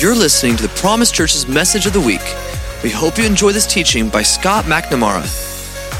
You're 0.00 0.16
listening 0.16 0.56
to 0.56 0.62
the 0.62 0.70
Promise 0.76 1.10
Church's 1.10 1.46
message 1.46 1.84
of 1.84 1.92
the 1.92 2.00
week. 2.00 2.22
We 2.82 2.88
hope 2.88 3.18
you 3.18 3.26
enjoy 3.26 3.52
this 3.52 3.66
teaching 3.66 4.08
by 4.08 4.22
Scott 4.22 4.64
McNamara. 4.64 5.22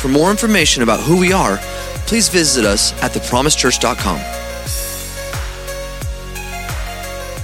For 0.00 0.08
more 0.08 0.30
information 0.30 0.82
about 0.82 1.00
who 1.00 1.20
we 1.20 1.34
are, 1.34 1.58
please 2.06 2.30
visit 2.30 2.64
us 2.64 2.94
at 3.02 3.10
thepromisechurch.com. 3.10 4.20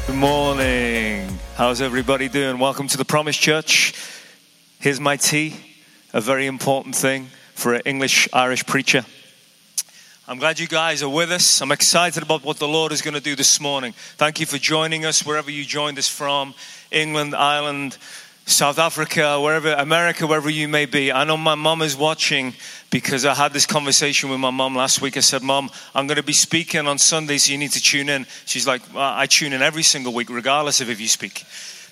Good 0.07 0.17
morning. 0.17 1.39
How's 1.57 1.83
everybody 1.83 2.31
doing? 2.31 2.59
Welcome 2.59 2.89
to 2.89 2.97
the 2.97 3.05
Promise 3.05 3.37
Church. 3.37 3.93
Here's 4.79 4.99
my 4.99 5.19
tea, 5.19 5.57
a 6.15 6.23
very 6.23 6.47
important 6.47 6.97
thing 6.97 7.29
for 7.53 7.75
an 7.75 7.83
English 7.85 8.31
Irish 8.33 8.65
preacher. 8.65 9.05
I'm 10.29 10.39
glad 10.39 10.59
you 10.59 10.67
guys 10.67 11.05
are 11.05 11.09
with 11.09 11.31
us. 11.31 11.61
I'm 11.61 11.71
excited 11.71 12.21
about 12.21 12.43
what 12.43 12.57
the 12.57 12.67
Lord 12.67 12.91
is 12.91 13.01
going 13.01 13.15
to 13.15 13.21
do 13.21 13.37
this 13.37 13.61
morning. 13.61 13.93
Thank 14.17 14.41
you 14.41 14.47
for 14.47 14.59
joining 14.59 15.05
us 15.05 15.25
wherever 15.25 15.53
you 15.53 15.65
joined 15.65 15.99
us 15.99 16.09
from 16.09 16.53
England, 16.91 17.33
Ireland, 17.33 17.97
South 18.45 18.81
Africa, 18.81 19.41
wherever, 19.41 19.73
America, 19.75 20.27
wherever 20.27 20.51
you 20.51 20.67
may 20.67 20.87
be. 20.87 21.13
I 21.13 21.23
know 21.23 21.37
my 21.37 21.55
mom 21.55 21.81
is 21.81 21.97
watching 21.97 22.55
because 22.91 23.25
I 23.25 23.35
had 23.35 23.53
this 23.53 23.67
conversation 23.67 24.29
with 24.29 24.41
my 24.41 24.51
mom 24.51 24.75
last 24.75 25.01
week. 25.01 25.17
I 25.17 25.21
said, 25.21 25.45
Mom, 25.45 25.71
I'm 25.95 26.09
going 26.09 26.17
to 26.17 26.25
be 26.25 26.33
speaking 26.33 26.89
on 26.89 26.99
Sunday, 26.99 27.39
so 27.39 27.53
you 27.53 27.59
need 27.59 27.71
to 27.73 27.81
tune 27.81 28.09
in. 28.09 28.27
She's 28.47 28.67
like, 28.67 28.83
I 28.97 29.27
tune 29.27 29.53
in 29.53 29.63
every 29.63 29.85
single 29.85 30.13
week, 30.13 30.29
regardless 30.29 30.81
of 30.81 30.91
if 30.91 31.01
you 31.01 31.07
speak. 31.07 31.45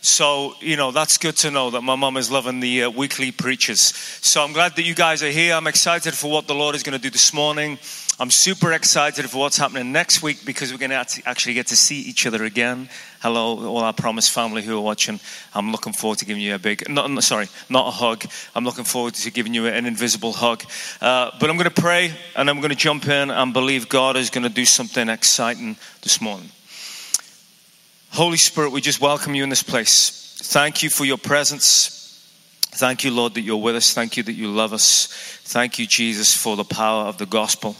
So, 0.04 0.54
you 0.60 0.76
know, 0.76 0.90
that's 0.90 1.16
good 1.16 1.34
to 1.38 1.50
know 1.50 1.70
that 1.70 1.80
my 1.80 1.96
mom 1.96 2.18
is 2.18 2.30
loving 2.30 2.60
the 2.60 2.84
uh, 2.84 2.90
weekly 2.90 3.32
preachers. 3.32 3.80
So 3.80 4.44
I'm 4.44 4.52
glad 4.52 4.76
that 4.76 4.82
you 4.82 4.94
guys 4.94 5.22
are 5.22 5.30
here. 5.30 5.54
I'm 5.54 5.66
excited 5.66 6.12
for 6.12 6.30
what 6.30 6.46
the 6.46 6.54
Lord 6.54 6.74
is 6.74 6.82
going 6.82 6.92
to 6.92 7.02
do 7.02 7.08
this 7.08 7.32
morning. 7.32 7.78
I'm 8.20 8.30
super 8.30 8.74
excited 8.74 9.30
for 9.30 9.38
what's 9.38 9.56
happening 9.56 9.92
next 9.92 10.22
week 10.22 10.44
because 10.44 10.70
we're 10.70 10.78
going 10.78 10.90
to 10.90 11.22
actually 11.24 11.54
get 11.54 11.68
to 11.68 11.76
see 11.76 12.02
each 12.02 12.26
other 12.26 12.44
again. 12.44 12.90
Hello, 13.22 13.66
all 13.66 13.78
our 13.78 13.94
Promise 13.94 14.28
family 14.28 14.60
who 14.60 14.76
are 14.76 14.82
watching. 14.82 15.20
I'm 15.54 15.72
looking 15.72 15.94
forward 15.94 16.18
to 16.18 16.26
giving 16.26 16.42
you 16.42 16.54
a 16.54 16.58
big, 16.58 16.86
not, 16.86 17.24
sorry, 17.24 17.48
not 17.70 17.88
a 17.88 17.90
hug. 17.90 18.26
I'm 18.54 18.66
looking 18.66 18.84
forward 18.84 19.14
to 19.14 19.30
giving 19.30 19.54
you 19.54 19.68
an 19.68 19.86
invisible 19.86 20.34
hug. 20.34 20.64
Uh, 21.00 21.30
but 21.40 21.48
I'm 21.48 21.56
going 21.56 21.70
to 21.70 21.82
pray 21.82 22.12
and 22.36 22.50
I'm 22.50 22.58
going 22.58 22.68
to 22.68 22.76
jump 22.76 23.08
in 23.08 23.30
and 23.30 23.54
believe 23.54 23.88
God 23.88 24.18
is 24.18 24.28
going 24.28 24.46
to 24.46 24.52
do 24.52 24.66
something 24.66 25.08
exciting 25.08 25.76
this 26.02 26.20
morning. 26.20 26.50
Holy 28.14 28.36
Spirit, 28.36 28.70
we 28.70 28.80
just 28.80 29.00
welcome 29.00 29.34
you 29.34 29.42
in 29.42 29.48
this 29.48 29.64
place. 29.64 30.38
Thank 30.40 30.84
you 30.84 30.88
for 30.88 31.04
your 31.04 31.18
presence. 31.18 32.24
Thank 32.60 33.02
you, 33.02 33.10
Lord, 33.10 33.34
that 33.34 33.40
you're 33.40 33.56
with 33.56 33.74
us. 33.74 33.92
Thank 33.92 34.16
you 34.16 34.22
that 34.22 34.34
you 34.34 34.52
love 34.52 34.72
us. 34.72 35.08
Thank 35.42 35.80
you, 35.80 35.86
Jesus, 35.88 36.32
for 36.32 36.54
the 36.54 36.62
power 36.62 37.06
of 37.06 37.18
the 37.18 37.26
gospel. 37.26 37.74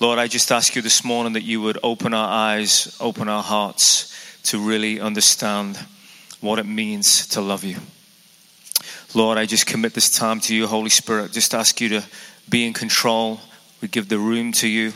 Lord, 0.00 0.18
I 0.18 0.28
just 0.28 0.50
ask 0.50 0.74
you 0.74 0.80
this 0.80 1.04
morning 1.04 1.34
that 1.34 1.42
you 1.42 1.60
would 1.60 1.76
open 1.82 2.14
our 2.14 2.26
eyes, 2.26 2.96
open 3.02 3.28
our 3.28 3.42
hearts 3.42 4.40
to 4.44 4.58
really 4.58 4.98
understand 4.98 5.78
what 6.40 6.58
it 6.58 6.64
means 6.64 7.26
to 7.28 7.42
love 7.42 7.64
you. 7.64 7.76
Lord, 9.12 9.36
I 9.36 9.44
just 9.44 9.66
commit 9.66 9.92
this 9.92 10.08
time 10.08 10.40
to 10.40 10.56
you, 10.56 10.66
Holy 10.66 10.88
Spirit. 10.88 11.32
Just 11.32 11.52
ask 11.52 11.82
you 11.82 11.90
to 11.90 12.02
be 12.48 12.66
in 12.66 12.72
control. 12.72 13.40
We 13.82 13.88
give 13.88 14.08
the 14.08 14.18
room 14.18 14.52
to 14.52 14.68
you. 14.68 14.94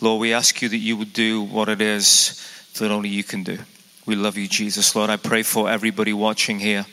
Lord, 0.00 0.20
we 0.20 0.32
ask 0.32 0.62
you 0.62 0.68
that 0.68 0.78
you 0.78 0.96
would 0.96 1.12
do 1.12 1.42
what 1.42 1.68
it 1.68 1.80
is 1.80 2.44
that 2.78 2.90
only 2.90 3.08
you 3.08 3.24
can 3.24 3.42
do. 3.42 3.58
We 4.06 4.16
love 4.16 4.36
you, 4.36 4.48
Jesus. 4.48 4.96
Lord, 4.96 5.10
I 5.10 5.16
pray 5.16 5.42
for 5.42 5.68
everybody 5.68 6.12
watching 6.12 6.58
here. 6.58 6.86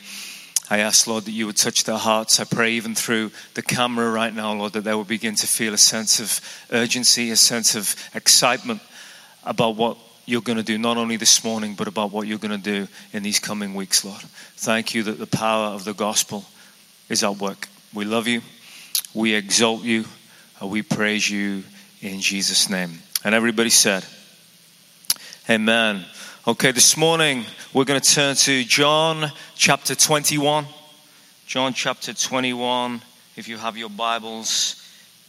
I 0.68 0.78
ask, 0.78 1.06
Lord, 1.06 1.24
that 1.24 1.30
you 1.30 1.46
would 1.46 1.56
touch 1.56 1.84
their 1.84 1.96
hearts. 1.96 2.40
I 2.40 2.44
pray 2.44 2.72
even 2.72 2.94
through 2.94 3.30
the 3.54 3.62
camera 3.62 4.10
right 4.10 4.34
now, 4.34 4.52
Lord, 4.52 4.72
that 4.72 4.82
they 4.82 4.94
will 4.94 5.04
begin 5.04 5.36
to 5.36 5.46
feel 5.46 5.74
a 5.74 5.78
sense 5.78 6.18
of 6.18 6.40
urgency, 6.72 7.30
a 7.30 7.36
sense 7.36 7.76
of 7.76 7.94
excitement 8.14 8.82
about 9.44 9.76
what 9.76 9.96
you're 10.26 10.42
going 10.42 10.58
to 10.58 10.64
do, 10.64 10.76
not 10.76 10.96
only 10.96 11.16
this 11.16 11.44
morning, 11.44 11.74
but 11.74 11.86
about 11.86 12.10
what 12.10 12.26
you're 12.26 12.38
going 12.38 12.60
to 12.60 12.86
do 12.86 12.88
in 13.12 13.22
these 13.22 13.38
coming 13.38 13.74
weeks, 13.74 14.04
Lord. 14.04 14.20
Thank 14.56 14.92
you 14.92 15.04
that 15.04 15.18
the 15.18 15.26
power 15.26 15.68
of 15.68 15.84
the 15.84 15.94
gospel 15.94 16.44
is 17.08 17.22
at 17.22 17.36
work. 17.36 17.68
We 17.94 18.04
love 18.04 18.26
you. 18.26 18.42
We 19.14 19.34
exalt 19.34 19.84
you. 19.84 20.04
We 20.60 20.82
praise 20.82 21.30
you 21.30 21.62
in 22.02 22.20
Jesus' 22.20 22.68
name. 22.68 22.98
And 23.24 23.36
everybody 23.36 23.70
said, 23.70 24.04
Amen. 25.48 26.04
Okay, 26.48 26.72
this 26.72 26.96
morning 26.96 27.44
we're 27.72 27.84
going 27.84 28.00
to 28.00 28.14
turn 28.14 28.34
to 28.34 28.64
John 28.64 29.30
chapter 29.54 29.94
21. 29.94 30.66
John 31.46 31.72
chapter 31.72 32.12
21. 32.12 33.00
If 33.36 33.46
you 33.46 33.56
have 33.56 33.76
your 33.76 33.88
Bibles, 33.88 34.82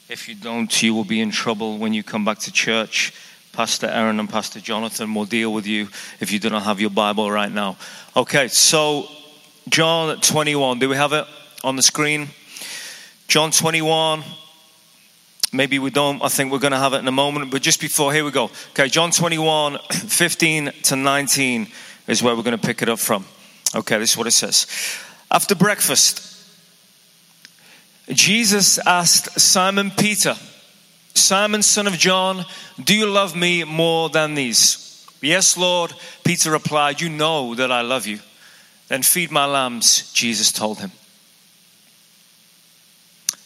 if 0.10 0.28
you 0.28 0.34
don't, 0.34 0.82
you 0.82 0.96
will 0.96 1.04
be 1.04 1.22
in 1.22 1.30
trouble 1.30 1.78
when 1.78 1.94
you 1.94 2.02
come 2.02 2.26
back 2.26 2.40
to 2.40 2.52
church. 2.52 3.14
Pastor 3.54 3.86
Aaron 3.86 4.20
and 4.20 4.28
Pastor 4.28 4.60
Jonathan 4.60 5.14
will 5.14 5.26
deal 5.26 5.54
with 5.54 5.68
you 5.68 5.88
if 6.20 6.32
you 6.32 6.40
do 6.40 6.50
not 6.50 6.64
have 6.64 6.82
your 6.82 6.90
Bible 6.90 7.30
right 7.30 7.52
now. 7.52 7.78
Okay, 8.16 8.48
so 8.48 9.06
John 9.70 10.20
21. 10.20 10.80
Do 10.80 10.90
we 10.90 10.96
have 10.96 11.14
it 11.14 11.26
on 11.64 11.76
the 11.76 11.84
screen? 11.84 12.30
John 13.28 13.52
21 13.52 14.24
Maybe 15.54 15.80
we 15.80 15.90
don't. 15.90 16.22
I 16.22 16.28
think 16.28 16.52
we're 16.52 16.60
going 16.60 16.74
to 16.74 16.78
have 16.78 16.94
it 16.94 16.98
in 16.98 17.08
a 17.08 17.12
moment. 17.12 17.52
But 17.52 17.62
just 17.62 17.80
before, 17.80 18.14
here 18.14 18.26
we 18.26 18.32
go. 18.32 18.52
Okay, 18.72 18.90
John 18.90 19.12
21, 19.12 19.80
15 19.92 20.72
to 20.84 20.96
19 20.96 21.68
is 22.08 22.22
where 22.22 22.36
we're 22.36 22.44
going 22.44 22.58
to 22.58 22.66
pick 22.66 22.82
it 22.82 22.90
up 22.90 23.00
from. 23.00 23.26
Okay, 23.76 23.98
this 23.98 24.12
is 24.12 24.18
what 24.18 24.28
it 24.28 24.32
says. 24.32 24.68
After 25.32 25.56
breakfast, 25.56 26.24
Jesus 28.10 28.78
asked 28.80 29.40
Simon 29.40 29.92
Peter, 29.92 30.36
Simon, 31.14 31.62
son 31.62 31.88
of 31.88 31.98
John, 31.98 32.46
do 32.82 32.96
you 32.96 33.08
love 33.08 33.36
me 33.36 33.64
more 33.64 34.10
than 34.10 34.36
these? 34.36 35.06
Yes, 35.22 35.58
Lord. 35.58 35.94
Peter 36.24 36.52
replied, 36.52 37.02
You 37.02 37.10
know 37.10 37.56
that 37.56 37.72
I 37.72 37.82
love 37.82 38.06
you. 38.06 38.20
Then 38.88 39.04
feed 39.04 39.32
my 39.32 39.46
lambs, 39.46 40.12
Jesus 40.14 40.52
told 40.52 40.80
him. 40.80 40.92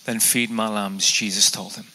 Then 0.06 0.20
feed 0.20 0.50
my 0.50 0.68
lambs, 0.68 1.10
Jesus 1.10 1.52
told 1.52 1.74
him. 1.74 1.86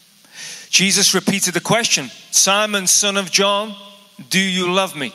Jesus 0.70 1.14
repeated 1.14 1.54
the 1.54 1.60
question 1.60 2.10
Simon, 2.30 2.86
son 2.86 3.16
of 3.16 3.30
John, 3.30 3.74
do 4.30 4.40
you 4.40 4.72
love 4.72 4.96
me? 4.96 5.12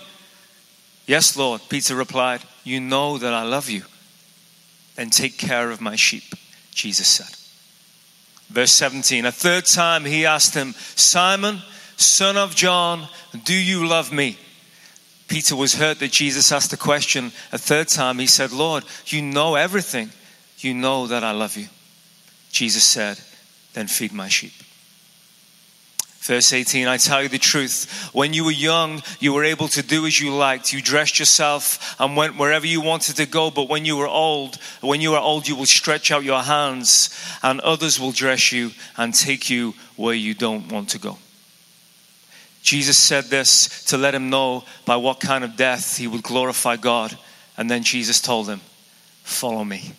Yes, 1.06 1.36
Lord. 1.36 1.62
Peter 1.70 1.96
replied, 1.96 2.42
You 2.64 2.80
know 2.80 3.18
that 3.18 3.34
I 3.34 3.44
love 3.44 3.70
you. 3.70 3.84
Then 4.96 5.10
take 5.10 5.38
care 5.38 5.72
of 5.72 5.82
my 5.82 5.96
sheep, 5.96 6.36
Jesus 6.72 7.08
said. 7.08 7.36
Verse 8.50 8.74
17, 8.74 9.26
a 9.26 9.32
third 9.32 9.66
time 9.66 10.04
he 10.04 10.26
asked 10.26 10.54
him, 10.54 10.74
Simon, 10.96 11.60
son 11.96 12.36
of 12.36 12.54
John, 12.54 13.08
do 13.46 13.54
you 13.54 13.88
love 13.88 14.12
me? 14.12 14.38
Peter 15.30 15.56
was 15.56 15.76
hurt 15.76 16.00
that 16.00 16.12
Jesus 16.12 16.52
asked 16.52 16.72
the 16.72 16.78
question 16.78 17.32
a 17.54 17.58
third 17.58 17.88
time. 17.88 18.20
He 18.20 18.28
said, 18.28 18.52
Lord, 18.52 18.84
you 19.06 19.22
know 19.22 19.56
everything. 19.56 20.10
You 20.58 20.74
know 20.74 21.08
that 21.08 21.24
I 21.24 21.32
love 21.32 21.56
you. 21.56 21.68
Jesus 22.52 22.84
said, 22.84 23.20
Then 23.74 23.88
feed 23.88 24.14
my 24.14 24.28
sheep. 24.28 24.54
Verse 26.22 26.54
18, 26.54 26.88
I 26.88 26.98
tell 26.98 27.24
you 27.24 27.30
the 27.30 27.40
truth. 27.40 28.12
When 28.14 28.32
you 28.32 28.46
were 28.46 28.52
young, 28.52 29.02
you 29.20 29.34
were 29.34 29.44
able 29.44 29.68
to 29.70 29.82
do 29.82 30.06
as 30.06 30.20
you 30.20 30.32
liked. 30.32 30.72
You 30.72 30.80
dressed 30.80 31.18
yourself 31.18 31.96
and 32.00 32.16
went 32.16 32.38
wherever 32.38 32.68
you 32.68 32.80
wanted 32.80 33.16
to 33.16 33.26
go. 33.26 33.50
But 33.50 33.70
when 33.70 33.86
you 33.86 33.98
were 33.98 34.08
old, 34.08 34.58
when 34.82 35.02
you 35.02 35.16
are 35.16 35.22
old, 35.22 35.48
you 35.48 35.56
will 35.56 35.66
stretch 35.66 36.12
out 36.12 36.24
your 36.24 36.44
hands 36.44 37.10
and 37.42 37.60
others 37.62 38.00
will 38.00 38.12
dress 38.12 38.52
you 38.52 38.70
and 38.98 39.16
take 39.16 39.50
you 39.50 39.74
where 39.96 40.14
you 40.14 40.36
don't 40.36 40.72
want 40.72 40.90
to 40.90 41.00
go. 41.00 41.18
Jesus 42.62 43.00
said 43.00 43.26
this 43.26 43.86
to 43.86 43.98
let 43.98 44.14
him 44.14 44.30
know 44.30 44.64
by 44.86 44.98
what 44.98 45.20
kind 45.20 45.44
of 45.44 45.56
death 45.56 45.98
he 45.98 46.06
would 46.06 46.22
glorify 46.22 46.76
God. 46.76 47.18
And 47.58 47.68
then 47.68 47.82
Jesus 47.82 48.22
told 48.22 48.48
him, 48.48 48.62
Follow 49.24 49.64
me. 49.64 49.94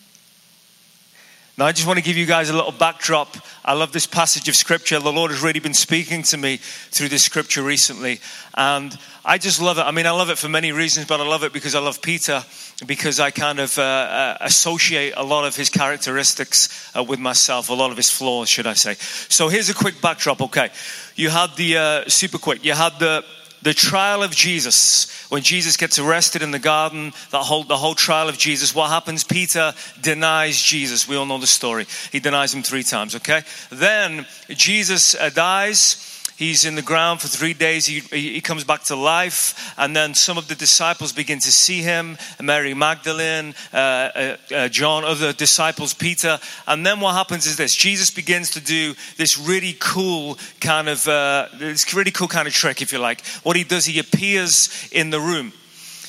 Now, 1.55 1.65
I 1.65 1.71
just 1.71 1.85
want 1.85 1.99
to 1.99 2.03
give 2.03 2.17
you 2.17 2.25
guys 2.25 2.49
a 2.49 2.53
little 2.53 2.71
backdrop. 2.71 3.37
I 3.63 3.73
love 3.73 3.91
this 3.91 4.07
passage 4.07 4.49
of 4.49 4.55
scripture. 4.55 4.97
The 4.97 5.13
Lord 5.13 5.29
has 5.29 5.43
really 5.43 5.59
been 5.59 5.75
speaking 5.75 6.23
to 6.23 6.37
me 6.37 6.57
through 6.57 7.09
this 7.09 7.23
scripture 7.23 7.61
recently. 7.61 8.21
And 8.55 8.97
I 9.23 9.37
just 9.37 9.61
love 9.61 9.77
it. 9.77 9.81
I 9.81 9.91
mean, 9.91 10.07
I 10.07 10.11
love 10.11 10.31
it 10.31 10.39
for 10.39 10.49
many 10.49 10.71
reasons, 10.71 11.05
but 11.05 11.21
I 11.21 11.27
love 11.27 11.43
it 11.43 11.53
because 11.53 11.75
I 11.75 11.79
love 11.79 12.01
Peter, 12.01 12.43
because 12.87 13.19
I 13.19 13.29
kind 13.29 13.59
of 13.59 13.77
uh, 13.77 13.83
uh, 13.83 14.37
associate 14.41 15.13
a 15.15 15.23
lot 15.23 15.45
of 15.45 15.55
his 15.55 15.69
characteristics 15.69 16.89
uh, 16.97 17.03
with 17.03 17.19
myself, 17.19 17.69
a 17.69 17.73
lot 17.73 17.91
of 17.91 17.97
his 17.97 18.09
flaws, 18.09 18.49
should 18.49 18.65
I 18.65 18.73
say. 18.73 18.95
So 18.95 19.47
here's 19.47 19.69
a 19.69 19.75
quick 19.75 20.01
backdrop, 20.01 20.41
okay? 20.41 20.71
You 21.15 21.29
had 21.29 21.55
the, 21.55 21.77
uh, 21.77 22.09
super 22.09 22.39
quick, 22.39 22.65
you 22.65 22.73
had 22.73 22.97
the, 22.97 23.23
the 23.63 23.73
trial 23.73 24.23
of 24.23 24.31
Jesus, 24.31 25.25
when 25.29 25.41
Jesus 25.41 25.77
gets 25.77 25.97
arrested 25.97 26.41
in 26.41 26.51
the 26.51 26.59
garden, 26.59 27.13
the 27.31 27.39
whole, 27.39 27.63
the 27.63 27.77
whole 27.77 27.95
trial 27.95 28.27
of 28.27 28.37
Jesus, 28.37 28.75
what 28.75 28.89
happens? 28.89 29.23
Peter 29.23 29.73
denies 30.01 30.61
Jesus. 30.61 31.07
We 31.07 31.15
all 31.15 31.25
know 31.25 31.39
the 31.39 31.47
story. 31.47 31.87
He 32.11 32.19
denies 32.19 32.53
him 32.53 32.61
three 32.61 32.83
times, 32.83 33.15
okay? 33.15 33.41
Then 33.69 34.25
Jesus 34.49 35.15
uh, 35.15 35.29
dies. 35.29 36.12
He's 36.43 36.65
in 36.65 36.75
the 36.75 36.81
ground 36.81 37.21
for 37.21 37.29
three 37.29 37.53
days. 37.53 37.85
He, 37.85 38.01
he 38.01 38.41
comes 38.41 38.65
back 38.65 38.83
to 38.85 38.97
life. 38.97 39.73
And 39.77 39.95
then 39.95 40.13
some 40.13 40.37
of 40.37 40.49
the 40.49 40.55
disciples 40.55 41.13
begin 41.13 41.39
to 41.39 41.49
see 41.49 41.81
him 41.81 42.17
Mary 42.41 42.73
Magdalene, 42.73 43.55
uh, 43.73 43.77
uh, 43.77 44.37
uh, 44.53 44.67
John, 44.67 45.05
other 45.05 45.31
disciples, 45.31 45.93
Peter. 45.93 46.37
And 46.67 46.85
then 46.85 46.99
what 46.99 47.15
happens 47.15 47.45
is 47.45 47.55
this 47.55 47.73
Jesus 47.73 48.11
begins 48.11 48.51
to 48.51 48.59
do 48.59 48.93
this 49.15 49.37
really 49.37 49.77
cool 49.79 50.37
kind 50.59 50.89
of, 50.89 51.07
uh, 51.07 51.47
this 51.57 51.93
really 51.93 52.11
cool 52.11 52.27
kind 52.27 52.45
of 52.45 52.53
trick, 52.53 52.81
if 52.81 52.91
you 52.91 52.99
like. 52.99 53.25
What 53.43 53.55
he 53.55 53.63
does, 53.63 53.85
he 53.85 53.99
appears 53.99 54.89
in 54.91 55.11
the 55.11 55.21
room. 55.21 55.53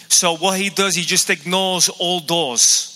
So 0.09 0.37
what 0.37 0.59
he 0.59 0.69
does, 0.69 0.97
he 0.97 1.03
just 1.03 1.31
ignores 1.31 1.89
all 1.89 2.19
doors 2.19 2.94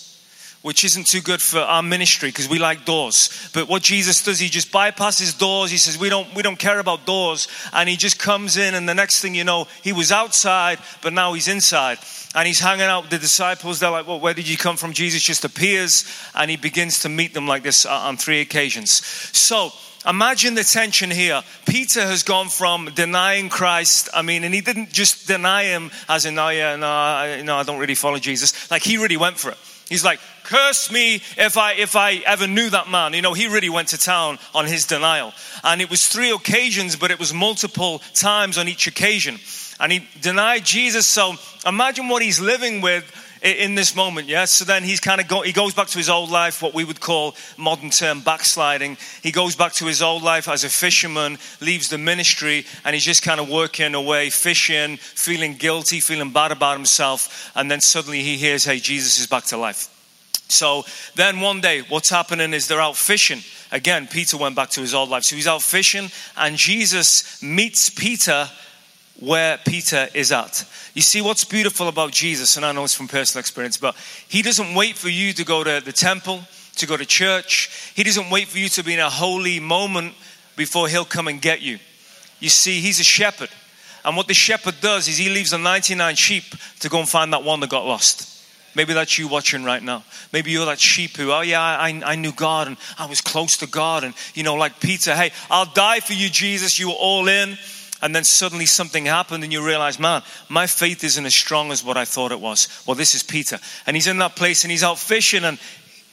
which 0.61 0.83
isn't 0.83 1.07
too 1.07 1.21
good 1.21 1.41
for 1.41 1.59
our 1.59 1.81
ministry 1.81 2.29
because 2.29 2.49
we 2.49 2.59
like 2.59 2.85
doors. 2.85 3.49
But 3.53 3.69
what 3.69 3.81
Jesus 3.81 4.23
does, 4.23 4.39
he 4.39 4.49
just 4.49 4.71
bypasses 4.71 5.37
doors. 5.37 5.71
He 5.71 5.77
says, 5.77 5.97
we 5.97 6.09
don't, 6.09 6.33
we 6.35 6.41
don't 6.41 6.59
care 6.59 6.79
about 6.79 7.05
doors. 7.05 7.47
And 7.71 7.87
he 7.87 7.95
just 7.95 8.19
comes 8.19 8.57
in, 8.57 8.75
and 8.75 8.87
the 8.87 8.93
next 8.93 9.21
thing 9.21 9.35
you 9.35 9.43
know, 9.43 9.67
he 9.83 9.93
was 9.93 10.11
outside, 10.11 10.79
but 11.01 11.13
now 11.13 11.33
he's 11.33 11.47
inside. 11.47 11.99
And 12.35 12.45
he's 12.45 12.59
hanging 12.59 12.85
out 12.85 13.03
with 13.03 13.11
the 13.11 13.17
disciples. 13.17 13.79
They're 13.79 13.89
like, 13.89 14.05
well, 14.05 14.19
where 14.19 14.33
did 14.33 14.47
you 14.47 14.57
come 14.57 14.75
from? 14.75 14.93
Jesus 14.93 15.23
just 15.23 15.45
appears, 15.45 16.03
and 16.35 16.51
he 16.51 16.57
begins 16.57 16.99
to 16.99 17.09
meet 17.09 17.33
them 17.33 17.47
like 17.47 17.63
this 17.63 17.85
uh, 17.85 17.91
on 17.91 18.17
three 18.17 18.41
occasions. 18.41 18.91
So, 18.91 19.71
imagine 20.05 20.55
the 20.55 20.63
tension 20.63 21.09
here. 21.09 21.41
Peter 21.65 22.01
has 22.01 22.23
gone 22.23 22.49
from 22.49 22.89
denying 22.93 23.47
Christ. 23.47 24.09
I 24.13 24.23
mean, 24.23 24.43
and 24.43 24.53
he 24.53 24.61
didn't 24.61 24.91
just 24.91 25.25
deny 25.27 25.63
him 25.63 25.89
as 26.09 26.25
in, 26.25 26.37
oh 26.37 26.49
yeah, 26.49 26.75
no, 26.75 26.87
I, 26.87 27.41
no, 27.43 27.55
I 27.55 27.63
don't 27.63 27.79
really 27.79 27.95
follow 27.95 28.17
Jesus. 28.17 28.69
Like 28.69 28.83
he 28.83 28.97
really 28.97 29.17
went 29.17 29.39
for 29.39 29.51
it. 29.51 29.57
He's 29.89 30.05
like, 30.05 30.19
curse 30.43 30.91
me 30.91 31.15
if 31.37 31.57
I 31.57 31.73
if 31.73 31.95
I 31.95 32.21
ever 32.25 32.47
knew 32.47 32.69
that 32.69 32.89
man. 32.89 33.13
You 33.13 33.21
know, 33.21 33.33
he 33.33 33.47
really 33.47 33.69
went 33.69 33.89
to 33.89 33.97
town 33.97 34.39
on 34.53 34.65
his 34.65 34.85
denial. 34.85 35.33
And 35.63 35.81
it 35.81 35.89
was 35.89 36.07
three 36.07 36.31
occasions, 36.31 36.95
but 36.95 37.11
it 37.11 37.19
was 37.19 37.33
multiple 37.33 37.99
times 38.13 38.57
on 38.57 38.67
each 38.67 38.87
occasion. 38.87 39.37
And 39.79 39.91
he 39.91 40.07
denied 40.21 40.63
Jesus. 40.65 41.05
So 41.05 41.33
imagine 41.65 42.07
what 42.07 42.21
he's 42.21 42.39
living 42.39 42.81
with 42.81 43.03
in 43.41 43.75
this 43.75 43.95
moment, 43.95 44.27
yeah. 44.27 44.45
So 44.45 44.65
then 44.65 44.83
he's 44.83 44.99
kind 44.99 45.21
of 45.21 45.27
go, 45.27 45.41
he 45.41 45.53
goes 45.53 45.73
back 45.73 45.87
to 45.87 45.97
his 45.97 46.09
old 46.09 46.29
life, 46.29 46.61
what 46.61 46.73
we 46.73 46.83
would 46.83 46.99
call 46.99 47.35
modern 47.57 47.89
term 47.89 48.21
backsliding. 48.21 48.97
He 49.21 49.31
goes 49.31 49.55
back 49.55 49.73
to 49.73 49.85
his 49.85 50.01
old 50.01 50.23
life 50.23 50.47
as 50.47 50.63
a 50.63 50.69
fisherman, 50.69 51.37
leaves 51.61 51.89
the 51.89 51.97
ministry, 51.97 52.65
and 52.83 52.93
he's 52.93 53.05
just 53.05 53.23
kind 53.23 53.39
of 53.39 53.49
working 53.49 53.95
away, 53.95 54.29
fishing, 54.29 54.97
feeling 54.97 55.55
guilty, 55.55 55.99
feeling 55.99 56.31
bad 56.31 56.51
about 56.51 56.75
himself, 56.75 57.51
and 57.55 57.69
then 57.69 57.81
suddenly 57.81 58.21
he 58.21 58.37
hears, 58.37 58.65
"Hey, 58.65 58.79
Jesus 58.79 59.19
is 59.19 59.27
back 59.27 59.45
to 59.45 59.57
life." 59.57 59.87
So 60.49 60.83
then 61.15 61.41
one 61.41 61.61
day, 61.61 61.81
what's 61.81 62.09
happening 62.09 62.53
is 62.53 62.67
they're 62.67 62.81
out 62.81 62.97
fishing. 62.97 63.43
Again, 63.71 64.07
Peter 64.07 64.35
went 64.35 64.55
back 64.55 64.71
to 64.71 64.81
his 64.81 64.95
old 64.95 65.09
life. 65.09 65.23
So 65.23 65.35
he's 65.35 65.47
out 65.47 65.61
fishing, 65.61 66.11
and 66.35 66.57
Jesus 66.57 67.41
meets 67.43 67.89
Peter 67.89 68.49
where 69.19 69.57
Peter 69.65 70.07
is 70.13 70.31
at. 70.31 70.65
You 70.93 71.01
see, 71.01 71.21
what's 71.21 71.43
beautiful 71.43 71.87
about 71.87 72.11
Jesus, 72.11 72.55
and 72.55 72.65
I 72.65 72.71
know 72.71 72.83
it's 72.83 72.93
from 72.93 73.07
personal 73.07 73.41
experience, 73.41 73.77
but 73.77 73.95
he 74.27 74.41
doesn't 74.41 74.73
wait 74.73 74.95
for 74.95 75.09
you 75.09 75.33
to 75.33 75.43
go 75.43 75.63
to 75.63 75.81
the 75.83 75.91
temple, 75.91 76.41
to 76.77 76.85
go 76.85 76.95
to 76.95 77.05
church. 77.05 77.91
He 77.95 78.03
doesn't 78.03 78.29
wait 78.29 78.47
for 78.47 78.57
you 78.57 78.69
to 78.69 78.83
be 78.83 78.93
in 78.93 78.99
a 78.99 79.09
holy 79.09 79.59
moment 79.59 80.13
before 80.55 80.87
he'll 80.87 81.05
come 81.05 81.27
and 81.27 81.41
get 81.41 81.61
you. 81.61 81.79
You 82.39 82.49
see, 82.49 82.79
he's 82.79 82.99
a 82.99 83.03
shepherd. 83.03 83.49
And 84.05 84.15
what 84.15 84.27
the 84.27 84.33
shepherd 84.33 84.75
does 84.79 85.09
is 85.09 85.17
he 85.17 85.29
leaves 85.29 85.51
the 85.51 85.57
99 85.57 86.15
sheep 86.15 86.43
to 86.79 86.89
go 86.89 86.99
and 86.99 87.09
find 87.09 87.33
that 87.33 87.43
one 87.43 87.59
that 87.59 87.69
got 87.69 87.85
lost. 87.85 88.37
Maybe 88.75 88.93
that's 88.93 89.17
you 89.17 89.27
watching 89.27 89.65
right 89.65 89.83
now. 89.83 90.03
Maybe 90.31 90.51
you're 90.51 90.65
that 90.67 90.79
sheep 90.79 91.17
who, 91.17 91.31
oh 91.31 91.41
yeah, 91.41 91.61
I, 91.61 92.01
I 92.05 92.15
knew 92.15 92.31
God 92.31 92.67
and 92.67 92.77
I 92.97 93.07
was 93.07 93.19
close 93.19 93.57
to 93.57 93.67
God. 93.67 94.05
And, 94.05 94.13
you 94.35 94.43
know, 94.43 94.55
like 94.55 94.79
Peter, 94.79 95.13
hey, 95.15 95.31
I'll 95.49 95.65
die 95.65 95.99
for 95.99 96.13
you, 96.13 96.29
Jesus. 96.29 96.79
You 96.79 96.89
were 96.89 96.95
all 96.95 97.27
in 97.27 97.57
and 98.01 98.15
then 98.15 98.23
suddenly 98.23 98.65
something 98.65 99.05
happened 99.05 99.43
and 99.43 99.51
you 99.51 99.65
realize, 99.65 99.99
man, 99.99 100.21
my 100.47 100.67
faith 100.67 101.03
isn't 101.03 101.25
as 101.25 101.35
strong 101.35 101.71
as 101.71 101.83
what 101.83 101.97
I 101.97 102.05
thought 102.05 102.31
it 102.31 102.39
was. 102.39 102.67
Well, 102.85 102.95
this 102.95 103.13
is 103.13 103.23
Peter. 103.23 103.59
And 103.85 103.95
he's 103.95 104.07
in 104.07 104.17
that 104.19 104.35
place 104.35 104.63
and 104.63 104.71
he's 104.71 104.83
out 104.83 104.97
fishing 104.97 105.43
and 105.43 105.59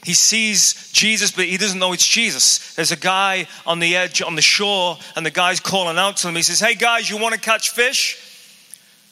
he 0.04 0.14
sees 0.14 0.90
Jesus, 0.92 1.32
but 1.32 1.46
he 1.46 1.56
doesn't 1.56 1.78
know 1.78 1.92
it's 1.92 2.06
Jesus. 2.06 2.74
There's 2.74 2.92
a 2.92 2.96
guy 2.96 3.48
on 3.66 3.80
the 3.80 3.96
edge, 3.96 4.22
on 4.22 4.36
the 4.36 4.42
shore, 4.42 4.98
and 5.16 5.26
the 5.26 5.32
guy's 5.32 5.58
calling 5.58 5.98
out 5.98 6.18
to 6.18 6.28
him. 6.28 6.36
He 6.36 6.42
says, 6.42 6.60
Hey 6.60 6.74
guys, 6.74 7.10
you 7.10 7.18
want 7.18 7.34
to 7.34 7.40
catch 7.40 7.70
fish? 7.70 8.22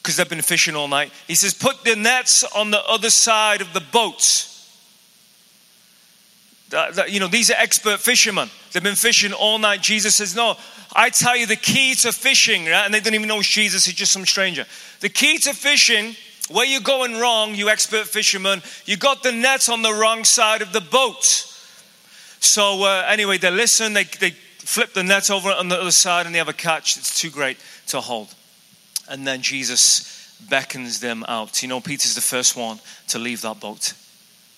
Because 0.01 0.17
they've 0.17 0.29
been 0.29 0.41
fishing 0.43 0.77
all 0.77 0.87
night. 0.87 1.11
He 1.27 1.35
says, 1.35 1.53
Put 1.53 1.83
the 1.83 1.97
nets 1.97 2.45
on 2.45 2.71
the 2.71 2.85
other 2.87 3.11
side 3.11 3.61
of 3.61 3.73
the 3.73 3.81
boats. 3.81 4.54
You 7.09 7.21
know, 7.21 7.29
these 7.29 7.51
are 7.51 7.57
expert 7.57 8.01
fishermen. 8.01 8.51
They've 8.73 8.83
been 8.83 8.97
fishing 8.97 9.33
all 9.33 9.59
night. 9.59 9.81
Jesus 9.81 10.17
says, 10.17 10.35
No, 10.35 10.57
I 10.95 11.11
tell 11.11 11.37
you, 11.37 11.47
the 11.47 11.57
key 11.57 11.95
to 11.97 12.13
fishing, 12.13 12.67
right? 12.67 12.85
and 12.85 12.95
they 12.95 13.01
don't 13.01 13.15
even 13.15 13.29
know 13.29 13.43
Jesus, 13.43 13.85
he's 13.85 13.95
just 13.95 14.13
some 14.13 14.27
stranger. 14.27 14.65
The 15.01 15.09
key 15.09 15.39
to 15.39 15.53
fishing, 15.53 16.15
where 16.51 16.67
you're 16.67 16.81
going 16.81 17.19
wrong, 17.19 17.55
you 17.55 17.69
expert 17.69 18.07
fishermen, 18.07 18.63
you 18.85 18.97
got 18.97 19.23
the 19.23 19.33
net 19.33 19.69
on 19.69 19.83
the 19.83 19.93
wrong 19.93 20.25
side 20.25 20.63
of 20.63 20.73
the 20.73 20.81
boat. 20.81 21.25
So, 22.41 22.85
uh, 22.85 23.07
anyway, 23.09 23.39
they 23.39 23.51
listen, 23.51 23.95
they, 23.95 24.05
they 24.05 24.31
flip 24.31 24.93
the 24.93 25.03
net 25.03 25.31
over 25.31 25.51
on 25.51 25.69
the 25.69 25.81
other 25.81 25.91
side, 25.91 26.27
and 26.27 26.35
they 26.35 26.39
have 26.39 26.49
a 26.49 26.53
catch. 26.53 26.97
It's 26.97 27.19
too 27.19 27.31
great 27.31 27.59
to 27.89 28.01
hold. 28.01 28.35
And 29.09 29.27
then 29.27 29.43
Jesus 29.43 30.37
beckons 30.49 31.01
them 31.01 31.25
out. 31.27 31.63
You 31.63 31.69
know, 31.69 31.81
Peter's 31.81 32.15
the 32.15 32.21
first 32.21 32.57
one 32.57 32.79
to 33.09 33.19
leave 33.19 33.43
that 33.43 33.61
boat. 33.61 33.95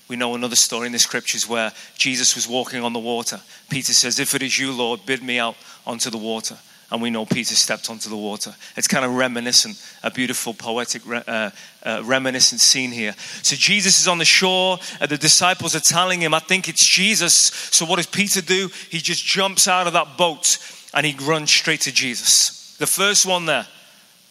We 0.08 0.16
know 0.16 0.34
another 0.34 0.56
story 0.56 0.86
in 0.86 0.92
the 0.92 0.98
scriptures 0.98 1.48
where 1.48 1.72
Jesus 1.96 2.36
was 2.36 2.46
walking 2.46 2.82
on 2.82 2.92
the 2.92 2.98
water. 2.98 3.40
Peter 3.68 3.92
says, 3.92 4.20
If 4.20 4.34
it 4.34 4.42
is 4.42 4.58
you, 4.58 4.72
Lord, 4.72 5.04
bid 5.04 5.22
me 5.22 5.38
out 5.38 5.56
onto 5.86 6.10
the 6.10 6.18
water. 6.18 6.56
And 6.90 7.02
we 7.02 7.10
know 7.10 7.26
Peter 7.26 7.56
stepped 7.56 7.90
onto 7.90 8.08
the 8.08 8.16
water. 8.16 8.54
It's 8.76 8.86
kind 8.86 9.04
of 9.04 9.12
reminiscent, 9.12 9.82
a 10.04 10.10
beautiful 10.10 10.54
poetic 10.54 11.02
uh, 11.08 11.50
uh, 11.82 12.02
reminiscent 12.04 12.60
scene 12.60 12.92
here. 12.92 13.12
So 13.42 13.56
Jesus 13.56 13.98
is 13.98 14.06
on 14.06 14.18
the 14.18 14.24
shore, 14.24 14.78
and 15.00 15.10
the 15.10 15.18
disciples 15.18 15.74
are 15.74 15.80
telling 15.80 16.20
him, 16.20 16.32
I 16.32 16.38
think 16.38 16.68
it's 16.68 16.86
Jesus. 16.86 17.34
So 17.34 17.84
what 17.86 17.96
does 17.96 18.06
Peter 18.06 18.40
do? 18.40 18.70
He 18.88 18.98
just 18.98 19.24
jumps 19.24 19.66
out 19.66 19.88
of 19.88 19.94
that 19.94 20.16
boat 20.16 20.58
and 20.94 21.04
he 21.04 21.16
runs 21.26 21.50
straight 21.50 21.80
to 21.82 21.92
Jesus. 21.92 22.76
The 22.78 22.86
first 22.86 23.26
one 23.26 23.46
there. 23.46 23.66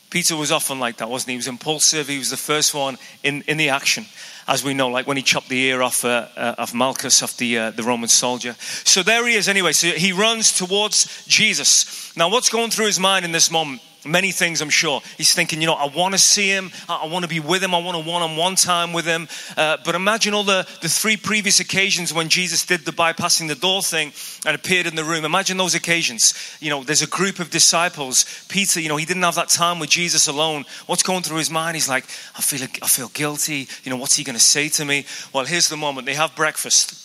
Peter 0.09 0.37
was 0.37 0.51
often 0.51 0.79
like 0.79 0.97
that, 0.97 1.09
wasn't 1.09 1.29
he? 1.29 1.33
He 1.33 1.37
was 1.37 1.47
impulsive. 1.47 2.07
He 2.07 2.17
was 2.17 2.29
the 2.29 2.37
first 2.37 2.73
one 2.73 2.97
in, 3.21 3.41
in 3.47 3.57
the 3.57 3.67
action 3.67 4.05
as 4.47 4.63
we 4.63 4.73
know, 4.73 4.89
like 4.89 5.07
when 5.07 5.17
he 5.17 5.23
chopped 5.23 5.49
the 5.49 5.61
ear 5.63 5.81
off 5.81 6.05
uh, 6.05 6.27
uh, 6.37 6.55
of 6.57 6.73
Malchus, 6.73 7.21
of 7.21 7.35
the, 7.37 7.57
uh, 7.57 7.71
the 7.71 7.83
Roman 7.83 8.09
soldier. 8.09 8.55
So 8.83 9.01
there 9.01 9.25
he 9.27 9.35
is 9.35 9.47
anyway. 9.47 9.71
So 9.71 9.87
he 9.87 10.11
runs 10.11 10.55
towards 10.55 11.25
Jesus. 11.25 12.15
Now, 12.15 12.29
what's 12.29 12.49
going 12.49 12.69
through 12.69 12.85
his 12.85 12.99
mind 12.99 13.25
in 13.25 13.31
this 13.31 13.49
moment? 13.49 13.81
Many 14.05 14.31
things, 14.31 14.61
I'm 14.61 14.69
sure. 14.69 15.01
He's 15.17 15.33
thinking, 15.33 15.61
you 15.61 15.67
know, 15.67 15.73
I 15.73 15.87
want 15.87 16.13
to 16.13 16.19
see 16.19 16.47
him. 16.47 16.71
I 16.87 17.07
want 17.07 17.23
to 17.23 17.29
be 17.29 17.39
with 17.39 17.63
him. 17.63 17.73
I 17.73 17.79
want 17.79 17.97
a 17.97 18.09
one 18.09 18.21
on 18.21 18.37
one 18.37 18.55
time 18.55 18.93
with 18.93 19.05
him. 19.05 19.27
Uh, 19.57 19.77
but 19.83 19.95
imagine 19.95 20.33
all 20.33 20.43
the, 20.43 20.67
the 20.81 20.89
three 20.89 21.17
previous 21.17 21.59
occasions 21.59 22.13
when 22.13 22.29
Jesus 22.29 22.65
did 22.65 22.81
the 22.81 22.91
bypassing 22.91 23.47
the 23.47 23.55
door 23.55 23.81
thing 23.81 24.13
and 24.45 24.55
appeared 24.55 24.85
in 24.85 24.95
the 24.95 25.03
room. 25.03 25.25
Imagine 25.25 25.57
those 25.57 25.73
occasions. 25.73 26.35
You 26.59 26.69
know, 26.69 26.83
there's 26.83 27.01
a 27.01 27.07
group 27.07 27.39
of 27.39 27.49
disciples. 27.49 28.25
Peter, 28.47 28.79
you 28.79 28.89
know, 28.89 28.97
he 28.97 29.05
didn't 29.05 29.23
have 29.23 29.35
that 29.35 29.49
time 29.49 29.79
with 29.79 29.89
Jesus 29.89 30.27
alone. 30.27 30.65
What's 30.85 31.03
going 31.03 31.23
through 31.23 31.37
his 31.37 31.49
mind? 31.49 31.75
He's 31.75 31.89
like, 31.89 32.05
I 32.35 32.41
feel, 32.41 32.67
I 32.83 32.87
feel 32.87 33.07
guilty. 33.09 33.67
You 33.83 33.89
know, 33.89 33.97
what's 33.97 34.15
he 34.15 34.23
going 34.23 34.37
to 34.37 34.43
say 34.43 34.69
to 34.69 34.85
me? 34.85 35.05
Well, 35.33 35.45
here's 35.45 35.69
the 35.69 35.77
moment. 35.77 36.05
They 36.05 36.13
have 36.13 36.35
breakfast 36.35 37.04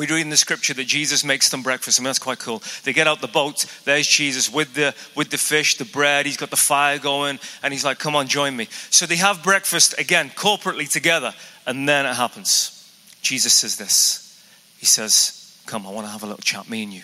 we 0.00 0.06
read 0.06 0.22
in 0.22 0.30
the 0.30 0.36
scripture 0.38 0.72
that 0.72 0.86
Jesus 0.86 1.24
makes 1.24 1.50
them 1.50 1.62
breakfast. 1.62 2.00
I 2.00 2.02
mean, 2.02 2.06
that's 2.06 2.18
quite 2.18 2.38
cool. 2.38 2.62
They 2.84 2.94
get 2.94 3.06
out 3.06 3.20
the 3.20 3.28
boat. 3.28 3.66
There's 3.84 4.06
Jesus 4.06 4.50
with 4.50 4.72
the 4.72 4.94
with 5.14 5.28
the 5.28 5.36
fish, 5.36 5.76
the 5.76 5.84
bread. 5.84 6.24
He's 6.24 6.38
got 6.38 6.48
the 6.48 6.56
fire 6.56 6.98
going, 6.98 7.38
and 7.62 7.70
he's 7.70 7.84
like, 7.84 7.98
"Come 7.98 8.16
on, 8.16 8.26
join 8.26 8.56
me." 8.56 8.68
So 8.88 9.04
they 9.04 9.16
have 9.16 9.42
breakfast 9.42 9.94
again, 9.98 10.30
corporately 10.30 10.90
together, 10.90 11.34
and 11.66 11.86
then 11.86 12.06
it 12.06 12.14
happens. 12.14 12.90
Jesus 13.20 13.52
says 13.52 13.76
this. 13.76 14.42
He 14.78 14.86
says, 14.86 15.54
"Come, 15.66 15.86
I 15.86 15.90
want 15.90 16.06
to 16.06 16.12
have 16.12 16.22
a 16.22 16.26
little 16.26 16.40
chat, 16.42 16.70
me 16.70 16.82
and 16.82 16.94
you." 16.94 17.02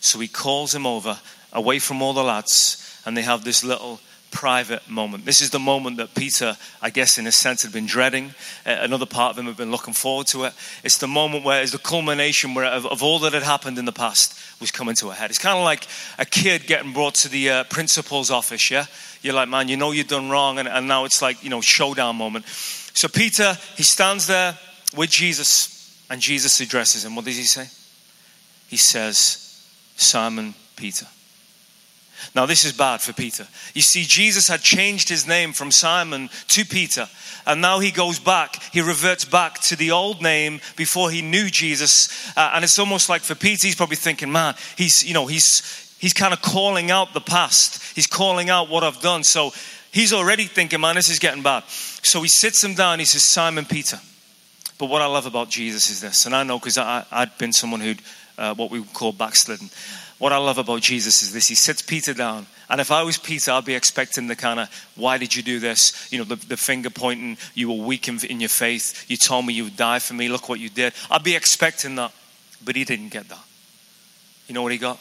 So 0.00 0.18
he 0.20 0.28
calls 0.28 0.74
him 0.74 0.86
over, 0.86 1.18
away 1.50 1.78
from 1.78 2.02
all 2.02 2.12
the 2.12 2.22
lads, 2.22 3.00
and 3.06 3.16
they 3.16 3.22
have 3.22 3.42
this 3.42 3.64
little 3.64 4.00
private 4.34 4.90
moment. 4.90 5.24
This 5.24 5.40
is 5.40 5.50
the 5.50 5.60
moment 5.60 5.96
that 5.98 6.14
Peter, 6.14 6.56
I 6.82 6.90
guess, 6.90 7.18
in 7.18 7.26
a 7.26 7.32
sense, 7.32 7.62
had 7.62 7.72
been 7.72 7.86
dreading. 7.86 8.34
Uh, 8.66 8.76
another 8.80 9.06
part 9.06 9.30
of 9.30 9.38
him 9.38 9.46
had 9.46 9.56
been 9.56 9.70
looking 9.70 9.94
forward 9.94 10.26
to 10.28 10.44
it. 10.44 10.52
It's 10.82 10.98
the 10.98 11.06
moment 11.06 11.44
where 11.44 11.62
it's 11.62 11.70
the 11.70 11.78
culmination 11.78 12.52
where 12.52 12.66
of, 12.66 12.84
of 12.84 13.02
all 13.02 13.20
that 13.20 13.32
had 13.32 13.44
happened 13.44 13.78
in 13.78 13.84
the 13.84 13.92
past 13.92 14.36
was 14.60 14.72
coming 14.72 14.96
to 14.96 15.10
a 15.10 15.14
head. 15.14 15.30
It's 15.30 15.38
kind 15.38 15.56
of 15.56 15.64
like 15.64 15.86
a 16.18 16.26
kid 16.26 16.66
getting 16.66 16.92
brought 16.92 17.14
to 17.22 17.28
the 17.28 17.48
uh, 17.48 17.64
principal's 17.64 18.30
office, 18.30 18.70
yeah? 18.70 18.86
You're 19.22 19.34
like, 19.34 19.48
man, 19.48 19.68
you 19.68 19.76
know 19.76 19.92
you've 19.92 20.08
done 20.08 20.28
wrong, 20.28 20.58
and, 20.58 20.68
and 20.68 20.88
now 20.88 21.04
it's 21.04 21.22
like, 21.22 21.42
you 21.44 21.48
know, 21.48 21.60
showdown 21.60 22.16
moment. 22.16 22.44
So 22.46 23.08
Peter, 23.08 23.56
he 23.76 23.84
stands 23.84 24.26
there 24.26 24.58
with 24.96 25.10
Jesus, 25.10 26.04
and 26.10 26.20
Jesus 26.20 26.60
addresses 26.60 27.04
him. 27.04 27.14
What 27.14 27.24
does 27.24 27.36
he 27.36 27.44
say? 27.44 27.68
He 28.68 28.76
says, 28.76 29.64
Simon 29.96 30.54
Peter. 30.74 31.06
Now, 32.34 32.46
this 32.46 32.64
is 32.64 32.72
bad 32.72 33.00
for 33.00 33.12
Peter. 33.12 33.46
You 33.74 33.82
see, 33.82 34.04
Jesus 34.04 34.48
had 34.48 34.60
changed 34.60 35.08
his 35.08 35.26
name 35.26 35.52
from 35.52 35.70
Simon 35.70 36.30
to 36.48 36.64
Peter, 36.64 37.08
and 37.46 37.60
now 37.60 37.78
he 37.78 37.90
goes 37.90 38.18
back, 38.18 38.62
he 38.72 38.80
reverts 38.80 39.24
back 39.24 39.60
to 39.62 39.76
the 39.76 39.90
old 39.90 40.22
name 40.22 40.60
before 40.76 41.10
he 41.10 41.22
knew 41.22 41.50
Jesus. 41.50 42.32
Uh, 42.36 42.52
and 42.54 42.64
it's 42.64 42.78
almost 42.78 43.08
like 43.08 43.22
for 43.22 43.34
Peter, 43.34 43.66
he's 43.66 43.76
probably 43.76 43.96
thinking, 43.96 44.32
man, 44.32 44.54
he's, 44.76 45.04
you 45.04 45.14
know, 45.14 45.26
he's, 45.26 45.96
he's 45.98 46.14
kind 46.14 46.32
of 46.32 46.40
calling 46.40 46.90
out 46.90 47.12
the 47.12 47.20
past, 47.20 47.94
he's 47.94 48.06
calling 48.06 48.50
out 48.50 48.68
what 48.68 48.82
I've 48.82 49.00
done. 49.00 49.24
So 49.24 49.52
he's 49.92 50.12
already 50.12 50.44
thinking, 50.44 50.80
man, 50.80 50.94
this 50.94 51.10
is 51.10 51.18
getting 51.18 51.42
bad. 51.42 51.64
So 51.68 52.22
he 52.22 52.28
sits 52.28 52.64
him 52.64 52.74
down, 52.74 52.98
he 52.98 53.04
says, 53.04 53.22
Simon 53.22 53.64
Peter. 53.64 54.00
But 54.78 54.86
what 54.86 55.02
I 55.02 55.06
love 55.06 55.26
about 55.26 55.50
Jesus 55.50 55.88
is 55.90 56.00
this, 56.00 56.26
and 56.26 56.34
I 56.34 56.42
know 56.42 56.58
because 56.58 56.78
I'd 56.78 57.38
been 57.38 57.52
someone 57.52 57.80
who'd 57.80 58.00
uh, 58.36 58.54
what 58.54 58.70
we 58.70 58.82
call 58.82 59.12
backslidden. 59.12 59.70
What 60.18 60.32
I 60.32 60.38
love 60.38 60.58
about 60.58 60.80
Jesus 60.80 61.22
is 61.22 61.32
this 61.32 61.48
He 61.48 61.54
sits 61.54 61.82
Peter 61.82 62.14
down. 62.14 62.46
And 62.70 62.80
if 62.80 62.90
I 62.90 63.02
was 63.02 63.18
Peter, 63.18 63.50
I'd 63.50 63.64
be 63.64 63.74
expecting 63.74 64.26
the 64.26 64.36
kind 64.36 64.58
of, 64.58 64.88
why 64.96 65.18
did 65.18 65.36
you 65.36 65.42
do 65.42 65.60
this? 65.60 66.10
You 66.10 66.18
know, 66.18 66.24
the, 66.24 66.36
the 66.36 66.56
finger 66.56 66.88
pointing, 66.88 67.36
you 67.54 67.68
were 67.70 67.84
weak 67.84 68.08
in, 68.08 68.18
in 68.24 68.40
your 68.40 68.48
faith. 68.48 69.04
You 69.08 69.18
told 69.18 69.44
me 69.44 69.52
you 69.52 69.64
would 69.64 69.76
die 69.76 69.98
for 69.98 70.14
me. 70.14 70.28
Look 70.28 70.48
what 70.48 70.60
you 70.60 70.70
did. 70.70 70.94
I'd 71.10 71.22
be 71.22 71.36
expecting 71.36 71.96
that. 71.96 72.12
But 72.64 72.76
he 72.76 72.84
didn't 72.84 73.10
get 73.10 73.28
that. 73.28 73.44
You 74.48 74.54
know 74.54 74.62
what 74.62 74.72
he 74.72 74.78
got? 74.78 74.98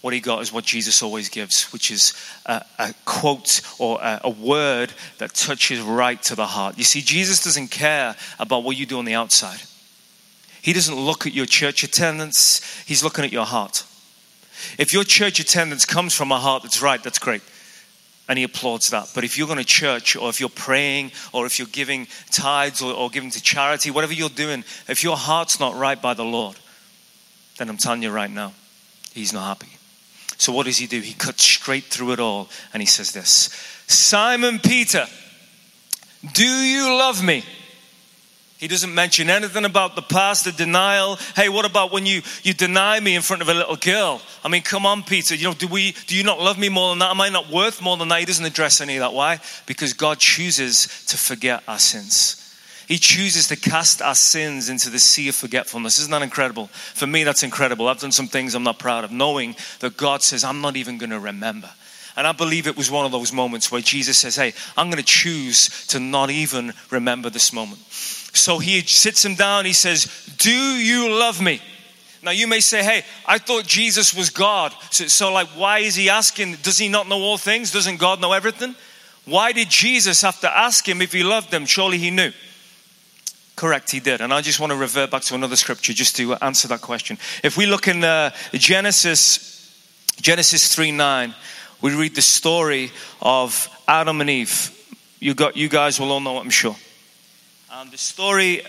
What 0.00 0.14
he 0.14 0.20
got 0.20 0.42
is 0.42 0.52
what 0.52 0.64
Jesus 0.64 1.02
always 1.02 1.28
gives, 1.28 1.72
which 1.72 1.90
is 1.90 2.14
a, 2.46 2.64
a 2.78 2.94
quote 3.04 3.60
or 3.80 3.98
a, 4.00 4.20
a 4.24 4.30
word 4.30 4.92
that 5.18 5.34
touches 5.34 5.80
right 5.80 6.22
to 6.24 6.36
the 6.36 6.46
heart. 6.46 6.78
You 6.78 6.84
see, 6.84 7.00
Jesus 7.00 7.42
doesn't 7.42 7.72
care 7.72 8.14
about 8.38 8.62
what 8.62 8.76
you 8.76 8.86
do 8.86 8.98
on 8.98 9.04
the 9.04 9.14
outside. 9.14 9.60
He 10.62 10.72
doesn't 10.72 10.94
look 10.94 11.26
at 11.26 11.32
your 11.34 11.46
church 11.46 11.82
attendance, 11.82 12.60
he's 12.86 13.02
looking 13.02 13.24
at 13.24 13.32
your 13.32 13.46
heart. 13.46 13.84
If 14.78 14.92
your 14.92 15.04
church 15.04 15.40
attendance 15.40 15.84
comes 15.84 16.14
from 16.14 16.32
a 16.32 16.38
heart 16.38 16.62
that's 16.62 16.82
right, 16.82 17.02
that's 17.02 17.18
great. 17.18 17.42
And 18.28 18.38
he 18.38 18.44
applauds 18.44 18.90
that. 18.90 19.10
But 19.14 19.24
if 19.24 19.38
you're 19.38 19.46
going 19.46 19.58
to 19.58 19.64
church, 19.64 20.14
or 20.14 20.28
if 20.28 20.40
you're 20.40 20.50
praying, 20.50 21.12
or 21.32 21.46
if 21.46 21.58
you're 21.58 21.68
giving 21.68 22.06
tithes, 22.30 22.82
or, 22.82 22.92
or 22.92 23.08
giving 23.08 23.30
to 23.30 23.42
charity, 23.42 23.90
whatever 23.90 24.12
you're 24.12 24.28
doing, 24.28 24.64
if 24.86 25.02
your 25.02 25.16
heart's 25.16 25.58
not 25.58 25.76
right 25.76 26.00
by 26.00 26.14
the 26.14 26.24
Lord, 26.24 26.56
then 27.58 27.68
I'm 27.68 27.78
telling 27.78 28.02
you 28.02 28.10
right 28.10 28.30
now, 28.30 28.52
he's 29.14 29.32
not 29.32 29.46
happy. 29.46 29.78
So 30.38 30.52
what 30.52 30.66
does 30.66 30.78
he 30.78 30.86
do? 30.86 31.00
He 31.00 31.14
cuts 31.14 31.42
straight 31.42 31.84
through 31.84 32.12
it 32.12 32.20
all 32.20 32.48
and 32.72 32.80
he 32.80 32.86
says 32.86 33.12
this 33.12 33.50
Simon 33.88 34.60
Peter, 34.60 35.06
do 36.32 36.44
you 36.44 36.96
love 36.96 37.22
me? 37.22 37.44
He 38.58 38.66
doesn't 38.66 38.92
mention 38.92 39.30
anything 39.30 39.64
about 39.64 39.94
the 39.94 40.02
past, 40.02 40.44
the 40.44 40.50
denial. 40.50 41.14
Hey, 41.36 41.48
what 41.48 41.64
about 41.64 41.92
when 41.92 42.06
you, 42.06 42.22
you 42.42 42.52
deny 42.52 42.98
me 42.98 43.14
in 43.14 43.22
front 43.22 43.40
of 43.40 43.48
a 43.48 43.54
little 43.54 43.76
girl? 43.76 44.20
I 44.42 44.48
mean, 44.48 44.62
come 44.62 44.84
on, 44.84 45.04
Peter. 45.04 45.36
You 45.36 45.44
know, 45.44 45.54
do 45.54 45.68
we 45.68 45.94
do 46.08 46.16
you 46.16 46.24
not 46.24 46.40
love 46.40 46.58
me 46.58 46.68
more 46.68 46.90
than 46.90 46.98
that? 46.98 47.10
Am 47.10 47.20
I 47.20 47.28
not 47.28 47.50
worth 47.50 47.80
more 47.80 47.96
than 47.96 48.08
that? 48.08 48.18
He 48.18 48.26
doesn't 48.26 48.44
address 48.44 48.80
any 48.80 48.96
of 48.96 49.00
that. 49.00 49.12
Why? 49.12 49.38
Because 49.66 49.92
God 49.92 50.18
chooses 50.18 51.04
to 51.06 51.16
forget 51.16 51.62
our 51.68 51.78
sins. 51.78 52.44
He 52.88 52.98
chooses 52.98 53.46
to 53.48 53.56
cast 53.56 54.02
our 54.02 54.16
sins 54.16 54.68
into 54.68 54.90
the 54.90 54.98
sea 54.98 55.28
of 55.28 55.36
forgetfulness. 55.36 56.00
Isn't 56.00 56.10
that 56.10 56.22
incredible? 56.22 56.66
For 56.94 57.06
me, 57.06 57.22
that's 57.22 57.44
incredible. 57.44 57.86
I've 57.86 58.00
done 58.00 58.12
some 58.12 58.28
things 58.28 58.56
I'm 58.56 58.64
not 58.64 58.80
proud 58.80 59.04
of, 59.04 59.12
knowing 59.12 59.54
that 59.80 59.96
God 59.96 60.22
says, 60.22 60.42
I'm 60.42 60.62
not 60.62 60.74
even 60.74 60.98
going 60.98 61.10
to 61.10 61.20
remember. 61.20 61.70
And 62.16 62.26
I 62.26 62.32
believe 62.32 62.66
it 62.66 62.76
was 62.76 62.90
one 62.90 63.06
of 63.06 63.12
those 63.12 63.32
moments 63.32 63.70
where 63.70 63.80
Jesus 63.80 64.18
says, 64.18 64.34
Hey, 64.34 64.52
I'm 64.76 64.88
going 64.88 64.96
to 64.96 65.04
choose 65.04 65.86
to 65.88 66.00
not 66.00 66.30
even 66.30 66.72
remember 66.90 67.30
this 67.30 67.52
moment. 67.52 67.80
So 68.32 68.58
he 68.58 68.80
sits 68.82 69.24
him 69.24 69.34
down. 69.34 69.64
He 69.64 69.72
says, 69.72 70.06
Do 70.38 70.50
you 70.50 71.10
love 71.10 71.40
me? 71.42 71.60
Now 72.22 72.30
you 72.32 72.46
may 72.46 72.60
say, 72.60 72.82
Hey, 72.82 73.02
I 73.26 73.38
thought 73.38 73.66
Jesus 73.66 74.14
was 74.14 74.30
God. 74.30 74.72
So, 74.90 75.06
so, 75.06 75.32
like, 75.32 75.48
why 75.48 75.80
is 75.80 75.94
he 75.94 76.08
asking? 76.08 76.56
Does 76.62 76.78
he 76.78 76.88
not 76.88 77.08
know 77.08 77.20
all 77.20 77.38
things? 77.38 77.72
Doesn't 77.72 77.98
God 77.98 78.20
know 78.20 78.32
everything? 78.32 78.74
Why 79.24 79.52
did 79.52 79.68
Jesus 79.68 80.22
have 80.22 80.40
to 80.40 80.56
ask 80.56 80.88
him 80.88 81.02
if 81.02 81.12
he 81.12 81.22
loved 81.22 81.50
them? 81.50 81.66
Surely 81.66 81.98
he 81.98 82.10
knew. 82.10 82.32
Correct, 83.56 83.90
he 83.90 84.00
did. 84.00 84.20
And 84.20 84.32
I 84.32 84.40
just 84.40 84.60
want 84.60 84.72
to 84.72 84.78
revert 84.78 85.10
back 85.10 85.22
to 85.22 85.34
another 85.34 85.56
scripture 85.56 85.92
just 85.92 86.16
to 86.16 86.34
answer 86.36 86.68
that 86.68 86.80
question. 86.80 87.18
If 87.42 87.56
we 87.56 87.66
look 87.66 87.88
in 87.88 88.04
uh, 88.04 88.30
Genesis, 88.52 89.74
Genesis 90.20 90.74
3 90.74 90.92
9, 90.92 91.34
we 91.82 91.94
read 91.94 92.14
the 92.14 92.22
story 92.22 92.90
of 93.20 93.68
Adam 93.86 94.20
and 94.20 94.30
Eve. 94.30 94.74
You, 95.20 95.34
got, 95.34 95.56
you 95.56 95.68
guys 95.68 95.98
will 95.98 96.12
all 96.12 96.20
know 96.20 96.38
I'm 96.38 96.50
sure. 96.50 96.76
And 97.80 97.92
the 97.92 97.96
story, 97.96 98.62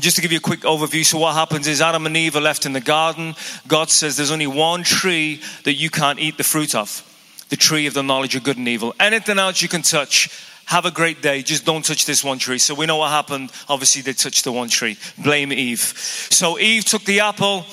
just 0.00 0.16
to 0.16 0.22
give 0.22 0.32
you 0.32 0.38
a 0.38 0.40
quick 0.40 0.62
overview, 0.62 1.04
so 1.04 1.16
what 1.16 1.34
happens 1.34 1.68
is 1.68 1.80
Adam 1.80 2.06
and 2.06 2.16
Eve 2.16 2.34
are 2.34 2.40
left 2.40 2.66
in 2.66 2.72
the 2.72 2.80
garden. 2.80 3.36
God 3.68 3.88
says 3.88 4.16
there's 4.16 4.32
only 4.32 4.48
one 4.48 4.82
tree 4.82 5.40
that 5.62 5.74
you 5.74 5.90
can't 5.90 6.18
eat 6.18 6.36
the 6.38 6.42
fruit 6.42 6.74
of 6.74 7.04
the 7.50 7.56
tree 7.56 7.86
of 7.86 7.94
the 7.94 8.02
knowledge 8.02 8.34
of 8.34 8.42
good 8.42 8.56
and 8.56 8.66
evil. 8.66 8.96
Anything 8.98 9.38
else 9.38 9.62
you 9.62 9.68
can 9.68 9.82
touch, 9.82 10.28
have 10.64 10.86
a 10.86 10.90
great 10.90 11.22
day. 11.22 11.40
Just 11.40 11.66
don't 11.66 11.84
touch 11.84 12.04
this 12.04 12.24
one 12.24 12.40
tree. 12.40 12.58
So 12.58 12.74
we 12.74 12.86
know 12.86 12.96
what 12.96 13.10
happened. 13.10 13.52
Obviously, 13.68 14.02
they 14.02 14.12
touched 14.12 14.42
the 14.42 14.50
one 14.50 14.68
tree. 14.68 14.96
Blame 15.18 15.52
Eve. 15.52 15.78
So 15.78 16.58
Eve 16.58 16.84
took 16.84 17.04
the 17.04 17.20
apple. 17.20 17.64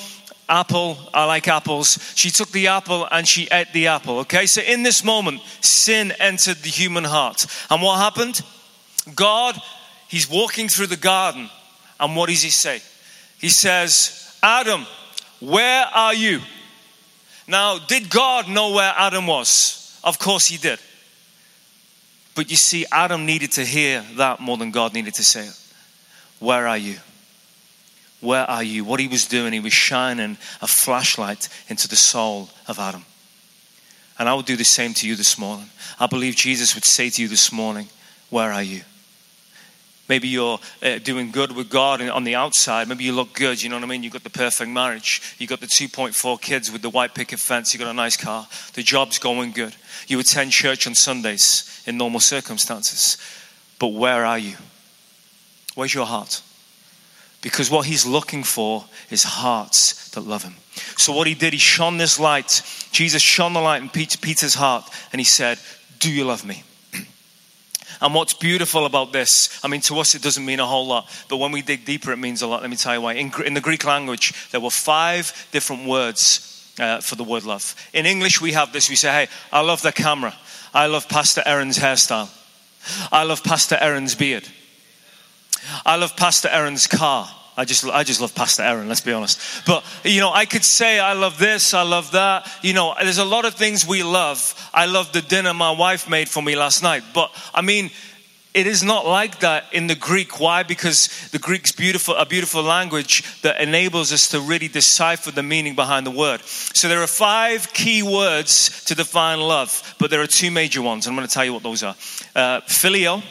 Apple, 0.47 0.99
I 1.15 1.25
like 1.25 1.47
apples. 1.47 1.97
She 2.13 2.29
took 2.29 2.51
the 2.51 2.67
apple 2.67 3.07
and 3.09 3.27
she 3.27 3.47
ate 3.51 3.73
the 3.73 3.87
apple. 3.87 4.19
Okay, 4.19 4.45
so 4.45 4.61
in 4.61 4.83
this 4.83 5.03
moment, 5.03 5.41
sin 5.61 6.13
entered 6.19 6.57
the 6.57 6.69
human 6.69 7.05
heart. 7.05 7.47
And 7.71 7.81
what 7.81 7.97
happened? 7.97 8.41
God 9.15 9.59
he's 10.07 10.29
walking 10.29 10.67
through 10.67 10.87
the 10.87 10.97
garden, 10.97 11.49
and 11.99 12.15
what 12.15 12.29
does 12.29 12.41
he 12.41 12.49
say? 12.49 12.81
He 13.39 13.49
says, 13.49 14.37
Adam, 14.41 14.85
where 15.39 15.85
are 15.85 16.13
you? 16.13 16.41
Now, 17.47 17.77
did 17.77 18.09
God 18.09 18.47
know 18.47 18.71
where 18.71 18.93
Adam 18.95 19.27
was? 19.27 19.99
Of 20.03 20.19
course 20.19 20.47
he 20.47 20.57
did. 20.57 20.79
But 22.35 22.49
you 22.49 22.57
see, 22.57 22.85
Adam 22.91 23.25
needed 23.25 23.53
to 23.53 23.65
hear 23.65 24.03
that 24.17 24.39
more 24.39 24.57
than 24.57 24.71
God 24.71 24.93
needed 24.93 25.13
to 25.15 25.23
say 25.23 25.47
it. 25.47 25.59
Where 26.39 26.67
are 26.67 26.77
you? 26.77 26.97
Where 28.19 28.49
are 28.49 28.63
you? 28.63 28.83
What 28.83 28.99
he 28.99 29.07
was 29.07 29.25
doing, 29.25 29.53
he 29.53 29.59
was 29.59 29.73
shining 29.73 30.37
a 30.61 30.67
flashlight 30.67 31.47
into 31.69 31.87
the 31.87 31.95
soul 31.95 32.49
of 32.67 32.79
Adam. 32.79 33.05
And 34.17 34.27
I 34.27 34.33
would 34.33 34.45
do 34.45 34.55
the 34.55 34.65
same 34.65 34.93
to 34.95 35.07
you 35.07 35.15
this 35.15 35.37
morning. 35.37 35.69
I 35.99 36.07
believe 36.07 36.35
Jesus 36.35 36.75
would 36.75 36.85
say 36.85 37.09
to 37.09 37.21
you 37.21 37.27
this 37.27 37.51
morning, 37.51 37.87
Where 38.29 38.51
are 38.51 38.63
you? 38.63 38.81
Maybe 40.07 40.27
you're 40.27 40.59
uh, 40.83 40.99
doing 40.99 41.31
good 41.31 41.55
with 41.55 41.69
God 41.69 42.01
on 42.01 42.23
the 42.23 42.35
outside. 42.35 42.87
Maybe 42.87 43.05
you 43.05 43.13
look 43.13 43.33
good, 43.33 43.61
you 43.61 43.69
know 43.69 43.75
what 43.77 43.83
I 43.83 43.87
mean? 43.87 44.03
You've 44.03 44.13
got 44.13 44.23
the 44.23 44.29
perfect 44.29 44.69
marriage. 44.69 45.35
You've 45.39 45.49
got 45.49 45.61
the 45.61 45.67
2.4 45.67 46.39
kids 46.41 46.71
with 46.71 46.83
the 46.83 46.89
white 46.91 47.15
picket 47.15 47.39
fence. 47.39 47.73
You've 47.73 47.81
got 47.81 47.89
a 47.89 47.93
nice 47.93 48.15
car. 48.15 48.47
The 48.73 48.83
job's 48.83 49.17
going 49.17 49.51
good. 49.51 49.75
You 50.07 50.19
attend 50.19 50.51
church 50.51 50.85
on 50.85 50.93
Sundays 50.93 51.81
in 51.87 51.97
normal 51.97 52.19
circumstances. 52.19 53.17
But 53.79 53.87
where 53.89 54.25
are 54.25 54.37
you? 54.37 54.55
Where's 55.73 55.93
your 55.93 56.05
heart? 56.05 56.41
Because 57.41 57.69
what 57.69 57.85
he's 57.85 58.05
looking 58.05 58.43
for 58.43 58.85
is 59.11 59.23
hearts 59.23 60.09
that 60.11 60.21
love 60.21 60.43
him. 60.43 60.55
So, 60.97 61.13
what 61.13 61.27
he 61.27 61.35
did, 61.35 61.53
he 61.53 61.59
shone 61.59 61.97
this 61.97 62.19
light. 62.19 62.63
Jesus 62.91 63.21
shone 63.21 63.53
the 63.53 63.61
light 63.61 63.81
in 63.81 63.89
Peter's 63.89 64.55
heart 64.55 64.89
and 65.11 65.19
he 65.19 65.25
said, 65.25 65.59
Do 65.99 66.11
you 66.11 66.25
love 66.25 66.43
me? 66.43 66.63
And 68.05 68.13
what's 68.13 68.35
beautiful 68.35 68.85
about 68.85 69.13
this, 69.13 69.59
I 69.63 69.67
mean, 69.67 69.81
to 69.81 69.97
us 69.97 70.13
it 70.13 70.21
doesn't 70.21 70.45
mean 70.45 70.59
a 70.59 70.65
whole 70.67 70.85
lot, 70.85 71.09
but 71.27 71.37
when 71.37 71.51
we 71.51 71.63
dig 71.63 71.85
deeper, 71.85 72.11
it 72.11 72.17
means 72.17 72.43
a 72.43 72.47
lot. 72.47 72.61
Let 72.61 72.69
me 72.69 72.75
tell 72.75 72.93
you 72.93 73.01
why. 73.01 73.13
In, 73.13 73.31
in 73.43 73.55
the 73.55 73.61
Greek 73.61 73.83
language, 73.83 74.31
there 74.51 74.61
were 74.61 74.69
five 74.69 75.47
different 75.51 75.87
words 75.87 76.71
uh, 76.79 77.01
for 77.01 77.15
the 77.15 77.23
word 77.23 77.45
love. 77.45 77.75
In 77.93 78.05
English, 78.05 78.39
we 78.39 78.51
have 78.51 78.71
this. 78.71 78.91
We 78.91 78.95
say, 78.95 79.09
hey, 79.09 79.27
I 79.51 79.61
love 79.61 79.81
the 79.81 79.91
camera. 79.91 80.35
I 80.71 80.85
love 80.85 81.09
Pastor 81.09 81.41
Aaron's 81.47 81.79
hairstyle. 81.79 82.29
I 83.11 83.23
love 83.23 83.43
Pastor 83.43 83.75
Aaron's 83.81 84.13
beard. 84.13 84.47
I 85.83 85.95
love 85.95 86.15
Pastor 86.15 86.49
Aaron's 86.49 86.85
car. 86.85 87.27
I 87.57 87.63
just, 87.65 87.85
I 87.85 88.03
just 88.03 88.19
love 88.19 88.35
Pastor 88.35 88.63
Aaron, 88.63 88.89
let's 88.89 89.01
be 89.01 89.13
honest. 89.13 89.39
But, 89.65 89.85
you 90.03 90.19
know, 90.19 90.31
I 90.33 90.45
could 90.45 90.65
say 90.65 90.99
I 90.99 91.13
love 91.13 91.37
this, 91.37 91.73
I 91.73 91.83
love 91.83 92.11
that. 92.11 92.49
You 92.61 92.73
know, 92.73 92.93
there's 93.01 93.17
a 93.17 93.25
lot 93.25 93.45
of 93.45 93.55
things 93.55 93.87
we 93.87 94.03
love. 94.03 94.69
I 94.73 94.85
love 94.87 95.13
the 95.13 95.21
dinner 95.21 95.53
my 95.53 95.71
wife 95.71 96.09
made 96.09 96.27
for 96.27 96.43
me 96.43 96.55
last 96.55 96.83
night. 96.83 97.03
But, 97.13 97.31
I 97.53 97.61
mean, 97.61 97.91
it 98.53 98.67
is 98.67 98.83
not 98.83 99.05
like 99.05 99.39
that 99.39 99.65
in 99.73 99.87
the 99.87 99.95
Greek. 99.95 100.39
Why? 100.39 100.63
Because 100.63 101.29
the 101.31 101.39
Greek's 101.39 101.73
beautiful, 101.73 102.15
a 102.15 102.25
beautiful 102.25 102.63
language 102.63 103.41
that 103.41 103.59
enables 103.61 104.13
us 104.13 104.29
to 104.29 104.39
really 104.39 104.69
decipher 104.69 105.31
the 105.31 105.43
meaning 105.43 105.75
behind 105.75 106.05
the 106.05 106.11
word. 106.11 106.41
So 106.41 106.87
there 106.87 107.01
are 107.01 107.07
five 107.07 107.73
key 107.73 108.01
words 108.01 108.83
to 108.85 108.95
define 108.95 109.41
love, 109.41 109.95
but 109.99 110.09
there 110.09 110.21
are 110.21 110.27
two 110.27 110.51
major 110.51 110.81
ones. 110.81 111.05
I'm 111.05 111.15
going 111.15 111.27
to 111.27 111.33
tell 111.33 111.43
you 111.43 111.53
what 111.53 111.63
those 111.63 111.83
are. 111.83 111.95
Uh, 112.33 112.61
phileo, 112.61 113.21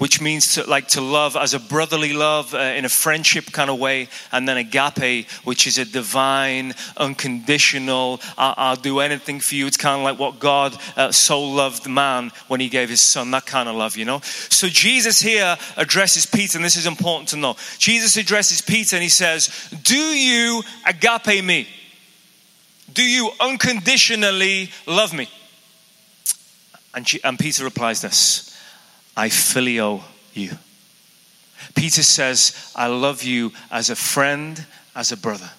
which 0.00 0.18
means 0.18 0.54
to, 0.54 0.64
like 0.64 0.88
to 0.88 1.02
love 1.02 1.36
as 1.36 1.52
a 1.52 1.58
brotherly 1.58 2.14
love 2.14 2.54
uh, 2.54 2.58
in 2.58 2.86
a 2.86 2.88
friendship 2.88 3.52
kind 3.52 3.68
of 3.68 3.78
way, 3.78 4.08
and 4.32 4.48
then 4.48 4.56
agape, 4.56 5.28
which 5.44 5.66
is 5.66 5.76
a 5.76 5.84
divine, 5.84 6.72
unconditional, 6.96 8.18
I'll, 8.38 8.54
I'll 8.56 8.76
do 8.76 9.00
anything 9.00 9.40
for 9.40 9.54
you. 9.56 9.66
It's 9.66 9.76
kind 9.76 10.00
of 10.00 10.02
like 10.02 10.18
what 10.18 10.38
God 10.38 10.74
uh, 10.96 11.12
so 11.12 11.42
loved 11.42 11.86
man 11.86 12.32
when 12.48 12.60
he 12.60 12.70
gave 12.70 12.88
his 12.88 13.02
son, 13.02 13.30
that 13.32 13.44
kind 13.44 13.68
of 13.68 13.76
love, 13.76 13.98
you 13.98 14.06
know? 14.06 14.20
So 14.22 14.68
Jesus 14.68 15.20
here 15.20 15.58
addresses 15.76 16.24
Peter, 16.24 16.56
and 16.56 16.64
this 16.64 16.76
is 16.76 16.86
important 16.86 17.28
to 17.28 17.36
know. 17.36 17.56
Jesus 17.76 18.16
addresses 18.16 18.62
Peter 18.62 18.96
and 18.96 19.02
he 19.02 19.10
says, 19.10 19.50
Do 19.82 19.98
you 19.98 20.62
agape 20.86 21.44
me? 21.44 21.68
Do 22.90 23.02
you 23.02 23.32
unconditionally 23.38 24.70
love 24.86 25.12
me? 25.12 25.28
And 26.94 27.38
Peter 27.38 27.64
replies 27.64 28.00
this 28.00 28.49
I 29.20 29.28
phileo 29.28 30.00
you. 30.32 30.56
Peter 31.74 32.02
says, 32.02 32.72
I 32.74 32.86
love 32.86 33.22
you 33.22 33.52
as 33.70 33.90
a 33.90 33.94
friend, 33.94 34.64
as 34.96 35.12
a 35.12 35.16
brother. 35.16 35.50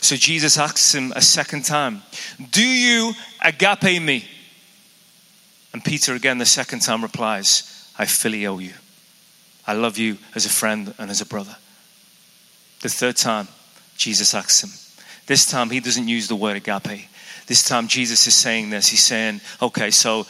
So 0.00 0.16
Jesus 0.16 0.58
asks 0.58 0.92
him 0.92 1.12
a 1.14 1.22
second 1.22 1.64
time, 1.64 2.02
Do 2.50 2.66
you 2.66 3.12
agape 3.40 4.02
me? 4.02 4.24
And 5.72 5.84
Peter 5.84 6.14
again, 6.14 6.38
the 6.38 6.46
second 6.46 6.80
time, 6.80 7.02
replies, 7.02 7.92
I 7.96 8.06
phileo 8.06 8.60
you. 8.60 8.72
I 9.68 9.74
love 9.74 9.96
you 9.96 10.18
as 10.34 10.44
a 10.44 10.50
friend 10.50 10.92
and 10.98 11.12
as 11.12 11.20
a 11.20 11.26
brother. 11.26 11.56
The 12.82 12.88
third 12.88 13.16
time, 13.16 13.46
Jesus 13.96 14.34
asks 14.34 14.64
him, 14.64 14.70
This 15.26 15.48
time 15.48 15.70
he 15.70 15.78
doesn't 15.78 16.08
use 16.08 16.26
the 16.26 16.34
word 16.34 16.56
agape. 16.56 17.08
This 17.46 17.62
time 17.62 17.86
Jesus 17.86 18.26
is 18.26 18.34
saying 18.34 18.70
this. 18.70 18.88
He's 18.88 19.04
saying, 19.04 19.42
okay, 19.62 19.92
so 19.92 20.26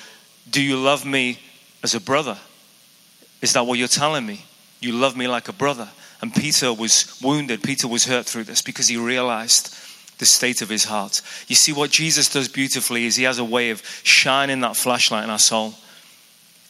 do 0.50 0.60
you 0.60 0.76
love 0.76 1.06
me 1.06 1.38
as 1.85 1.95
a 1.95 2.00
brother? 2.00 2.37
Is 3.43 3.53
that 3.53 3.67
what 3.67 3.79
you're 3.79 3.87
telling 3.87 4.26
me? 4.26 4.45
You 4.81 4.93
love 4.93 5.17
me 5.17 5.29
like 5.29 5.49
a 5.49 5.53
brother. 5.53 5.88
And 6.21 6.35
Peter 6.35 6.73
was 6.73 7.17
wounded. 7.23 7.62
Peter 7.62 7.87
was 7.87 8.07
hurt 8.07 8.25
through 8.25 8.45
this 8.45 8.62
because 8.62 8.88
he 8.88 8.97
realized 8.97 9.76
the 10.19 10.25
state 10.25 10.62
of 10.62 10.71
his 10.71 10.85
heart. 10.85 11.21
You 11.47 11.55
see, 11.55 11.73
what 11.73 11.91
Jesus 11.91 12.31
does 12.31 12.49
beautifully 12.49 13.05
is 13.05 13.17
he 13.17 13.25
has 13.25 13.38
a 13.38 13.45
way 13.45 13.69
of 13.71 13.83
shining 14.03 14.61
that 14.61 14.76
flashlight 14.76 15.25
in 15.25 15.31
our 15.31 15.38
soul 15.38 15.75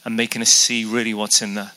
and 0.04 0.16
making 0.16 0.42
us 0.42 0.50
see 0.50 0.84
really 0.84 1.14
what's 1.14 1.40
in 1.40 1.54
there. 1.54 1.72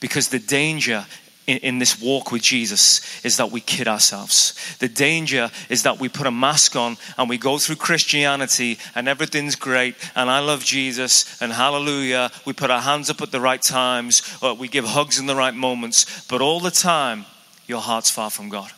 Because 0.00 0.28
the 0.28 0.38
danger 0.40 1.06
in, 1.50 1.58
in, 1.58 1.78
this 1.78 2.00
walk 2.00 2.30
with 2.30 2.42
Jesus 2.42 3.24
is 3.24 3.36
that 3.38 3.50
we 3.50 3.60
kid 3.60 3.88
ourselves. 3.88 4.54
The 4.78 4.88
danger 4.88 5.50
is 5.68 5.82
that 5.82 5.98
we 5.98 6.08
put 6.08 6.26
a 6.26 6.30
mask 6.30 6.76
on 6.76 6.96
and 7.18 7.28
we 7.28 7.38
go 7.38 7.58
through 7.58 7.76
Christianity 7.76 8.78
and 8.94 9.08
everything's 9.08 9.56
great 9.56 9.96
and 10.14 10.30
I 10.30 10.38
love 10.38 10.64
Jesus 10.64 11.40
and 11.42 11.52
hallelujah. 11.52 12.30
We 12.46 12.52
put 12.52 12.70
our 12.70 12.80
hands 12.80 13.10
up 13.10 13.20
at 13.20 13.32
the 13.32 13.40
right 13.40 13.60
times, 13.60 14.22
or 14.40 14.54
we 14.54 14.68
give 14.68 14.84
hugs 14.84 15.18
in 15.18 15.26
the 15.26 15.34
right 15.34 15.54
moments, 15.54 16.24
but 16.26 16.40
all 16.40 16.60
the 16.60 16.70
time, 16.70 17.26
your 17.66 17.80
heart's 17.80 18.10
far 18.10 18.30
from 18.30 18.48
God. 18.48 18.70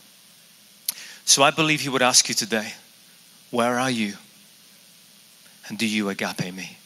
So 1.25 1.43
I 1.43 1.51
believe 1.51 1.81
He 1.81 1.89
would 1.89 2.01
ask 2.01 2.27
you 2.27 2.35
today, 2.35 2.73
Where 3.51 3.77
are 3.77 3.91
you? 3.91 4.13
And 5.67 5.77
do 5.77 5.87
you 5.87 6.09
agape 6.09 6.53
me? 6.53 6.77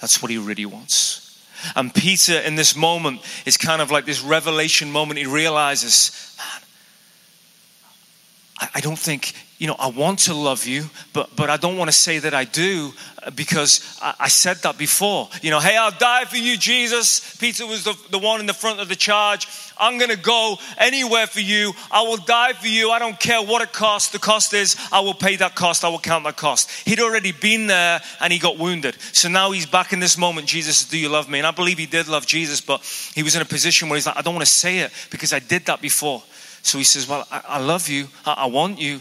That's 0.00 0.20
what 0.20 0.30
He 0.30 0.38
really 0.38 0.66
wants. 0.66 1.29
And 1.76 1.94
Peter, 1.94 2.38
in 2.38 2.54
this 2.54 2.76
moment, 2.76 3.20
is 3.46 3.56
kind 3.56 3.82
of 3.82 3.90
like 3.90 4.04
this 4.04 4.22
revelation 4.22 4.90
moment. 4.90 5.18
He 5.18 5.26
realizes, 5.26 6.36
man, 6.38 8.68
I, 8.74 8.80
don't 8.80 8.98
think, 8.98 9.34
you 9.60 9.66
know, 9.66 9.76
I 9.78 9.88
want 9.88 10.20
to 10.20 10.32
love 10.32 10.64
you, 10.64 10.84
but, 11.12 11.36
but 11.36 11.50
I 11.50 11.58
don't 11.58 11.76
want 11.76 11.88
to 11.88 11.96
say 11.96 12.18
that 12.18 12.32
I 12.32 12.44
do 12.44 12.92
uh, 13.22 13.30
because 13.30 13.98
I, 14.00 14.14
I, 14.20 14.28
said 14.28 14.56
that 14.62 14.78
before. 14.78 15.28
You 15.42 15.50
know, 15.50 15.60
hey, 15.60 15.76
I'll 15.76 15.90
die 15.90 16.24
for 16.24 16.38
you, 16.38 16.56
Jesus. 16.56 17.36
Peter 17.36 17.66
was 17.66 17.84
the, 17.84 17.94
the 18.10 18.18
one 18.18 18.40
in 18.40 18.46
the 18.46 18.54
front 18.54 18.80
of 18.80 18.88
the 18.88 18.96
charge. 18.96 19.46
I'm 19.76 19.98
going 19.98 20.10
to 20.10 20.16
go 20.16 20.56
anywhere 20.78 21.26
for 21.26 21.40
you. 21.40 21.74
I 21.90 22.00
will 22.00 22.16
die 22.16 22.54
for 22.54 22.68
you. 22.68 22.90
I 22.90 22.98
don't 22.98 23.20
care 23.20 23.42
what 23.42 23.60
it 23.60 23.74
costs. 23.74 24.12
The 24.12 24.18
cost 24.18 24.54
is 24.54 24.76
I 24.90 25.00
will 25.00 25.12
pay 25.12 25.36
that 25.36 25.56
cost. 25.56 25.84
I 25.84 25.90
will 25.90 25.98
count 25.98 26.24
that 26.24 26.38
cost. 26.38 26.70
He'd 26.88 27.00
already 27.00 27.32
been 27.32 27.66
there 27.66 28.00
and 28.22 28.32
he 28.32 28.38
got 28.38 28.56
wounded. 28.56 28.96
So 29.12 29.28
now 29.28 29.50
he's 29.50 29.66
back 29.66 29.92
in 29.92 30.00
this 30.00 30.16
moment. 30.16 30.46
Jesus, 30.46 30.88
do 30.88 30.96
you 30.96 31.10
love 31.10 31.28
me? 31.28 31.38
And 31.38 31.46
I 31.46 31.50
believe 31.50 31.76
he 31.76 31.84
did 31.84 32.08
love 32.08 32.24
Jesus, 32.24 32.62
but 32.62 32.80
he 33.14 33.22
was 33.22 33.36
in 33.36 33.42
a 33.42 33.44
position 33.44 33.90
where 33.90 33.98
he's 33.98 34.06
like, 34.06 34.16
I 34.16 34.22
don't 34.22 34.34
want 34.34 34.46
to 34.46 34.52
say 34.52 34.78
it 34.78 34.90
because 35.10 35.34
I 35.34 35.38
did 35.38 35.66
that 35.66 35.82
before. 35.82 36.22
So 36.62 36.78
he 36.78 36.84
says, 36.84 37.06
Well, 37.06 37.26
I, 37.30 37.42
I 37.46 37.58
love 37.58 37.88
you. 37.88 38.08
I, 38.24 38.32
I 38.32 38.46
want 38.46 38.80
you. 38.80 39.00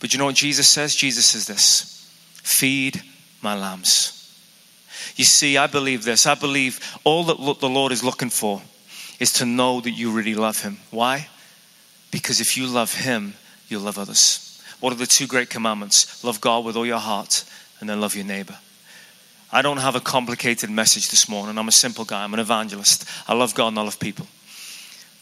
But 0.00 0.12
you 0.12 0.18
know 0.18 0.26
what 0.26 0.36
Jesus 0.36 0.68
says? 0.68 0.94
Jesus 0.94 1.26
says 1.26 1.46
this 1.46 2.10
Feed 2.42 3.02
my 3.42 3.56
lambs. 3.56 4.14
You 5.16 5.24
see, 5.24 5.56
I 5.56 5.66
believe 5.66 6.04
this. 6.04 6.26
I 6.26 6.34
believe 6.34 6.80
all 7.04 7.24
that 7.24 7.60
the 7.60 7.68
Lord 7.68 7.92
is 7.92 8.04
looking 8.04 8.30
for 8.30 8.62
is 9.18 9.32
to 9.34 9.46
know 9.46 9.80
that 9.80 9.90
you 9.90 10.12
really 10.12 10.34
love 10.34 10.62
Him. 10.62 10.78
Why? 10.90 11.28
Because 12.10 12.40
if 12.40 12.56
you 12.56 12.66
love 12.66 12.94
Him, 12.94 13.34
you'll 13.68 13.82
love 13.82 13.98
others. 13.98 14.62
What 14.80 14.92
are 14.92 14.96
the 14.96 15.06
two 15.06 15.26
great 15.26 15.50
commandments? 15.50 16.22
Love 16.22 16.40
God 16.40 16.64
with 16.64 16.76
all 16.76 16.86
your 16.86 16.98
heart 16.98 17.44
and 17.80 17.88
then 17.88 18.00
love 18.00 18.14
your 18.14 18.24
neighbor. 18.24 18.56
I 19.50 19.62
don't 19.62 19.78
have 19.78 19.96
a 19.96 20.00
complicated 20.00 20.70
message 20.70 21.10
this 21.10 21.28
morning. 21.28 21.58
I'm 21.58 21.68
a 21.68 21.72
simple 21.72 22.04
guy. 22.04 22.22
I'm 22.22 22.34
an 22.34 22.40
evangelist. 22.40 23.04
I 23.26 23.34
love 23.34 23.54
God 23.54 23.68
and 23.68 23.78
I 23.78 23.82
love 23.82 23.98
people. 23.98 24.26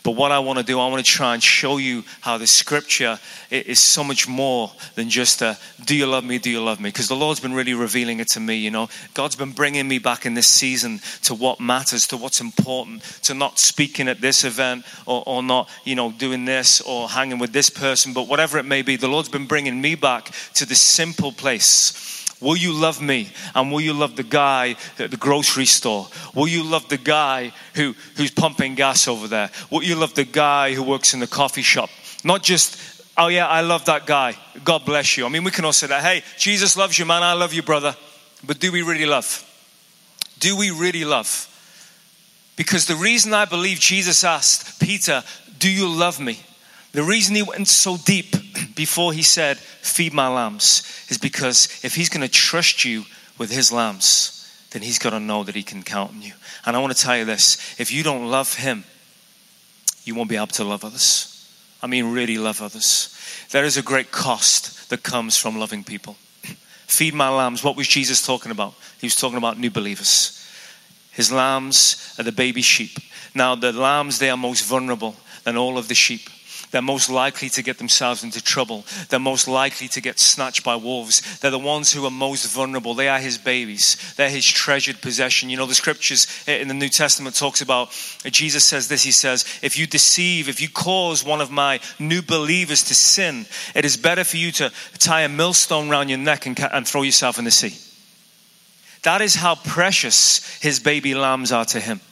But 0.07 0.15
what 0.15 0.31
I 0.31 0.39
want 0.39 0.61
to 0.61 0.65
do, 0.65 0.79
I 0.79 0.87
want 0.87 1.05
to 1.05 1.13
try 1.13 1.35
and 1.35 1.43
show 1.43 1.79
you 1.79 2.05
how 2.21 2.39
the 2.39 2.47
scripture 2.47 3.19
is 3.51 3.81
so 3.81 4.05
much 4.05 4.29
more 4.29 4.71
than 4.95 5.11
just 5.11 5.43
a, 5.43 5.59
do 5.85 5.97
you 5.97 6.07
love 6.07 6.23
me, 6.23 6.39
do 6.39 6.49
you 6.49 6.63
love 6.63 6.79
me? 6.79 6.91
Because 6.91 7.09
the 7.09 7.17
Lord's 7.17 7.41
been 7.41 7.53
really 7.53 7.75
revealing 7.75 8.21
it 8.21 8.29
to 8.29 8.39
me, 8.39 8.55
you 8.55 8.71
know. 8.71 8.89
God's 9.15 9.35
been 9.35 9.51
bringing 9.51 9.89
me 9.89 9.99
back 9.99 10.25
in 10.25 10.35
this 10.35 10.47
season 10.47 11.01
to 11.25 11.35
what 11.35 11.59
matters, 11.59 12.07
to 12.07 12.17
what's 12.17 12.41
important, 12.41 13.03
to 13.25 13.35
not 13.35 13.59
speaking 13.59 14.07
at 14.07 14.21
this 14.21 14.45
event 14.45 14.85
or, 15.07 15.25
or 15.27 15.43
not, 15.43 15.69
you 15.83 15.97
know, 15.97 16.13
doing 16.13 16.45
this 16.45 16.81
or 16.83 17.09
hanging 17.09 17.41
with 17.41 17.53
this 17.53 17.69
person, 17.69 18.13
but 18.13 18.29
whatever 18.29 18.59
it 18.59 18.65
may 18.65 18.83
be, 18.83 18.95
the 18.95 19.09
Lord's 19.09 19.29
been 19.29 19.49
bringing 19.49 19.81
me 19.81 19.97
back 19.97 20.31
to 20.55 20.65
this 20.65 20.81
simple 20.81 21.33
place 21.33 22.06
Will 22.41 22.57
you 22.57 22.73
love 22.73 23.01
me? 23.01 23.31
And 23.55 23.73
will 23.73 23.81
you 23.81 23.95
love 23.95 24.17
the 24.17 24.23
guy 24.23 24.77
at 24.99 25.11
the 25.11 25.17
grocery 25.17 25.65
store? 25.65 26.09
Will 26.35 26.49
you 26.49 26.63
love 26.63 26.89
the 26.89 26.99
guy 26.99 27.53
who, 27.75 27.95
who's 28.17 28.31
pumping 28.31 28.75
gas 28.75 29.09
over 29.09 29.27
there? 29.27 29.51
Will 29.71 29.83
you 29.83 29.97
love 29.97 30.15
the 30.15 30.25
guy 30.25 30.75
who 30.75 30.83
works 30.83 31.15
in 31.15 31.21
the 31.21 31.27
coffee 31.27 31.63
shop? 31.63 31.89
Not 32.25 32.43
just, 32.43 32.79
oh 33.17 33.29
yeah, 33.29 33.47
I 33.47 33.63
love 33.63 33.87
that 33.87 34.07
guy. 34.07 34.37
God 34.65 34.85
bless 34.85 35.17
you. 35.17 35.25
I 35.25 35.31
mean, 35.31 35.45
we 35.45 35.51
can 35.51 35.65
all 35.65 35.73
say 35.73 35.87
that. 35.87 36.03
Hey, 36.03 36.23
Jesus 36.37 36.77
loves 36.77 36.99
you, 36.99 37.07
man. 37.07 37.23
I 37.23 37.33
love 37.33 37.55
you, 37.55 37.63
brother. 37.63 37.97
But 38.45 38.59
do 38.59 38.71
we 38.71 38.83
really 38.83 39.07
love? 39.07 39.43
Do 40.39 40.59
we 40.59 40.71
really 40.71 41.07
love? 41.07 41.53
Because 42.57 42.87
the 42.87 42.97
reason 42.97 43.33
I 43.33 43.47
believe 43.47 43.79
Jesus 43.81 44.25
asked 44.25 44.81
Peter, 44.81 45.23
Do 45.59 45.71
you 45.71 45.89
love 45.89 46.21
me? 46.21 46.41
The 46.93 47.03
reason 47.03 47.35
he 47.35 47.43
went 47.43 47.69
so 47.69 47.97
deep 47.97 48.35
before 48.77 49.13
he 49.13 49.23
said, 49.23 49.57
Feed 49.59 50.13
my 50.13 50.29
lambs, 50.29 50.83
is 51.09 51.19
because 51.19 51.69
if 51.83 51.97
he's 51.97 52.09
going 52.09 52.27
to 52.27 52.33
trust 52.33 52.85
you 52.85 53.05
with 53.39 53.51
his 53.51 53.73
lambs, 53.73 54.33
then 54.71 54.83
he's 54.83 54.99
got 54.99 55.11
to 55.11 55.19
know 55.19 55.43
that 55.43 55.55
he 55.55 55.63
can 55.63 55.83
count 55.83 56.13
on 56.13 56.23
you. 56.23 56.35
And 56.65 56.77
I 56.77 56.79
want 56.79 56.95
to 56.95 57.03
tell 57.03 57.17
you 57.17 57.25
this 57.25 57.81
if 57.81 57.91
you 57.91 58.05
don't 58.05 58.31
love 58.31 58.55
him, 58.55 58.85
you 60.05 60.15
won't 60.15 60.29
be 60.29 60.37
able 60.37 60.47
to 60.49 60.65
love 60.65 60.85
others. 60.85 61.33
I 61.83 61.87
mean, 61.89 62.13
really 62.13 62.39
love 62.39 62.63
others. 62.63 63.13
There 63.51 63.65
is 63.65 63.77
a 63.77 63.83
great 63.83 64.13
cost 64.13 64.91
that 64.91 65.03
comes 65.03 65.37
from 65.37 65.59
loving 65.59 65.83
people. 65.83 66.17
Feed 66.87 67.15
my 67.15 67.29
lambs. 67.29 67.65
What 67.65 67.77
was 67.77 67.89
Jesus 67.89 68.25
talking 68.25 68.53
about? 68.53 68.75
He 69.01 69.07
was 69.07 69.17
talking 69.17 69.39
about 69.39 69.59
new 69.59 69.71
believers. 69.71 70.33
His 71.13 71.33
lambs 71.33 72.15
are 72.19 72.25
the 72.25 72.33
baby 72.33 72.63
sheep. 72.63 72.99
Now, 73.35 73.55
the 73.55 73.73
lambs, 73.73 74.19
they 74.19 74.31
are 74.31 74.37
most 74.37 74.65
vulnerable 74.65 75.17
than 75.45 75.57
all 75.57 75.79
of 75.79 75.89
the 75.89 75.95
sheep. 75.95 76.29
They're 76.77 76.83
most 76.83 77.09
likely 77.09 77.49
to 77.49 77.63
get 77.63 77.79
themselves 77.79 78.23
into 78.23 78.45
trouble. 78.45 78.85
They're 79.09 79.19
most 79.19 79.49
likely 79.49 79.89
to 79.89 80.03
get 80.03 80.19
snatched 80.19 80.63
by 80.63 80.77
wolves. 80.77 81.39
They're 81.39 81.51
the 81.51 81.59
ones 81.59 81.91
who 81.91 82.05
are 82.05 82.11
most 82.11 82.53
vulnerable. 82.53 82.93
They 82.93 83.09
are 83.09 83.19
his 83.19 83.39
babies. 83.39 83.97
They're 84.17 84.29
his 84.29 84.45
treasured 84.45 85.01
possession. 85.01 85.49
You 85.49 85.57
know, 85.57 85.65
the 85.65 85.75
scriptures 85.75 86.27
eh, 86.47 86.59
in 86.59 86.69
the 86.69 86.75
New 86.75 86.91
Testament 86.91 87.35
talks 87.35 87.63
about, 87.63 87.89
eh, 88.27 88.29
Jesus 88.29 88.63
says 88.63 88.89
this, 88.89 89.03
he 89.03 89.11
says, 89.11 89.47
if 89.63 89.79
you 89.79 89.87
deceive, 89.87 90.51
if 90.51 90.61
you 90.61 90.69
cause 90.69 91.25
one 91.25 91.41
of 91.41 91.51
my 91.51 91.81
new 91.99 92.21
believers 92.21 92.85
to 92.85 92.95
sin, 92.95 93.47
it 93.75 93.87
is 93.87 93.97
better 93.97 94.23
for 94.23 94.37
you 94.37 94.53
to 94.53 94.71
tie 94.99 95.23
a 95.23 95.31
millstone 95.31 95.89
around 95.89 96.11
your 96.11 96.19
neck 96.19 96.45
and, 96.45 96.61
and 96.61 96.87
throw 96.87 97.01
yourself 97.01 97.39
in 97.39 97.47
the 97.47 97.51
sea. 97.51 97.75
That 99.05 99.23
is 99.23 99.35
how 99.35 99.55
precious 99.55 100.61
his 100.61 100.79
baby 100.79 101.15
lambs 101.15 101.53
are 101.53 101.65
to 101.65 101.81
him. 101.81 102.03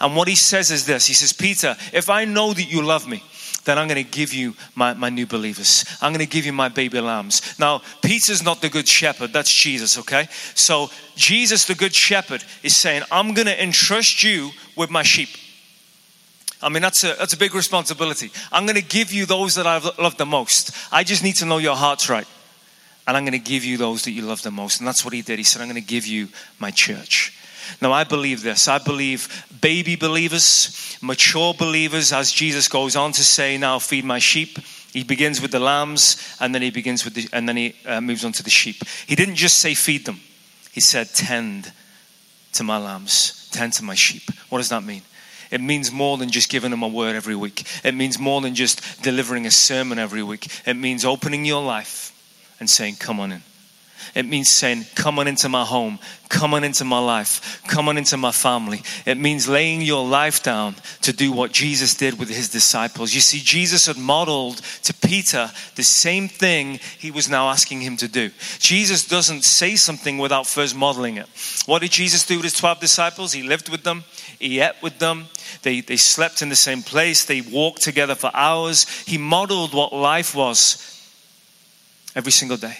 And 0.00 0.16
what 0.16 0.26
he 0.26 0.34
says 0.34 0.72
is 0.72 0.86
this 0.86 1.06
He 1.06 1.14
says, 1.14 1.32
Peter, 1.32 1.76
if 1.92 2.10
I 2.10 2.24
know 2.24 2.52
that 2.52 2.64
you 2.64 2.82
love 2.82 3.06
me, 3.06 3.22
then 3.64 3.78
I'm 3.78 3.88
going 3.88 4.02
to 4.02 4.10
give 4.10 4.32
you 4.32 4.54
my, 4.74 4.94
my 4.94 5.10
new 5.10 5.26
believers. 5.26 5.84
I'm 6.00 6.12
going 6.12 6.24
to 6.24 6.30
give 6.30 6.46
you 6.46 6.52
my 6.52 6.68
baby 6.68 7.00
lambs. 7.00 7.58
Now, 7.58 7.82
Peter's 8.02 8.42
not 8.42 8.62
the 8.62 8.68
good 8.68 8.88
shepherd, 8.88 9.32
that's 9.32 9.52
Jesus, 9.52 9.98
okay? 9.98 10.28
So, 10.54 10.90
Jesus, 11.16 11.66
the 11.66 11.74
good 11.74 11.94
shepherd, 11.94 12.42
is 12.62 12.76
saying, 12.76 13.02
I'm 13.10 13.34
going 13.34 13.46
to 13.46 13.62
entrust 13.62 14.22
you 14.22 14.50
with 14.76 14.90
my 14.90 15.02
sheep. 15.02 15.28
I 16.62 16.68
mean, 16.68 16.82
that's 16.82 17.04
a, 17.04 17.14
that's 17.18 17.32
a 17.32 17.38
big 17.38 17.54
responsibility. 17.54 18.30
I'm 18.52 18.66
going 18.66 18.76
to 18.76 18.82
give 18.82 19.12
you 19.12 19.26
those 19.26 19.54
that 19.54 19.66
I 19.66 19.78
love 20.02 20.16
the 20.16 20.26
most. 20.26 20.72
I 20.92 21.04
just 21.04 21.22
need 21.22 21.36
to 21.36 21.46
know 21.46 21.58
your 21.58 21.76
heart's 21.76 22.10
right. 22.10 22.26
And 23.06 23.16
I'm 23.16 23.24
going 23.24 23.32
to 23.32 23.38
give 23.38 23.64
you 23.64 23.76
those 23.76 24.04
that 24.04 24.12
you 24.12 24.22
love 24.22 24.42
the 24.42 24.50
most. 24.50 24.78
And 24.78 24.86
that's 24.86 25.04
what 25.04 25.14
he 25.14 25.22
did. 25.22 25.38
He 25.38 25.44
said, 25.44 25.62
I'm 25.62 25.68
going 25.68 25.82
to 25.82 25.86
give 25.86 26.06
you 26.06 26.28
my 26.58 26.70
church. 26.70 27.36
Now, 27.80 27.92
I 27.92 28.04
believe 28.04 28.42
this. 28.42 28.68
I 28.68 28.78
believe 28.78 29.46
baby 29.60 29.96
believers, 29.96 30.96
mature 31.00 31.54
believers, 31.54 32.12
as 32.12 32.32
Jesus 32.32 32.68
goes 32.68 32.96
on 32.96 33.12
to 33.12 33.24
say, 33.24 33.58
Now 33.58 33.78
feed 33.78 34.04
my 34.04 34.18
sheep. 34.18 34.58
He 34.92 35.04
begins 35.04 35.40
with 35.40 35.52
the 35.52 35.60
lambs 35.60 36.36
and 36.40 36.54
then 36.54 36.62
he 36.62 36.70
begins 36.70 37.04
with 37.04 37.14
the, 37.14 37.28
and 37.32 37.48
then 37.48 37.56
he 37.56 37.76
uh, 37.86 38.00
moves 38.00 38.24
on 38.24 38.32
to 38.32 38.42
the 38.42 38.50
sheep. 38.50 38.82
He 39.06 39.14
didn't 39.14 39.36
just 39.36 39.58
say 39.58 39.74
feed 39.74 40.04
them, 40.04 40.20
he 40.72 40.80
said 40.80 41.10
tend 41.14 41.72
to 42.54 42.64
my 42.64 42.78
lambs, 42.78 43.48
tend 43.52 43.72
to 43.74 43.84
my 43.84 43.94
sheep. 43.94 44.22
What 44.48 44.58
does 44.58 44.70
that 44.70 44.82
mean? 44.82 45.02
It 45.50 45.60
means 45.60 45.90
more 45.90 46.16
than 46.16 46.30
just 46.30 46.48
giving 46.48 46.70
them 46.70 46.82
a 46.82 46.88
word 46.88 47.16
every 47.16 47.34
week. 47.34 47.64
It 47.84 47.94
means 47.94 48.18
more 48.18 48.40
than 48.40 48.54
just 48.54 49.02
delivering 49.02 49.46
a 49.46 49.50
sermon 49.50 49.98
every 49.98 50.22
week. 50.22 50.48
It 50.66 50.74
means 50.74 51.04
opening 51.04 51.44
your 51.44 51.62
life 51.62 52.12
and 52.60 52.70
saying, 52.70 52.96
Come 52.96 53.18
on 53.18 53.32
in. 53.32 53.42
It 54.14 54.26
means 54.26 54.48
saying, 54.48 54.86
Come 54.94 55.18
on 55.18 55.28
into 55.28 55.48
my 55.48 55.64
home, 55.64 55.98
come 56.28 56.54
on 56.54 56.64
into 56.64 56.84
my 56.84 56.98
life, 56.98 57.62
come 57.66 57.88
on 57.88 57.98
into 57.98 58.16
my 58.16 58.32
family. 58.32 58.82
It 59.06 59.18
means 59.18 59.48
laying 59.48 59.82
your 59.82 60.06
life 60.06 60.42
down 60.42 60.76
to 61.02 61.12
do 61.12 61.32
what 61.32 61.52
Jesus 61.52 61.94
did 61.94 62.18
with 62.18 62.28
his 62.28 62.48
disciples. 62.48 63.14
You 63.14 63.20
see, 63.20 63.40
Jesus 63.40 63.86
had 63.86 63.96
modeled 63.96 64.58
to 64.82 64.94
Peter 64.94 65.50
the 65.74 65.84
same 65.84 66.28
thing 66.28 66.80
he 66.98 67.10
was 67.10 67.28
now 67.28 67.48
asking 67.48 67.80
him 67.80 67.96
to 67.98 68.08
do. 68.08 68.30
Jesus 68.58 69.06
doesn't 69.06 69.44
say 69.44 69.76
something 69.76 70.18
without 70.18 70.46
first 70.46 70.76
modeling 70.76 71.16
it. 71.16 71.26
What 71.66 71.82
did 71.82 71.92
Jesus 71.92 72.26
do 72.26 72.36
with 72.36 72.44
his 72.44 72.58
12 72.58 72.80
disciples? 72.80 73.32
He 73.32 73.42
lived 73.42 73.68
with 73.68 73.84
them, 73.84 74.04
he 74.38 74.60
ate 74.60 74.82
with 74.82 74.98
them, 74.98 75.28
They, 75.62 75.80
they 75.80 75.96
slept 75.96 76.42
in 76.42 76.48
the 76.48 76.56
same 76.56 76.82
place. 76.82 77.24
They 77.24 77.40
walked 77.40 77.82
together 77.82 78.14
for 78.14 78.30
hours. 78.34 78.88
He 79.06 79.18
modeled 79.18 79.74
what 79.74 79.92
life 79.92 80.34
was 80.34 80.86
every 82.14 82.32
single 82.32 82.56
day. 82.56 82.78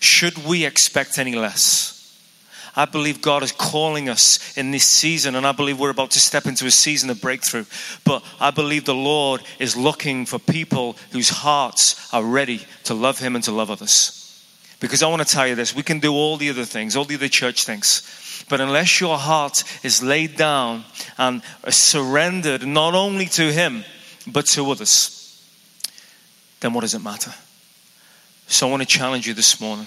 Should 0.00 0.46
we 0.46 0.64
expect 0.64 1.18
any 1.18 1.34
less? 1.34 1.94
I 2.78 2.84
believe 2.84 3.20
God 3.20 3.42
is 3.42 3.50
calling 3.50 4.08
us 4.08 4.56
in 4.56 4.70
this 4.70 4.84
season, 4.84 5.34
and 5.34 5.44
I 5.44 5.50
believe 5.50 5.80
we're 5.80 5.90
about 5.90 6.12
to 6.12 6.20
step 6.20 6.46
into 6.46 6.64
a 6.64 6.70
season 6.70 7.10
of 7.10 7.20
breakthrough. 7.20 7.64
But 8.04 8.22
I 8.40 8.52
believe 8.52 8.84
the 8.84 8.94
Lord 8.94 9.42
is 9.58 9.76
looking 9.76 10.26
for 10.26 10.38
people 10.38 10.96
whose 11.10 11.28
hearts 11.28 12.12
are 12.14 12.22
ready 12.22 12.64
to 12.84 12.94
love 12.94 13.18
Him 13.18 13.34
and 13.34 13.42
to 13.44 13.52
love 13.52 13.70
others. 13.72 14.14
Because 14.78 15.02
I 15.02 15.08
want 15.08 15.26
to 15.26 15.28
tell 15.28 15.48
you 15.48 15.56
this 15.56 15.74
we 15.74 15.82
can 15.82 15.98
do 15.98 16.12
all 16.12 16.36
the 16.36 16.50
other 16.50 16.64
things, 16.64 16.94
all 16.94 17.04
the 17.04 17.16
other 17.16 17.26
church 17.26 17.64
things. 17.64 18.44
But 18.48 18.60
unless 18.60 19.00
your 19.00 19.18
heart 19.18 19.64
is 19.82 20.00
laid 20.00 20.36
down 20.36 20.84
and 21.18 21.42
surrendered 21.68 22.64
not 22.64 22.94
only 22.94 23.26
to 23.26 23.52
Him, 23.52 23.84
but 24.26 24.46
to 24.46 24.70
others, 24.70 25.42
then 26.60 26.74
what 26.74 26.82
does 26.82 26.94
it 26.94 27.02
matter? 27.02 27.34
So 28.48 28.66
I 28.66 28.70
want 28.70 28.82
to 28.82 28.88
challenge 28.88 29.26
you 29.26 29.34
this 29.34 29.60
morning. 29.60 29.86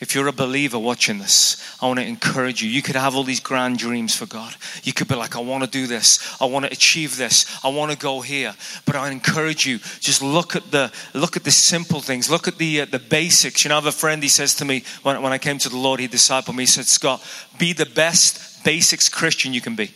If 0.00 0.14
you're 0.14 0.28
a 0.28 0.32
believer 0.32 0.78
watching 0.78 1.18
this, 1.18 1.62
I 1.82 1.86
want 1.86 1.98
to 1.98 2.06
encourage 2.06 2.62
you. 2.62 2.70
You 2.70 2.80
could 2.80 2.96
have 2.96 3.14
all 3.14 3.22
these 3.22 3.38
grand 3.38 3.76
dreams 3.76 4.16
for 4.16 4.24
God. 4.24 4.56
You 4.82 4.94
could 4.94 5.08
be 5.08 5.14
like, 5.14 5.36
I 5.36 5.40
want 5.40 5.62
to 5.62 5.68
do 5.68 5.86
this. 5.86 6.18
I 6.40 6.46
want 6.46 6.64
to 6.64 6.72
achieve 6.72 7.18
this. 7.18 7.44
I 7.62 7.68
want 7.68 7.92
to 7.92 7.98
go 7.98 8.22
here. 8.22 8.54
But 8.86 8.96
I 8.96 9.10
encourage 9.10 9.66
you, 9.66 9.78
just 10.00 10.22
look 10.22 10.56
at 10.56 10.70
the 10.70 10.90
look 11.12 11.36
at 11.36 11.44
the 11.44 11.50
simple 11.50 12.00
things. 12.00 12.30
Look 12.30 12.48
at 12.48 12.56
the 12.56 12.80
uh, 12.80 12.84
the 12.86 12.98
basics. 12.98 13.62
You 13.62 13.68
know, 13.68 13.74
I 13.74 13.78
have 13.78 13.86
a 13.86 13.92
friend. 13.92 14.22
He 14.22 14.30
says 14.30 14.54
to 14.56 14.64
me 14.64 14.84
when 15.02 15.20
when 15.20 15.34
I 15.34 15.38
came 15.38 15.58
to 15.58 15.68
the 15.68 15.76
Lord, 15.76 16.00
he 16.00 16.08
discipled 16.08 16.56
me. 16.56 16.62
He 16.62 16.66
said, 16.66 16.86
Scott, 16.86 17.22
be 17.58 17.74
the 17.74 17.84
best 17.84 18.64
basics 18.64 19.10
Christian 19.10 19.52
you 19.52 19.60
can 19.60 19.76
be. 19.76 19.94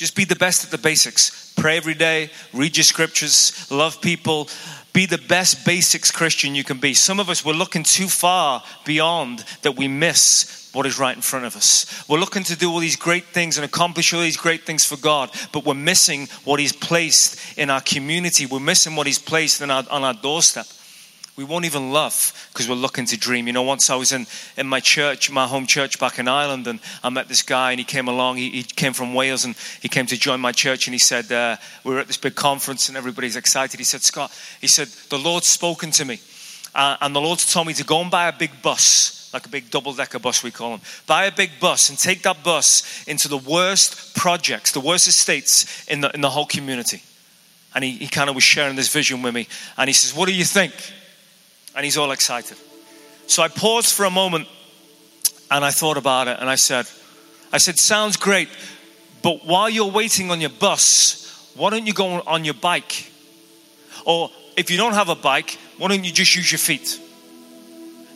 Just 0.00 0.16
be 0.16 0.24
the 0.24 0.34
best 0.34 0.64
at 0.64 0.70
the 0.70 0.78
basics. 0.78 1.52
Pray 1.58 1.76
every 1.76 1.92
day. 1.92 2.30
Read 2.54 2.74
your 2.74 2.84
scriptures. 2.84 3.70
Love 3.70 4.00
people 4.00 4.48
be 4.94 5.04
the 5.04 5.18
best 5.18 5.66
basics 5.66 6.10
Christian 6.10 6.54
you 6.54 6.64
can 6.64 6.78
be. 6.78 6.94
Some 6.94 7.20
of 7.20 7.28
us, 7.28 7.44
we're 7.44 7.52
looking 7.52 7.82
too 7.82 8.08
far 8.08 8.62
beyond 8.86 9.44
that 9.60 9.76
we 9.76 9.88
miss 9.88 10.70
what 10.72 10.86
is 10.86 10.98
right 10.98 11.14
in 11.14 11.20
front 11.20 11.44
of 11.44 11.54
us. 11.54 12.08
We're 12.08 12.18
looking 12.18 12.44
to 12.44 12.56
do 12.56 12.72
all 12.72 12.78
these 12.78 12.96
great 12.96 13.26
things 13.26 13.58
and 13.58 13.64
accomplish 13.66 14.14
all 14.14 14.22
these 14.22 14.38
great 14.38 14.62
things 14.62 14.86
for 14.86 14.96
God, 14.96 15.32
but 15.52 15.66
we're 15.66 15.74
missing 15.74 16.28
what 16.44 16.60
He's 16.60 16.72
placed 16.72 17.58
in 17.58 17.68
our 17.68 17.82
community. 17.82 18.46
We're 18.46 18.58
missing 18.58 18.96
what 18.96 19.06
He's 19.06 19.18
placed 19.18 19.60
our, 19.60 19.84
on 19.90 20.02
our 20.02 20.14
doorstep. 20.14 20.66
We 21.40 21.46
won't 21.46 21.64
even 21.64 21.90
love 21.90 22.50
because 22.52 22.68
we're 22.68 22.74
looking 22.74 23.06
to 23.06 23.16
dream. 23.16 23.46
You 23.46 23.54
know, 23.54 23.62
once 23.62 23.88
I 23.88 23.96
was 23.96 24.12
in, 24.12 24.26
in 24.58 24.66
my 24.66 24.78
church, 24.78 25.30
my 25.30 25.46
home 25.46 25.66
church 25.66 25.98
back 25.98 26.18
in 26.18 26.28
Ireland, 26.28 26.66
and 26.66 26.80
I 27.02 27.08
met 27.08 27.28
this 27.28 27.40
guy, 27.40 27.70
and 27.70 27.80
he 27.80 27.84
came 27.84 28.08
along. 28.08 28.36
He, 28.36 28.50
he 28.50 28.62
came 28.62 28.92
from 28.92 29.14
Wales, 29.14 29.46
and 29.46 29.56
he 29.80 29.88
came 29.88 30.04
to 30.04 30.18
join 30.18 30.38
my 30.38 30.52
church. 30.52 30.86
And 30.86 30.92
he 30.92 30.98
said, 30.98 31.32
uh, 31.32 31.56
We 31.82 31.94
were 31.94 32.00
at 32.00 32.08
this 32.08 32.18
big 32.18 32.34
conference, 32.34 32.90
and 32.90 32.98
everybody's 32.98 33.36
excited. 33.36 33.80
He 33.80 33.84
said, 33.84 34.02
Scott, 34.02 34.30
he 34.60 34.66
said, 34.66 34.88
The 35.08 35.18
Lord's 35.18 35.46
spoken 35.46 35.90
to 35.92 36.04
me, 36.04 36.20
uh, 36.74 36.98
and 37.00 37.16
the 37.16 37.22
Lord's 37.22 37.50
told 37.50 37.66
me 37.66 37.72
to 37.72 37.84
go 37.84 38.02
and 38.02 38.10
buy 38.10 38.28
a 38.28 38.34
big 38.34 38.60
bus, 38.60 39.30
like 39.32 39.46
a 39.46 39.48
big 39.48 39.70
double 39.70 39.94
decker 39.94 40.18
bus, 40.18 40.42
we 40.42 40.50
call 40.50 40.72
them. 40.72 40.82
Buy 41.06 41.24
a 41.24 41.32
big 41.32 41.52
bus 41.58 41.88
and 41.88 41.98
take 41.98 42.20
that 42.24 42.44
bus 42.44 43.02
into 43.08 43.28
the 43.28 43.38
worst 43.38 44.14
projects, 44.14 44.72
the 44.72 44.80
worst 44.80 45.08
estates 45.08 45.88
in 45.88 46.02
the, 46.02 46.12
in 46.12 46.20
the 46.20 46.28
whole 46.28 46.44
community. 46.44 47.02
And 47.74 47.82
he, 47.82 47.92
he 47.92 48.08
kind 48.08 48.28
of 48.28 48.34
was 48.34 48.44
sharing 48.44 48.76
this 48.76 48.92
vision 48.92 49.22
with 49.22 49.32
me. 49.32 49.48
And 49.78 49.88
he 49.88 49.94
says, 49.94 50.14
What 50.14 50.28
do 50.28 50.34
you 50.34 50.44
think? 50.44 50.74
And 51.80 51.86
he's 51.86 51.96
all 51.96 52.10
excited. 52.10 52.58
So 53.26 53.42
I 53.42 53.48
paused 53.48 53.94
for 53.94 54.04
a 54.04 54.10
moment 54.10 54.46
and 55.50 55.64
I 55.64 55.70
thought 55.70 55.96
about 55.96 56.28
it 56.28 56.36
and 56.38 56.46
I 56.46 56.56
said, 56.56 56.86
I 57.54 57.56
said, 57.56 57.78
sounds 57.78 58.18
great, 58.18 58.50
but 59.22 59.46
while 59.46 59.70
you're 59.70 59.90
waiting 59.90 60.30
on 60.30 60.42
your 60.42 60.50
bus, 60.50 61.50
why 61.56 61.70
don't 61.70 61.86
you 61.86 61.94
go 61.94 62.20
on 62.20 62.44
your 62.44 62.52
bike? 62.52 63.10
Or 64.04 64.28
if 64.58 64.70
you 64.70 64.76
don't 64.76 64.92
have 64.92 65.08
a 65.08 65.14
bike, 65.14 65.58
why 65.78 65.88
don't 65.88 66.04
you 66.04 66.12
just 66.12 66.36
use 66.36 66.52
your 66.52 66.58
feet? 66.58 67.00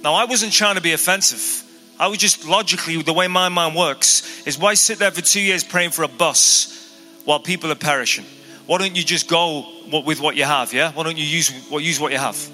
Now, 0.02 0.12
I 0.12 0.26
wasn't 0.26 0.52
trying 0.52 0.74
to 0.74 0.82
be 0.82 0.92
offensive. 0.92 1.62
I 1.98 2.08
was 2.08 2.18
just 2.18 2.44
logically, 2.44 3.00
the 3.00 3.14
way 3.14 3.28
my 3.28 3.48
mind 3.48 3.74
works, 3.74 4.46
is 4.46 4.58
why 4.58 4.74
sit 4.74 4.98
there 4.98 5.10
for 5.10 5.22
two 5.22 5.40
years 5.40 5.64
praying 5.64 5.92
for 5.92 6.02
a 6.02 6.08
bus 6.08 6.94
while 7.24 7.40
people 7.40 7.72
are 7.72 7.76
perishing? 7.76 8.26
Why 8.66 8.76
don't 8.76 8.94
you 8.94 9.04
just 9.04 9.26
go 9.26 9.66
with 10.04 10.20
what 10.20 10.36
you 10.36 10.44
have, 10.44 10.74
yeah? 10.74 10.92
Why 10.92 11.02
don't 11.02 11.16
you 11.16 11.24
use, 11.24 11.50
use 11.70 11.98
what 11.98 12.12
you 12.12 12.18
have? 12.18 12.50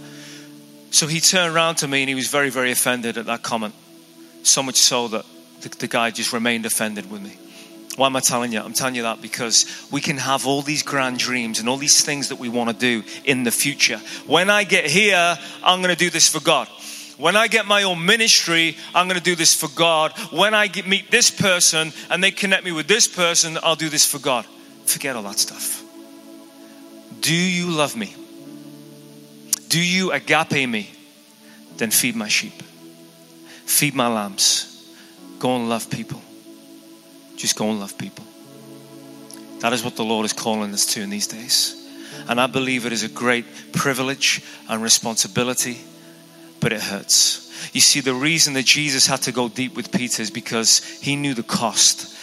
So 0.90 1.06
he 1.06 1.20
turned 1.20 1.54
around 1.54 1.76
to 1.76 1.88
me 1.88 2.02
and 2.02 2.08
he 2.08 2.14
was 2.14 2.28
very, 2.28 2.50
very 2.50 2.72
offended 2.72 3.16
at 3.16 3.26
that 3.26 3.42
comment. 3.42 3.74
So 4.42 4.62
much 4.62 4.76
so 4.76 5.08
that 5.08 5.24
the, 5.60 5.68
the 5.68 5.88
guy 5.88 6.10
just 6.10 6.32
remained 6.32 6.66
offended 6.66 7.10
with 7.10 7.22
me. 7.22 7.36
Why 7.96 8.06
am 8.06 8.16
I 8.16 8.20
telling 8.20 8.52
you? 8.52 8.60
I'm 8.60 8.72
telling 8.72 8.94
you 8.94 9.02
that 9.02 9.20
because 9.20 9.66
we 9.90 10.00
can 10.00 10.16
have 10.16 10.46
all 10.46 10.62
these 10.62 10.82
grand 10.82 11.18
dreams 11.18 11.58
and 11.60 11.68
all 11.68 11.76
these 11.76 12.04
things 12.04 12.28
that 12.28 12.36
we 12.36 12.48
want 12.48 12.70
to 12.70 12.76
do 12.76 13.06
in 13.24 13.42
the 13.42 13.50
future. 13.50 13.98
When 14.26 14.48
I 14.48 14.64
get 14.64 14.86
here, 14.86 15.36
I'm 15.62 15.80
going 15.80 15.94
to 15.94 15.98
do 15.98 16.10
this 16.10 16.28
for 16.28 16.40
God. 16.40 16.68
When 17.18 17.36
I 17.36 17.48
get 17.48 17.66
my 17.66 17.82
own 17.82 18.06
ministry, 18.06 18.76
I'm 18.94 19.06
going 19.06 19.18
to 19.18 19.22
do 19.22 19.36
this 19.36 19.54
for 19.54 19.68
God. 19.76 20.12
When 20.32 20.54
I 20.54 20.68
get, 20.68 20.86
meet 20.86 21.10
this 21.10 21.30
person 21.30 21.92
and 22.08 22.24
they 22.24 22.30
connect 22.30 22.64
me 22.64 22.72
with 22.72 22.88
this 22.88 23.06
person, 23.06 23.58
I'll 23.62 23.76
do 23.76 23.90
this 23.90 24.10
for 24.10 24.18
God. 24.18 24.46
Forget 24.86 25.16
all 25.16 25.22
that 25.24 25.38
stuff. 25.38 25.82
Do 27.20 27.34
you 27.34 27.70
love 27.70 27.94
me? 27.94 28.14
Do 29.70 29.80
you 29.80 30.10
agape 30.10 30.68
me? 30.68 30.90
Then 31.76 31.92
feed 31.92 32.16
my 32.16 32.26
sheep. 32.26 32.60
Feed 33.66 33.94
my 33.94 34.08
lambs. 34.08 34.92
Go 35.38 35.54
and 35.54 35.68
love 35.68 35.88
people. 35.88 36.20
Just 37.36 37.56
go 37.56 37.70
and 37.70 37.78
love 37.78 37.96
people. 37.96 38.24
That 39.60 39.72
is 39.72 39.84
what 39.84 39.94
the 39.94 40.04
Lord 40.04 40.24
is 40.24 40.32
calling 40.32 40.74
us 40.74 40.86
to 40.94 41.00
in 41.00 41.08
these 41.08 41.28
days. 41.28 41.76
And 42.28 42.40
I 42.40 42.48
believe 42.48 42.84
it 42.84 42.92
is 42.92 43.04
a 43.04 43.08
great 43.08 43.44
privilege 43.72 44.42
and 44.68 44.82
responsibility, 44.82 45.78
but 46.58 46.72
it 46.72 46.80
hurts. 46.80 47.46
You 47.72 47.80
see, 47.80 48.00
the 48.00 48.12
reason 48.12 48.54
that 48.54 48.66
Jesus 48.66 49.06
had 49.06 49.22
to 49.22 49.32
go 49.32 49.48
deep 49.48 49.76
with 49.76 49.92
Peter 49.92 50.20
is 50.20 50.32
because 50.32 50.78
he 51.00 51.14
knew 51.14 51.34
the 51.34 51.44
cost. 51.44 52.16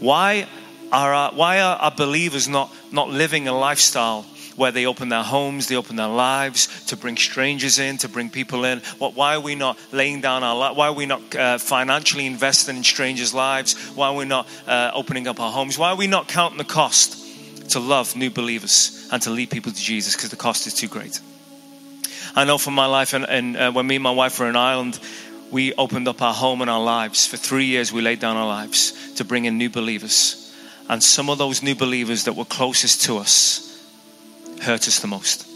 Why 0.00 0.48
are 0.90 1.14
our, 1.14 1.32
why 1.32 1.60
are 1.60 1.76
our 1.76 1.92
believers 1.92 2.48
not, 2.48 2.74
not 2.90 3.08
living 3.08 3.46
a 3.46 3.56
lifestyle 3.56 4.26
where 4.58 4.72
they 4.72 4.86
open 4.86 5.08
their 5.08 5.22
homes, 5.22 5.68
they 5.68 5.76
open 5.76 5.96
their 5.96 6.08
lives 6.08 6.84
to 6.86 6.96
bring 6.96 7.16
strangers 7.16 7.78
in, 7.78 7.96
to 7.98 8.08
bring 8.08 8.28
people 8.28 8.64
in. 8.64 8.80
What, 8.98 9.14
why 9.14 9.36
are 9.36 9.40
we 9.40 9.54
not 9.54 9.78
laying 9.92 10.20
down 10.20 10.42
our 10.42 10.56
life? 10.56 10.76
Why 10.76 10.88
are 10.88 10.92
we 10.92 11.06
not 11.06 11.34
uh, 11.34 11.58
financially 11.58 12.26
investing 12.26 12.76
in 12.76 12.84
strangers' 12.84 13.32
lives? 13.32 13.76
Why 13.94 14.08
are 14.08 14.14
we 14.16 14.24
not 14.24 14.48
uh, 14.66 14.90
opening 14.94 15.28
up 15.28 15.40
our 15.40 15.52
homes? 15.52 15.78
Why 15.78 15.90
are 15.90 15.96
we 15.96 16.08
not 16.08 16.28
counting 16.28 16.58
the 16.58 16.64
cost 16.64 17.70
to 17.70 17.78
love 17.78 18.16
new 18.16 18.30
believers 18.30 19.08
and 19.12 19.22
to 19.22 19.30
lead 19.30 19.50
people 19.50 19.70
to 19.70 19.80
Jesus? 19.80 20.16
Because 20.16 20.30
the 20.30 20.36
cost 20.36 20.66
is 20.66 20.74
too 20.74 20.88
great. 20.88 21.20
I 22.34 22.44
know 22.44 22.58
from 22.58 22.74
my 22.74 22.86
life, 22.86 23.14
and, 23.14 23.24
and 23.24 23.56
uh, 23.56 23.72
when 23.72 23.86
me 23.86 23.96
and 23.96 24.02
my 24.02 24.10
wife 24.10 24.38
were 24.40 24.48
in 24.48 24.56
Ireland, 24.56 24.98
we 25.50 25.72
opened 25.74 26.08
up 26.08 26.20
our 26.20 26.34
home 26.34 26.60
and 26.60 26.70
our 26.70 26.82
lives. 26.82 27.26
For 27.26 27.36
three 27.36 27.64
years, 27.66 27.92
we 27.92 28.02
laid 28.02 28.18
down 28.18 28.36
our 28.36 28.46
lives 28.46 29.14
to 29.14 29.24
bring 29.24 29.44
in 29.44 29.56
new 29.56 29.70
believers. 29.70 30.52
And 30.88 31.02
some 31.02 31.30
of 31.30 31.38
those 31.38 31.62
new 31.62 31.74
believers 31.74 32.24
that 32.24 32.34
were 32.34 32.44
closest 32.44 33.02
to 33.04 33.18
us 33.18 33.67
hurt 34.62 34.88
us 34.88 35.00
the 35.00 35.06
most. 35.06 35.46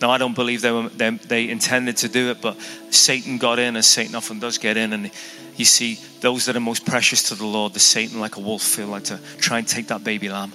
Now, 0.00 0.10
I 0.10 0.18
don't 0.18 0.34
believe 0.34 0.62
they, 0.62 0.70
were, 0.70 0.88
they, 0.88 1.10
they, 1.10 1.48
intended 1.50 1.98
to 1.98 2.08
do 2.08 2.30
it, 2.30 2.40
but 2.40 2.58
Satan 2.90 3.36
got 3.36 3.58
in, 3.58 3.76
as 3.76 3.86
Satan 3.86 4.14
often 4.14 4.38
does 4.38 4.56
get 4.56 4.78
in. 4.78 4.94
And 4.94 5.10
you 5.56 5.66
see, 5.66 5.98
those 6.20 6.46
that 6.46 6.56
are 6.56 6.60
most 6.60 6.86
precious 6.86 7.24
to 7.28 7.34
the 7.34 7.44
Lord, 7.44 7.74
the 7.74 7.80
Satan, 7.80 8.18
like 8.18 8.36
a 8.36 8.40
wolf, 8.40 8.62
feel 8.62 8.86
like 8.86 9.04
to 9.04 9.20
try 9.38 9.58
and 9.58 9.68
take 9.68 9.88
that 9.88 10.02
baby 10.02 10.30
lamb. 10.30 10.52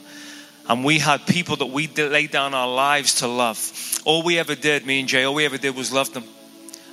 And 0.68 0.84
we 0.84 0.98
had 0.98 1.28
people 1.28 1.58
that 1.58 1.68
we 1.68 1.88
laid 1.88 2.32
down 2.32 2.56
our 2.56 2.68
lives 2.68 3.16
to 3.16 3.28
love. 3.28 3.72
All 4.04 4.24
we 4.24 4.40
ever 4.40 4.56
did, 4.56 4.84
me 4.86 5.00
and 5.00 5.08
Jay, 5.08 5.24
all 5.24 5.36
we 5.36 5.46
ever 5.46 5.60
did 5.60 5.76
was 5.76 5.94
love 5.94 6.12
them. 6.12 6.24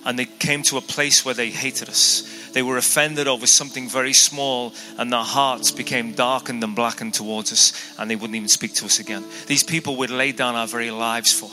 And 0.04 0.18
they 0.18 0.24
came 0.24 0.62
to 0.64 0.78
a 0.78 0.80
place 0.80 1.24
where 1.24 1.34
they 1.34 1.50
hated 1.50 1.88
us. 1.88 2.50
They 2.52 2.62
were 2.62 2.76
offended 2.76 3.28
over 3.28 3.46
something 3.46 3.88
very 3.88 4.12
small, 4.12 4.74
and 4.98 5.12
their 5.12 5.20
hearts 5.20 5.70
became 5.70 6.12
darkened 6.12 6.62
and 6.62 6.74
blackened 6.74 7.14
towards 7.14 7.52
us, 7.52 7.72
and 7.98 8.10
they 8.10 8.16
wouldn't 8.16 8.36
even 8.36 8.48
speak 8.48 8.74
to 8.74 8.84
us 8.84 8.98
again. 8.98 9.24
These 9.46 9.64
people 9.64 9.96
would 9.96 10.10
lay 10.10 10.32
down 10.32 10.54
our 10.54 10.66
very 10.66 10.90
lives 10.90 11.32
for. 11.32 11.50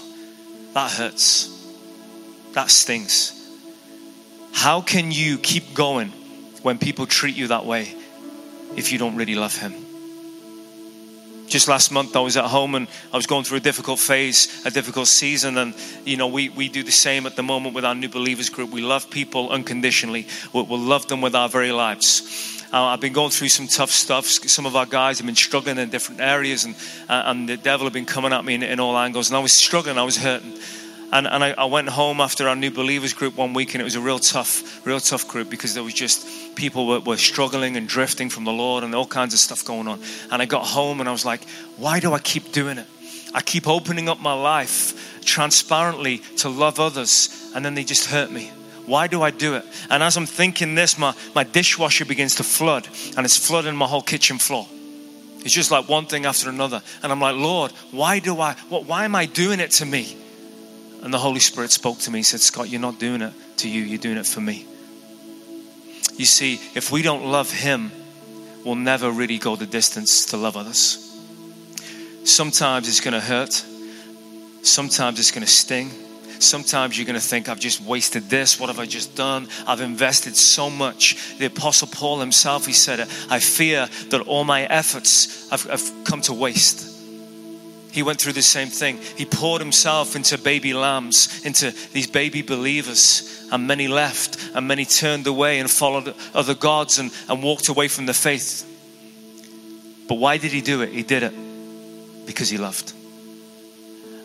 That 0.74 0.92
hurts. 0.92 1.56
That 2.54 2.70
stings. 2.70 3.36
How 4.52 4.82
can 4.82 5.12
you 5.12 5.38
keep 5.38 5.74
going 5.74 6.10
when 6.64 6.80
people 6.80 7.06
treat 7.06 7.36
you 7.36 7.48
that 7.48 7.66
way 7.66 7.96
if 8.76 8.92
you 8.92 8.98
don't 8.98 9.16
really 9.16 9.36
love 9.36 9.56
Him? 9.56 9.74
Just 11.50 11.68
last 11.68 11.92
month 11.92 12.16
I 12.16 12.20
was 12.20 12.38
at 12.38 12.46
home 12.46 12.76
and 12.76 12.88
I 13.12 13.18
was 13.18 13.28
going 13.28 13.44
through 13.44 13.58
a 13.58 13.62
difficult 13.62 14.00
phase, 14.00 14.64
a 14.66 14.72
difficult 14.72 15.08
season. 15.08 15.58
And, 15.58 15.76
you 16.06 16.16
know, 16.16 16.28
we, 16.28 16.50
we 16.50 16.70
do 16.70 16.84
the 16.84 16.92
same 16.92 17.26
at 17.26 17.36
the 17.36 17.44
moment 17.44 17.76
with 17.76 17.86
our 17.86 17.96
new 17.96 18.10
believers 18.10 18.50
group. 18.50 18.72
We 18.72 18.82
love 18.82 19.10
people 19.10 19.50
unconditionally, 19.50 20.28
we'll, 20.54 20.66
we'll 20.66 20.80
love 20.80 21.08
them 21.08 21.22
with 21.22 21.36
our 21.36 21.50
very 21.50 21.72
lives. 21.72 22.56
Uh, 22.72 22.84
I've 22.84 23.02
been 23.02 23.14
going 23.14 23.32
through 23.32 23.50
some 23.50 23.68
tough 23.68 23.90
stuff. 23.90 24.26
Some 24.26 24.68
of 24.68 24.76
our 24.76 24.86
guys 24.86 25.18
have 25.18 25.26
been 25.26 25.36
struggling 25.36 25.80
in 25.80 25.90
different 25.90 26.22
areas, 26.22 26.66
and, 26.66 26.76
uh, 27.10 27.24
and 27.26 27.50
the 27.50 27.58
devil 27.58 27.88
had 27.88 27.94
been 27.94 28.06
coming 28.06 28.32
at 28.32 28.46
me 28.46 28.54
in, 28.54 28.62
in 28.62 28.80
all 28.80 28.96
angles. 28.96 29.30
And 29.30 29.38
I 29.38 29.40
was 29.40 29.54
struggling, 29.54 29.98
I 29.98 30.04
was 30.04 30.18
hurting. 30.18 30.54
And, 31.12 31.28
and 31.28 31.44
I, 31.44 31.52
I, 31.52 31.66
went 31.66 31.90
home 31.90 32.22
after 32.22 32.48
our 32.48 32.56
new 32.56 32.72
believers 32.72 33.14
group 33.14 33.36
one 33.36 33.54
week 33.54 33.74
and 33.74 33.82
it 33.82 33.84
was 33.84 33.96
a 33.96 34.02
real 34.02 34.20
tough 34.20 34.86
real 34.86 35.00
tough 35.00 35.28
group 35.28 35.50
because 35.50 35.74
there 35.74 35.84
was 35.84 35.94
just 35.94 36.56
people 36.56 36.88
were, 36.88 37.00
were 37.00 37.18
struggling 37.18 37.78
and 37.78 37.88
drifting 37.88 38.30
from 38.30 38.44
the 38.44 38.52
lord 38.52 38.84
and 38.84 38.94
all 38.94 39.06
kinds 39.06 39.34
of 39.34 39.40
stuff 39.40 39.66
going 39.66 39.88
on 39.88 40.00
and 40.32 40.42
i 40.42 40.46
got 40.46 40.66
home 40.66 41.00
and 41.00 41.10
i 41.10 41.12
was 41.12 41.26
like 41.26 41.48
why 41.78 42.00
do 42.00 42.14
i 42.14 42.20
keep 42.20 42.52
doing 42.52 42.78
it 42.78 42.88
i 43.34 43.42
keep 43.42 43.68
opening 43.68 44.08
up 44.10 44.20
my 44.20 44.34
life 44.34 45.24
transparently 45.26 46.20
to 46.38 46.50
love 46.50 46.80
others 46.80 47.52
and 47.56 47.66
then 47.66 47.74
they 47.74 47.84
just 47.84 48.06
hurt 48.06 48.32
me 48.32 48.52
why 48.86 49.06
do 49.06 49.22
I 49.22 49.30
do 49.30 49.54
it? 49.54 49.64
And 49.92 50.02
as 50.02 50.18
I'm 50.18 50.26
thinking 50.26 50.74
this, 50.74 50.98
my, 50.98 51.14
my 51.36 51.44
dishwasher 51.44 52.06
begins 52.06 52.36
to 52.36 52.44
flood 52.44 52.88
and 53.16 53.24
it's 53.24 53.38
flooding 53.38 53.76
my 53.76 53.86
whole 53.86 54.02
kitchen 54.02 54.40
floor. 54.40 54.66
It's 55.42 55.54
just 55.54 55.70
like 55.70 55.88
one 55.88 56.08
thing 56.08 56.26
after 56.26 56.50
another. 56.50 56.82
And 57.04 57.12
I'm 57.12 57.22
like, 57.22 57.36
Lord, 57.36 57.72
why 57.92 58.18
do 58.18 58.42
I, 58.42 58.54
what, 58.68 58.86
why 58.86 59.06
am 59.06 59.16
I 59.16 59.28
doing 59.28 59.60
it 59.60 59.72
to 59.74 59.86
me? 59.86 60.18
And 61.02 61.14
the 61.14 61.18
Holy 61.18 61.40
Spirit 61.40 61.72
spoke 61.72 62.00
to 62.00 62.12
me. 62.12 62.20
He 62.20 62.24
said, 62.24 62.42
Scott, 62.42 62.70
you're 62.70 62.82
not 62.82 63.00
doing 63.00 63.22
it 63.22 63.34
to 63.58 63.70
you, 63.70 63.82
you're 63.82 63.98
doing 63.98 64.18
it 64.18 64.26
for 64.26 64.42
me. 64.42 64.66
You 66.16 66.26
see, 66.26 66.56
if 66.76 66.92
we 66.92 67.02
don't 67.02 67.26
love 67.26 67.52
Him, 67.52 67.92
we'll 68.66 68.76
never 68.76 69.10
really 69.10 69.38
go 69.38 69.56
the 69.56 69.66
distance 69.66 70.26
to 70.28 70.38
love 70.38 70.58
others. 70.58 71.06
Sometimes 72.26 72.88
it's 72.88 73.00
going 73.00 73.14
to 73.14 73.22
hurt, 73.22 73.54
sometimes 74.62 75.20
it's 75.20 75.32
going 75.32 75.46
to 75.46 75.52
sting. 75.52 75.92
Sometimes 76.40 76.98
you're 76.98 77.06
going 77.06 77.20
to 77.20 77.26
think, 77.26 77.50
I've 77.50 77.60
just 77.60 77.82
wasted 77.82 78.30
this. 78.30 78.58
What 78.58 78.68
have 78.68 78.80
I 78.80 78.86
just 78.86 79.14
done? 79.14 79.50
I've 79.68 79.82
invested 79.82 80.38
so 80.38 80.70
much. 80.70 81.38
The 81.38 81.48
Apostle 81.48 81.90
Paul 81.90 82.22
himself, 82.22 82.66
he 82.66 82.72
said, 82.72 83.02
I 83.30 83.40
fear 83.40 83.90
that 84.10 84.22
all 84.22 84.46
my 84.46 84.64
efforts 84.64 85.50
have, 85.50 85.64
have 85.64 85.92
come 86.06 86.22
to 86.22 86.34
waste. 86.34 86.99
He 87.92 88.04
went 88.04 88.22
through 88.22 88.34
the 88.34 88.42
same 88.42 88.68
thing. 88.68 88.98
He 88.98 89.26
poured 89.26 89.62
himself 89.62 90.16
into 90.16 90.38
baby 90.38 90.74
lambs, 90.74 91.44
into 91.46 91.72
these 91.92 92.08
baby 92.08 92.42
believers, 92.42 93.48
and 93.52 93.66
many 93.68 93.88
left, 93.88 94.38
and 94.54 94.68
many 94.68 94.86
turned 94.86 95.26
away 95.26 95.60
and 95.60 95.70
followed 95.70 96.14
other 96.34 96.54
gods 96.54 97.00
and, 97.00 97.12
and 97.28 97.42
walked 97.42 97.68
away 97.68 97.88
from 97.88 98.06
the 98.06 98.14
faith. 98.14 98.66
But 100.08 100.16
why 100.16 100.38
did 100.38 100.52
he 100.52 100.62
do 100.62 100.82
it? 100.82 100.90
He 100.90 101.04
did 101.04 101.24
it 101.24 101.34
because 102.26 102.50
he 102.50 102.58
loved. 102.58 102.94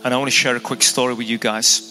And 0.04 0.12
I 0.12 0.16
want 0.18 0.28
to 0.28 0.36
share 0.36 0.54
a 0.56 0.60
quick 0.60 0.82
story 0.82 1.14
with 1.14 1.26
you 1.26 1.38
guys 1.38 1.90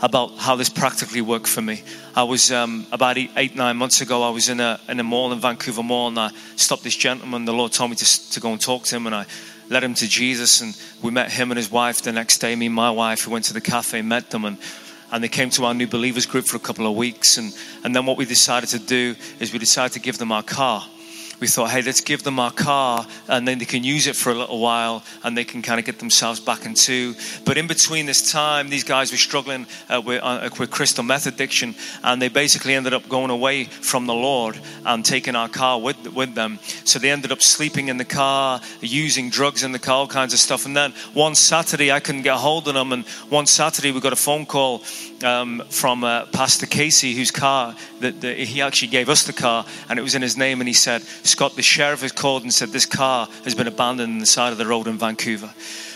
about 0.00 0.36
how 0.38 0.56
this 0.56 0.68
practically 0.68 1.20
worked 1.20 1.48
for 1.48 1.60
me. 1.60 1.82
I 2.14 2.22
was 2.22 2.50
um, 2.50 2.86
about 2.92 3.18
eight, 3.18 3.30
eight, 3.36 3.54
nine 3.54 3.76
months 3.76 4.00
ago. 4.00 4.22
I 4.22 4.30
was 4.30 4.48
in 4.48 4.60
a 4.60 4.80
in 4.88 4.98
a 5.00 5.02
mall 5.02 5.32
in 5.32 5.40
Vancouver 5.40 5.82
Mall, 5.82 6.08
and 6.08 6.18
I 6.18 6.30
stopped 6.56 6.84
this 6.84 6.96
gentleman. 6.96 7.44
The 7.44 7.52
Lord 7.52 7.72
told 7.72 7.90
me 7.90 7.96
to 7.96 8.30
to 8.32 8.40
go 8.40 8.52
and 8.52 8.60
talk 8.60 8.84
to 8.84 8.96
him, 8.96 9.06
and 9.06 9.14
I 9.14 9.26
led 9.70 9.82
him 9.82 9.94
to 9.94 10.06
Jesus, 10.06 10.60
and 10.60 10.76
we 11.00 11.10
met 11.10 11.32
him 11.32 11.50
and 11.50 11.56
his 11.56 11.70
wife 11.70 12.02
the 12.02 12.12
next 12.12 12.38
day. 12.38 12.54
Me 12.54 12.66
and 12.66 12.74
my 12.74 12.90
wife, 12.90 13.26
we 13.26 13.32
went 13.32 13.46
to 13.46 13.54
the 13.54 13.60
cafe, 13.62 14.02
met 14.02 14.30
them, 14.30 14.44
and 14.44 14.58
and 15.12 15.24
they 15.24 15.28
came 15.28 15.50
to 15.50 15.64
our 15.64 15.74
new 15.74 15.88
believers 15.88 16.26
group 16.26 16.44
for 16.44 16.56
a 16.56 16.60
couple 16.60 16.86
of 16.86 16.94
weeks. 16.96 17.36
And, 17.36 17.52
and 17.82 17.96
then 17.96 18.06
what 18.06 18.16
we 18.16 18.24
decided 18.24 18.68
to 18.70 18.78
do 18.78 19.16
is 19.40 19.52
we 19.52 19.58
decided 19.58 19.92
to 19.94 20.00
give 20.00 20.18
them 20.18 20.30
our 20.30 20.44
car 20.44 20.84
we 21.40 21.46
thought, 21.46 21.70
hey, 21.70 21.82
let's 21.82 22.02
give 22.02 22.22
them 22.22 22.38
our 22.38 22.50
car 22.50 23.06
and 23.28 23.48
then 23.48 23.58
they 23.58 23.64
can 23.64 23.82
use 23.82 24.06
it 24.06 24.14
for 24.14 24.30
a 24.30 24.34
little 24.34 24.60
while 24.60 25.02
and 25.24 25.36
they 25.36 25.44
can 25.44 25.62
kind 25.62 25.80
of 25.80 25.86
get 25.86 25.98
themselves 25.98 26.38
back 26.38 26.66
into. 26.66 27.14
But 27.44 27.56
in 27.56 27.66
between 27.66 28.06
this 28.06 28.30
time, 28.30 28.68
these 28.68 28.84
guys 28.84 29.10
were 29.10 29.18
struggling 29.18 29.66
uh, 29.88 30.02
with, 30.04 30.22
uh, 30.22 30.50
with 30.58 30.70
crystal 30.70 31.02
meth 31.02 31.26
addiction 31.26 31.74
and 32.04 32.20
they 32.20 32.28
basically 32.28 32.74
ended 32.74 32.92
up 32.92 33.08
going 33.08 33.30
away 33.30 33.64
from 33.64 34.06
the 34.06 34.14
Lord 34.14 34.60
and 34.84 35.04
taking 35.04 35.34
our 35.34 35.48
car 35.48 35.80
with, 35.80 36.12
with 36.12 36.34
them. 36.34 36.58
So 36.84 36.98
they 36.98 37.10
ended 37.10 37.32
up 37.32 37.40
sleeping 37.40 37.88
in 37.88 37.96
the 37.96 38.04
car, 38.04 38.60
using 38.80 39.30
drugs 39.30 39.62
in 39.62 39.72
the 39.72 39.78
car, 39.78 39.96
all 39.96 40.06
kinds 40.06 40.34
of 40.34 40.40
stuff. 40.40 40.66
And 40.66 40.76
then 40.76 40.92
one 41.14 41.34
Saturday, 41.34 41.90
I 41.90 42.00
couldn't 42.00 42.22
get 42.22 42.36
hold 42.36 42.68
of 42.68 42.74
them. 42.74 42.92
And 42.92 43.06
one 43.28 43.46
Saturday, 43.46 43.92
we 43.92 44.00
got 44.00 44.12
a 44.12 44.16
phone 44.16 44.44
call 44.44 44.82
um, 45.24 45.62
from 45.70 46.04
uh, 46.04 46.26
Pastor 46.26 46.66
Casey, 46.66 47.14
whose 47.14 47.30
car, 47.30 47.74
that 48.00 48.22
he 48.22 48.60
actually 48.60 48.88
gave 48.88 49.08
us 49.08 49.24
the 49.24 49.32
car 49.32 49.64
and 49.88 49.98
it 49.98 50.02
was 50.02 50.14
in 50.14 50.22
his 50.22 50.36
name. 50.36 50.60
And 50.60 50.68
he 50.68 50.74
said, 50.74 51.02
Scott, 51.30 51.56
the 51.56 51.62
sheriff 51.62 52.02
has 52.02 52.12
called 52.12 52.42
and 52.42 52.52
said 52.52 52.70
this 52.70 52.86
car 52.86 53.28
has 53.44 53.54
been 53.54 53.66
abandoned 53.66 54.12
on 54.12 54.18
the 54.18 54.26
side 54.26 54.52
of 54.52 54.58
the 54.58 54.66
road 54.66 54.86
in 54.86 54.98
Vancouver. 54.98 55.50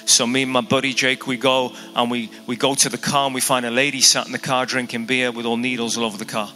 So 0.07 0.27
me 0.27 0.42
and 0.42 0.53
my 0.53 0.61
buddy 0.61 0.92
Jake, 0.92 1.27
we 1.27 1.37
go 1.37 1.73
and 1.94 2.11
we, 2.11 2.31
we 2.47 2.57
go 2.57 2.75
to 2.75 2.88
the 2.88 2.99
car 2.99 3.27
and 3.27 3.35
we 3.35 3.40
find 3.40 3.66
a 3.66 3.70
lady 3.70 4.01
sat 4.01 4.27
in 4.27 4.33
the 4.33 4.38
car 4.38 4.64
drinking 4.66 5.07
beer 5.07 5.33
with 5.33 5.44
all 5.47 5.57
needles 5.57 5.99
all 5.99 6.05
over 6.05 6.16
the 6.16 6.25
car. 6.25 6.51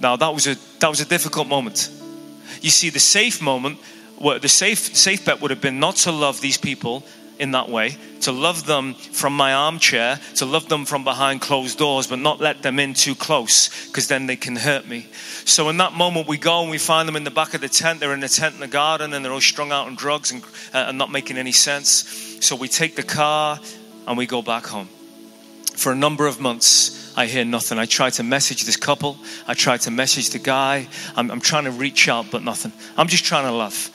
Now 0.00 0.16
that 0.16 0.32
was 0.34 0.46
a 0.46 0.56
that 0.80 0.88
was 0.88 1.00
a 1.00 1.04
difficult 1.04 1.48
moment. 1.48 1.90
You 2.60 2.70
see, 2.70 2.90
the 2.90 3.00
safe 3.00 3.40
moment, 3.40 3.78
the 4.20 4.48
safe 4.48 4.78
safe 4.78 5.24
bet 5.24 5.40
would 5.40 5.50
have 5.50 5.60
been 5.60 5.80
not 5.80 5.96
to 5.96 6.12
love 6.12 6.40
these 6.40 6.58
people 6.58 7.04
in 7.38 7.50
that 7.52 7.68
way, 7.68 7.96
to 8.20 8.32
love 8.32 8.66
them 8.66 8.94
from 8.94 9.36
my 9.36 9.52
armchair, 9.52 10.20
to 10.36 10.46
love 10.46 10.68
them 10.68 10.84
from 10.84 11.04
behind 11.04 11.40
closed 11.40 11.78
doors, 11.78 12.06
but 12.06 12.18
not 12.18 12.40
let 12.40 12.62
them 12.62 12.78
in 12.78 12.94
too 12.94 13.14
close 13.14 13.86
because 13.86 14.08
then 14.08 14.26
they 14.26 14.36
can 14.36 14.56
hurt 14.56 14.86
me. 14.86 15.06
So 15.44 15.68
in 15.68 15.76
that 15.78 15.92
moment, 15.92 16.28
we 16.28 16.38
go 16.38 16.62
and 16.62 16.70
we 16.70 16.78
find 16.78 17.08
them 17.08 17.16
in 17.16 17.24
the 17.24 17.30
back 17.30 17.54
of 17.54 17.60
the 17.60 17.68
tent. 17.68 18.00
They're 18.00 18.14
in 18.14 18.20
the 18.20 18.28
tent 18.28 18.54
in 18.54 18.60
the 18.60 18.68
garden 18.68 19.12
and 19.12 19.24
they're 19.24 19.32
all 19.32 19.40
strung 19.40 19.72
out 19.72 19.86
on 19.86 19.94
drugs 19.94 20.30
and, 20.30 20.42
uh, 20.72 20.86
and 20.88 20.98
not 20.98 21.10
making 21.10 21.36
any 21.36 21.52
sense. 21.52 22.38
So 22.40 22.56
we 22.56 22.68
take 22.68 22.96
the 22.96 23.02
car 23.02 23.58
and 24.06 24.16
we 24.16 24.26
go 24.26 24.42
back 24.42 24.66
home. 24.66 24.88
For 25.76 25.90
a 25.90 25.96
number 25.96 26.26
of 26.26 26.40
months, 26.40 27.12
I 27.16 27.26
hear 27.26 27.44
nothing. 27.44 27.78
I 27.78 27.86
try 27.86 28.10
to 28.10 28.22
message 28.22 28.64
this 28.64 28.76
couple. 28.76 29.16
I 29.46 29.54
try 29.54 29.76
to 29.78 29.90
message 29.90 30.30
the 30.30 30.38
guy. 30.38 30.88
I'm, 31.16 31.30
I'm 31.30 31.40
trying 31.40 31.64
to 31.64 31.70
reach 31.70 32.08
out, 32.08 32.26
but 32.30 32.42
nothing. 32.42 32.72
I'm 32.96 33.08
just 33.08 33.24
trying 33.24 33.44
to 33.44 33.52
love. 33.52 33.90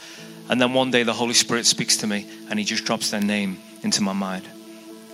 And 0.49 0.59
then 0.59 0.73
one 0.73 0.91
day 0.91 1.03
the 1.03 1.13
Holy 1.13 1.35
Spirit 1.35 1.65
speaks 1.65 1.97
to 1.97 2.07
me 2.07 2.27
and 2.49 2.57
he 2.57 2.65
just 2.65 2.83
drops 2.83 3.11
their 3.11 3.21
name 3.21 3.59
into 3.83 4.01
my 4.01 4.13
mind. 4.13 4.45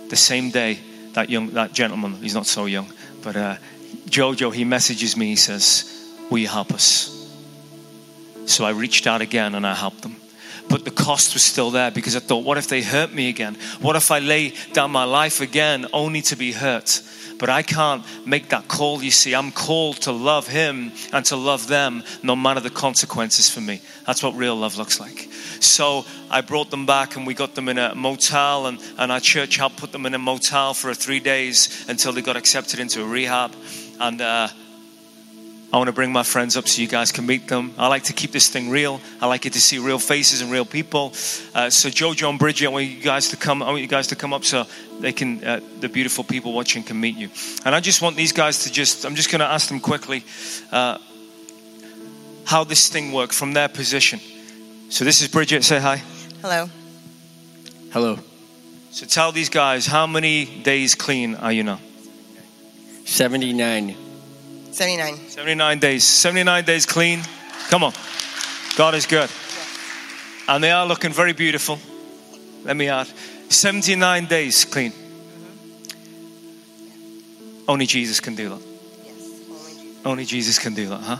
The 0.08 0.16
same 0.16 0.50
day 0.50 0.78
that 1.12 1.30
young 1.30 1.50
that 1.50 1.72
gentleman, 1.72 2.14
he's 2.14 2.34
not 2.34 2.46
so 2.46 2.66
young, 2.66 2.90
but 3.22 3.36
uh, 3.36 3.56
Jojo, 4.06 4.52
he 4.52 4.64
messages 4.64 5.16
me, 5.16 5.26
he 5.26 5.36
says, 5.36 5.92
Will 6.30 6.38
you 6.38 6.48
help 6.48 6.72
us? 6.72 7.12
So 8.46 8.64
I 8.64 8.70
reached 8.70 9.06
out 9.06 9.20
again 9.20 9.54
and 9.54 9.66
I 9.66 9.74
helped 9.74 10.02
them. 10.02 10.16
But 10.68 10.84
the 10.84 10.90
cost 10.90 11.34
was 11.34 11.42
still 11.42 11.70
there 11.70 11.90
because 11.90 12.16
I 12.16 12.20
thought, 12.20 12.44
what 12.44 12.58
if 12.58 12.68
they 12.68 12.82
hurt 12.82 13.12
me 13.12 13.28
again? 13.28 13.56
What 13.80 13.94
if 13.94 14.10
I 14.10 14.18
lay 14.18 14.54
down 14.72 14.90
my 14.90 15.04
life 15.04 15.40
again 15.40 15.86
only 15.92 16.22
to 16.22 16.36
be 16.36 16.52
hurt? 16.52 17.02
But 17.38 17.50
I 17.50 17.62
can't 17.62 18.02
make 18.26 18.48
that 18.48 18.66
call, 18.66 19.02
you 19.02 19.10
see. 19.10 19.34
I'm 19.34 19.52
called 19.52 19.96
to 20.02 20.12
love 20.12 20.48
him 20.48 20.92
and 21.12 21.24
to 21.26 21.36
love 21.36 21.68
them 21.68 22.02
no 22.22 22.34
matter 22.34 22.60
the 22.60 22.70
consequences 22.70 23.50
for 23.50 23.60
me. 23.60 23.80
That's 24.06 24.22
what 24.22 24.34
real 24.34 24.56
love 24.56 24.78
looks 24.78 24.98
like. 24.98 25.28
So 25.60 26.04
I 26.30 26.40
brought 26.40 26.70
them 26.70 26.86
back 26.86 27.16
and 27.16 27.26
we 27.26 27.34
got 27.34 27.54
them 27.54 27.68
in 27.68 27.78
a 27.78 27.94
motel, 27.94 28.66
and, 28.66 28.78
and 28.98 29.12
our 29.12 29.20
church 29.20 29.56
helped 29.56 29.76
put 29.76 29.92
them 29.92 30.06
in 30.06 30.14
a 30.14 30.18
motel 30.18 30.74
for 30.74 30.94
three 30.94 31.20
days 31.20 31.84
until 31.88 32.12
they 32.12 32.22
got 32.22 32.36
accepted 32.36 32.80
into 32.80 33.02
a 33.02 33.06
rehab. 33.06 33.54
And 34.00 34.20
uh, 34.20 34.48
I 35.72 35.78
want 35.78 35.88
to 35.88 35.92
bring 35.92 36.12
my 36.12 36.22
friends 36.22 36.56
up 36.56 36.68
so 36.68 36.80
you 36.80 36.86
guys 36.86 37.10
can 37.10 37.26
meet 37.26 37.48
them. 37.48 37.74
I 37.76 37.88
like 37.88 38.04
to 38.04 38.12
keep 38.12 38.30
this 38.30 38.48
thing 38.48 38.70
real. 38.70 39.00
I 39.20 39.26
like 39.26 39.46
it 39.46 39.52
to 39.54 39.60
see 39.60 39.78
real 39.78 39.98
faces 39.98 40.40
and 40.40 40.50
real 40.50 40.64
people. 40.64 41.12
Uh, 41.54 41.70
so 41.70 41.88
Jojo 41.88 42.30
and 42.30 42.38
Bridget, 42.38 42.66
I 42.66 42.68
want 42.68 42.86
you 42.86 43.02
guys 43.02 43.30
to 43.30 43.36
come. 43.36 43.62
I 43.62 43.66
want 43.66 43.80
you 43.80 43.88
guys 43.88 44.06
to 44.08 44.16
come 44.16 44.32
up 44.32 44.44
so 44.44 44.64
they 45.00 45.12
can, 45.12 45.42
uh, 45.44 45.60
the 45.80 45.88
beautiful 45.88 46.22
people 46.22 46.52
watching 46.52 46.84
can 46.84 47.00
meet 47.00 47.16
you. 47.16 47.30
And 47.64 47.74
I 47.74 47.80
just 47.80 48.00
want 48.00 48.16
these 48.16 48.32
guys 48.32 48.64
to 48.64 48.72
just. 48.72 49.04
I'm 49.04 49.16
just 49.16 49.30
going 49.30 49.40
to 49.40 49.46
ask 49.46 49.68
them 49.68 49.80
quickly 49.80 50.24
uh, 50.70 50.98
how 52.44 52.62
this 52.62 52.88
thing 52.88 53.12
worked 53.12 53.34
from 53.34 53.52
their 53.52 53.68
position. 53.68 54.20
So 54.88 55.04
this 55.04 55.20
is 55.20 55.28
Bridget. 55.28 55.64
Say 55.64 55.80
hi. 55.80 56.00
Hello. 56.42 56.70
Hello. 57.92 58.18
So 58.90 59.04
tell 59.04 59.32
these 59.32 59.48
guys 59.48 59.84
how 59.84 60.06
many 60.06 60.62
days 60.62 60.94
clean 60.94 61.34
are 61.34 61.52
you 61.52 61.64
now? 61.64 61.80
79. 63.04 64.05
79. 64.76 65.30
79 65.30 65.78
days. 65.78 66.04
79 66.04 66.64
days 66.64 66.84
clean. 66.84 67.22
Come 67.70 67.82
on. 67.82 67.94
God 68.76 68.94
is 68.94 69.06
good. 69.06 69.30
And 70.46 70.62
they 70.62 70.70
are 70.70 70.86
looking 70.86 71.12
very 71.12 71.32
beautiful. 71.32 71.78
Let 72.62 72.76
me 72.76 72.90
add 72.90 73.06
79 73.48 74.26
days 74.26 74.66
clean. 74.66 74.92
Only 77.66 77.86
Jesus 77.86 78.20
can 78.20 78.34
do 78.34 78.50
that. 78.50 78.62
Only 80.04 80.26
Jesus 80.26 80.58
can 80.58 80.74
do 80.74 80.90
that, 80.90 81.00
huh? 81.00 81.18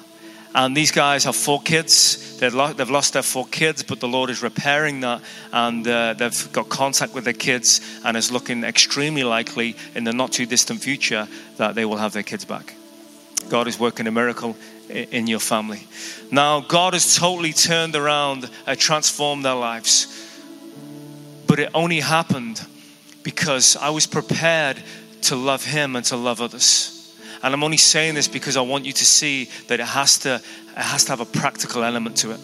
And 0.55 0.77
these 0.77 0.93
guys 0.93 1.25
have 1.25 1.35
four 1.35 1.63
kids. 1.63 2.39
They've 2.39 2.53
lost, 2.53 3.15
their 3.15 3.23
four 3.23 3.47
kids, 3.47 3.83
but 3.83 4.01
the 4.01 4.09
Lord 4.09 4.29
is 4.29 4.43
repairing 4.43 5.01
that. 5.01 5.23
And 5.51 5.89
uh, 5.89 6.13
they've 6.13 6.53
got 6.53 6.69
contact 6.69 7.15
with 7.15 7.25
their 7.25 7.33
kids, 7.33 7.81
and 8.05 8.19
it's 8.19 8.31
looking 8.31 8.65
extremely 8.65 9.25
likely 9.25 9.77
in 9.95 10.05
the 10.05 10.13
not 10.13 10.33
too 10.33 10.45
distant 10.45 10.83
future 10.83 11.27
that 11.57 11.75
they 11.75 11.87
will 11.87 11.97
have 11.97 12.13
their 12.13 12.23
kids 12.23 12.45
back. 12.45 12.75
God 13.49 13.69
is 13.69 13.79
working 13.79 14.07
a 14.07 14.11
miracle 14.11 14.57
in 14.89 15.27
your 15.27 15.41
family. 15.41 15.87
Now, 16.31 16.61
God 16.61 16.93
has 16.93 17.17
totally 17.17 17.53
turned 17.53 17.97
around 17.97 18.49
and 18.67 18.79
transformed 18.79 19.45
their 19.45 19.55
lives. 19.55 20.13
But 21.47 21.59
it 21.59 21.71
only 21.75 22.01
happened 22.01 22.61
because 23.23 23.77
I 23.77 23.91
was 23.91 24.07
prepared 24.07 24.83
to 25.23 25.37
love 25.37 25.65
Him 25.65 25.97
and 25.97 26.05
to 26.07 26.17
love 26.17 26.41
others. 26.41 26.93
And 27.43 27.55
I'm 27.55 27.63
only 27.63 27.77
saying 27.77 28.15
this 28.15 28.29
because 28.29 28.57
I 28.57 28.63
want 28.63 28.85
you 28.85 28.93
to 28.93 29.05
see 29.05 29.51
that 29.69 29.81
it 29.81 29.87
has 29.87 30.19
to, 30.21 30.37
it 30.37 30.43
has 30.77 31.05
to 31.05 31.13
have 31.13 31.21
a 31.21 31.25
practical 31.25 31.85
element 31.85 32.17
to 32.19 32.33
it. 32.33 32.41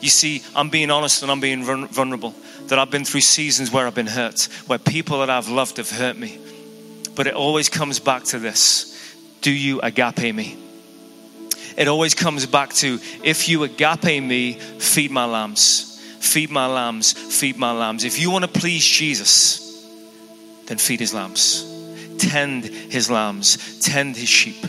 You 0.00 0.08
see, 0.08 0.42
I'm 0.56 0.70
being 0.70 0.90
honest 0.90 1.22
and 1.22 1.30
I'm 1.30 1.40
being 1.40 1.62
vulnerable. 1.62 2.34
That 2.66 2.78
I've 2.78 2.90
been 2.90 3.04
through 3.04 3.22
seasons 3.22 3.72
where 3.72 3.86
I've 3.86 3.94
been 3.94 4.06
hurt, 4.06 4.48
where 4.66 4.78
people 4.78 5.20
that 5.20 5.30
I've 5.30 5.48
loved 5.48 5.78
have 5.78 5.90
hurt 5.90 6.16
me 6.16 6.38
But 7.14 7.26
it 7.26 7.34
always 7.34 7.68
comes 7.68 7.98
back 7.98 8.24
to 8.24 8.38
this 8.38 8.89
Do 9.40 9.50
you 9.50 9.80
agape 9.80 10.34
me? 10.34 10.56
It 11.76 11.88
always 11.88 12.14
comes 12.14 12.46
back 12.46 12.74
to 12.74 12.98
if 13.24 13.48
you 13.48 13.62
agape 13.64 14.22
me, 14.22 14.54
feed 14.54 15.10
my 15.10 15.24
lambs. 15.24 15.86
Feed 16.20 16.50
my 16.50 16.66
lambs, 16.66 17.12
feed 17.12 17.56
my 17.56 17.72
lambs. 17.72 18.04
If 18.04 18.20
you 18.20 18.30
want 18.30 18.44
to 18.44 18.60
please 18.60 18.84
Jesus, 18.84 19.88
then 20.66 20.76
feed 20.76 21.00
his 21.00 21.14
lambs. 21.14 21.66
Tend 22.18 22.64
his 22.64 23.10
lambs, 23.10 23.80
tend 23.80 24.16
his 24.16 24.28
sheep. 24.28 24.62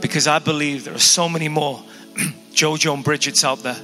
Because 0.00 0.28
I 0.28 0.38
believe 0.38 0.84
there 0.84 0.94
are 0.94 1.00
so 1.00 1.28
many 1.28 1.48
more 1.48 1.82
Jojo 2.52 2.94
and 2.94 3.04
Bridget's 3.04 3.44
out 3.44 3.58
there. 3.64 3.76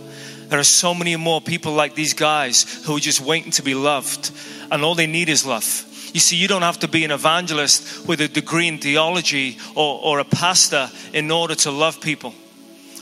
There 0.46 0.58
are 0.58 0.64
so 0.64 0.94
many 0.94 1.16
more 1.16 1.40
people 1.40 1.74
like 1.74 1.94
these 1.94 2.14
guys 2.14 2.84
who 2.84 2.96
are 2.96 3.00
just 3.00 3.20
waiting 3.20 3.50
to 3.52 3.62
be 3.62 3.74
loved, 3.74 4.30
and 4.70 4.84
all 4.84 4.94
they 4.94 5.08
need 5.08 5.28
is 5.28 5.44
love. 5.44 5.84
You 6.12 6.20
see, 6.20 6.36
you 6.36 6.48
don't 6.48 6.62
have 6.62 6.80
to 6.80 6.88
be 6.88 7.04
an 7.04 7.10
evangelist 7.10 8.06
with 8.06 8.20
a 8.20 8.28
degree 8.28 8.68
in 8.68 8.78
theology 8.78 9.58
or, 9.74 10.00
or 10.02 10.18
a 10.20 10.24
pastor 10.24 10.90
in 11.12 11.30
order 11.30 11.54
to 11.56 11.70
love 11.70 12.00
people. 12.00 12.34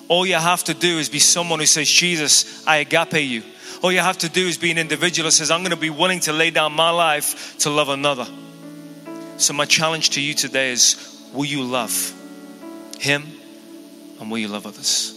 All 0.09 0.27
you 0.27 0.35
have 0.35 0.65
to 0.65 0.75
do 0.75 0.99
is 0.99 1.09
be 1.09 1.19
someone 1.19 1.59
who 1.59 1.67
says, 1.67 1.89
Jesus, 1.89 2.67
I 2.67 2.79
agape 2.79 3.15
you. 3.15 3.43
All 3.83 3.93
you 3.93 4.01
have 4.01 4.19
to 4.19 4.29
do 4.29 4.47
is 4.47 4.57
be 4.57 4.71
an 4.71 4.79
individual 4.79 5.27
that 5.27 5.33
says, 5.33 5.51
I'm 5.51 5.61
going 5.61 5.71
to 5.71 5.77
be 5.77 5.91
willing 5.91 6.21
to 6.21 6.33
lay 6.33 6.51
down 6.51 6.73
my 6.73 6.91
life 6.91 7.59
to 7.59 7.71
love 7.71 7.89
another. 7.89 8.27
So, 9.37 9.53
my 9.53 9.67
challenge 9.67 10.11
to 10.11 10.21
you 10.23 10.35
today 10.35 10.71
is 10.71 11.29
will 11.35 11.45
you 11.45 11.63
love 11.63 12.15
Him 12.99 13.25
and 14.19 14.31
will 14.31 14.39
you 14.39 14.49
love 14.49 14.67
others? 14.67 15.16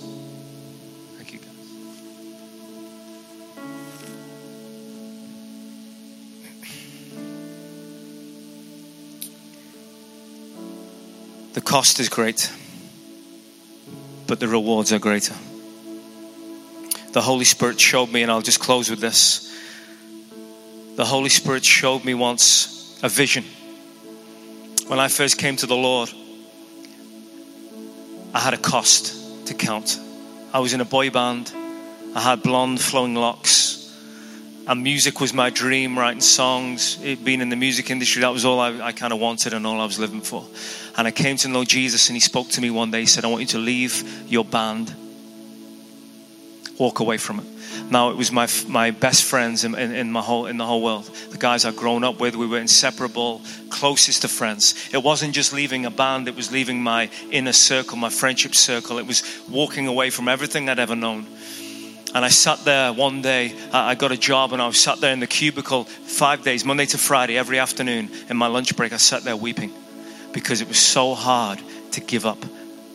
The 11.53 11.61
cost 11.61 11.99
is 11.99 12.09
great, 12.09 12.51
but 14.27 14.39
the 14.39 14.47
rewards 14.47 14.93
are 14.93 14.99
greater. 14.99 15.33
The 17.11 17.21
Holy 17.21 17.45
Spirit 17.45 17.79
showed 17.79 18.11
me, 18.11 18.21
and 18.21 18.31
I'll 18.31 18.41
just 18.41 18.59
close 18.59 18.89
with 18.89 18.99
this. 18.99 19.51
The 20.95 21.05
Holy 21.05 21.29
Spirit 21.29 21.65
showed 21.65 22.05
me 22.05 22.13
once 22.13 22.99
a 23.01 23.09
vision. 23.09 23.45
When 24.87 24.99
I 24.99 25.07
first 25.07 25.37
came 25.37 25.55
to 25.55 25.65
the 25.65 25.75
Lord, 25.75 26.11
I 28.33 28.39
had 28.39 28.53
a 28.53 28.57
cost 28.57 29.47
to 29.47 29.53
count. 29.53 29.99
I 30.53 30.59
was 30.59 30.73
in 30.73 30.81
a 30.81 30.85
boy 30.85 31.09
band, 31.09 31.51
I 32.15 32.21
had 32.21 32.43
blonde 32.43 32.79
flowing 32.79 33.15
locks, 33.15 33.78
and 34.69 34.83
music 34.83 35.19
was 35.19 35.33
my 35.33 35.49
dream, 35.49 35.97
writing 35.97 36.21
songs, 36.21 36.99
it, 37.01 37.25
being 37.25 37.41
in 37.41 37.49
the 37.49 37.55
music 37.55 37.89
industry, 37.89 38.21
that 38.21 38.31
was 38.31 38.45
all 38.45 38.59
I, 38.59 38.79
I 38.79 38.91
kind 38.91 39.11
of 39.11 39.19
wanted 39.19 39.55
and 39.55 39.65
all 39.65 39.81
I 39.81 39.85
was 39.85 39.97
living 39.97 40.21
for. 40.21 40.45
And 40.95 41.07
I 41.07 41.11
came 41.11 41.37
to 41.37 41.47
know 41.47 41.65
Jesus, 41.65 42.07
and 42.07 42.15
He 42.15 42.19
spoke 42.19 42.49
to 42.49 42.61
me 42.61 42.69
one 42.69 42.91
day. 42.91 42.99
He 42.99 43.07
said, 43.07 43.25
I 43.25 43.29
want 43.29 43.41
you 43.41 43.47
to 43.47 43.57
leave 43.57 44.31
your 44.31 44.45
band, 44.45 44.93
walk 46.77 46.99
away 46.99 47.17
from 47.17 47.39
it. 47.39 47.45
Now 47.89 48.11
it 48.11 48.17
was 48.17 48.31
my 48.31 48.47
my 48.67 48.91
best 48.91 49.23
friends 49.23 49.63
in, 49.63 49.73
in, 49.73 49.91
in, 49.95 50.11
my 50.11 50.21
whole 50.21 50.45
in 50.45 50.57
the 50.57 50.65
whole 50.65 50.83
world. 50.83 51.05
The 51.31 51.37
guys 51.39 51.65
I'd 51.65 51.75
grown 51.75 52.03
up 52.03 52.19
with, 52.19 52.35
we 52.35 52.45
were 52.45 52.59
inseparable, 52.59 53.41
closest 53.69 54.23
of 54.23 54.29
friends. 54.29 54.89
It 54.93 55.01
wasn't 55.01 55.33
just 55.33 55.51
leaving 55.53 55.85
a 55.85 55.91
band; 55.91 56.27
it 56.27 56.35
was 56.35 56.51
leaving 56.51 56.83
my 56.83 57.09
inner 57.31 57.53
circle, 57.53 57.97
my 57.97 58.09
friendship 58.09 58.53
circle. 58.53 58.99
It 58.99 59.07
was 59.07 59.23
walking 59.49 59.87
away 59.87 60.11
from 60.11 60.27
everything 60.27 60.69
I'd 60.69 60.77
ever 60.77 60.95
known. 60.95 61.25
And 62.13 62.25
I 62.25 62.29
sat 62.29 62.59
there 62.65 62.91
one 62.91 63.21
day. 63.21 63.53
I 63.71 63.95
got 63.95 64.11
a 64.11 64.17
job, 64.17 64.53
and 64.53 64.61
I 64.61 64.67
was 64.67 64.79
sat 64.79 64.99
there 64.99 65.13
in 65.13 65.19
the 65.19 65.27
cubicle 65.27 65.83
five 65.83 66.43
days, 66.43 66.65
Monday 66.65 66.85
to 66.87 66.97
Friday, 66.97 67.37
every 67.37 67.59
afternoon. 67.59 68.09
In 68.29 68.37
my 68.37 68.47
lunch 68.47 68.75
break, 68.75 68.93
I 68.93 68.97
sat 68.97 69.23
there 69.23 69.37
weeping 69.37 69.71
because 70.33 70.61
it 70.61 70.67
was 70.67 70.79
so 70.79 71.13
hard 71.13 71.59
to 71.91 72.01
give 72.01 72.25
up 72.25 72.43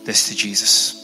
this 0.03 0.29
to 0.29 0.35
Jesus. 0.35 1.01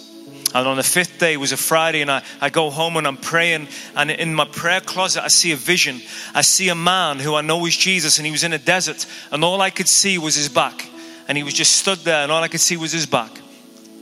And 0.53 0.67
on 0.67 0.75
the 0.75 0.83
fifth 0.83 1.19
day 1.19 1.33
it 1.33 1.37
was 1.37 1.53
a 1.53 1.57
Friday, 1.57 2.01
and 2.01 2.11
I, 2.11 2.23
I 2.41 2.49
go 2.49 2.69
home 2.69 2.97
and 2.97 3.07
I'm 3.07 3.17
praying. 3.17 3.69
And 3.95 4.11
in 4.11 4.35
my 4.35 4.45
prayer 4.45 4.81
closet, 4.81 5.23
I 5.23 5.29
see 5.29 5.53
a 5.53 5.55
vision. 5.55 6.01
I 6.35 6.41
see 6.41 6.67
a 6.67 6.75
man 6.75 7.19
who 7.19 7.35
I 7.35 7.41
know 7.41 7.65
is 7.65 7.77
Jesus, 7.77 8.17
and 8.17 8.25
he 8.25 8.31
was 8.31 8.43
in 8.43 8.51
a 8.51 8.57
desert, 8.57 9.05
and 9.31 9.43
all 9.45 9.61
I 9.61 9.69
could 9.69 9.87
see 9.87 10.17
was 10.17 10.35
his 10.35 10.49
back. 10.49 10.89
And 11.29 11.37
he 11.37 11.43
was 11.43 11.53
just 11.53 11.77
stood 11.77 11.99
there, 11.99 12.23
and 12.23 12.31
all 12.31 12.43
I 12.43 12.49
could 12.49 12.59
see 12.59 12.75
was 12.75 12.91
his 12.91 13.05
back. 13.05 13.31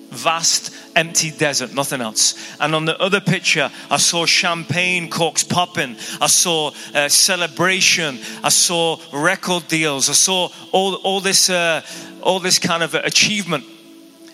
Vast, 0.09 0.73
empty 0.95 1.31
desert, 1.31 1.73
nothing 1.73 2.01
else. 2.01 2.35
And 2.59 2.73
on 2.73 2.85
the 2.85 2.99
other 2.99 3.21
picture, 3.21 3.69
I 3.89 3.97
saw 3.97 4.25
champagne 4.25 5.09
corks 5.09 5.43
popping. 5.43 5.97
I 6.19 6.27
saw 6.27 6.71
uh, 6.93 7.09
celebration. 7.09 8.19
I 8.43 8.49
saw 8.49 8.97
record 9.13 9.67
deals. 9.67 10.09
I 10.09 10.13
saw 10.13 10.49
all, 10.71 10.95
all 10.95 11.19
this, 11.19 11.49
uh, 11.49 11.81
all 12.21 12.39
this 12.39 12.59
kind 12.59 12.83
of 12.83 12.95
achievement 12.95 13.65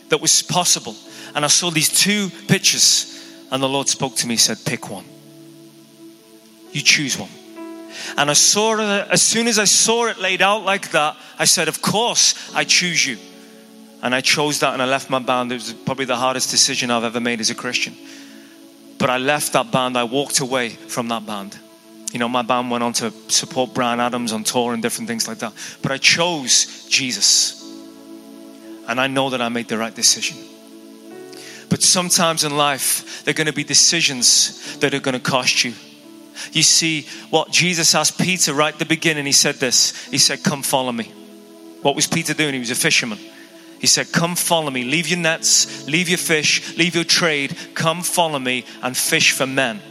that 0.10 0.22
was 0.22 0.42
possible 0.42 0.96
and 1.36 1.44
I 1.44 1.50
saw 1.50 1.70
these 1.70 1.90
two 1.90 2.30
pictures, 2.48 3.12
and 3.52 3.62
the 3.62 3.68
Lord 3.68 3.90
spoke 3.90 4.16
to 4.16 4.28
me, 4.28 4.38
said, 4.38 4.58
Pick 4.66 4.90
one. 4.90 5.04
You 6.72 6.82
choose 6.82 7.20
one. 7.20 7.30
And 8.18 8.30
I 8.30 8.34
saw 8.34 8.76
it, 8.76 9.08
as 9.12 9.22
soon 9.22 9.48
as 9.48 9.60
I 9.60 9.66
saw 9.66 10.08
it 10.08 10.18
laid 10.18 10.42
out 10.42 10.64
like 10.64 10.92
that, 10.92 11.18
I 11.38 11.44
said, 11.44 11.68
Of 11.68 11.82
course, 11.82 12.56
I 12.56 12.64
choose 12.64 13.06
you. 13.06 13.18
And 14.02 14.14
I 14.14 14.22
chose 14.22 14.60
that 14.60 14.74
and 14.74 14.82
I 14.82 14.86
left 14.86 15.10
my 15.10 15.20
band. 15.20 15.52
It 15.52 15.56
was 15.56 15.74
probably 15.74 16.06
the 16.06 16.16
hardest 16.16 16.52
decision 16.52 16.92
I've 16.92 17.04
ever 17.04 17.20
made 17.20 17.40
as 17.40 17.50
a 17.50 17.56
Christian. 17.56 17.96
But 18.98 19.10
I 19.10 19.18
left 19.18 19.54
that 19.54 19.72
band, 19.72 19.98
I 19.98 20.04
walked 20.04 20.40
away 20.40 20.70
from 20.70 21.08
that 21.10 21.26
band. 21.26 21.58
You 22.12 22.20
know, 22.20 22.30
my 22.30 22.44
band 22.44 22.72
went 22.72 22.84
on 22.84 22.94
to 22.94 23.12
support 23.28 23.74
Bryan 23.74 24.00
Adams 24.00 24.32
on 24.32 24.44
tour 24.44 24.74
and 24.74 24.82
different 24.82 25.08
things 25.08 25.28
like 25.28 25.40
that. 25.40 25.54
But 25.82 25.92
I 25.92 25.98
chose 25.98 26.88
Jesus. 26.88 27.62
And 28.88 29.02
I 29.02 29.08
know 29.08 29.32
that 29.32 29.42
I 29.42 29.50
made 29.50 29.68
the 29.68 29.78
right 29.78 29.94
decision. 29.94 30.38
But 31.70 31.82
sometimes 31.82 32.44
in 32.44 32.56
life, 32.56 33.26
there 33.26 33.34
are 33.34 33.36
going 33.36 33.48
to 33.48 33.54
be 33.54 33.64
decisions 33.64 34.78
that 34.78 34.94
are 34.94 35.00
going 35.00 35.18
to 35.18 35.20
cost 35.20 35.66
you. 35.66 35.74
You 36.52 36.64
see, 36.64 37.08
what 37.30 37.52
Jesus 37.52 37.96
asked 37.96 38.20
Peter 38.20 38.54
right 38.54 38.74
at 38.74 38.80
the 38.80 38.86
beginning, 38.86 39.26
he 39.26 39.32
said 39.32 39.56
this 39.56 40.06
He 40.08 40.18
said, 40.18 40.44
Come 40.44 40.64
follow 40.64 40.92
me. 40.92 41.12
What 41.82 41.96
was 41.96 42.08
Peter 42.08 42.34
doing? 42.34 42.54
He 42.54 42.60
was 42.60 42.72
a 42.72 42.76
fisherman. 42.76 43.20
He 43.80 43.88
said, 43.88 44.12
Come 44.12 44.36
follow 44.36 44.70
me. 44.70 44.84
Leave 44.84 45.08
your 45.08 45.20
nets, 45.20 45.88
leave 45.88 46.10
your 46.10 46.18
fish, 46.18 46.78
leave 46.78 46.96
your 46.96 47.04
trade. 47.04 47.56
Come 47.74 48.02
follow 48.02 48.40
me 48.40 48.66
and 48.82 48.96
fish 48.96 49.32
for 49.32 49.46
men. 49.46 49.82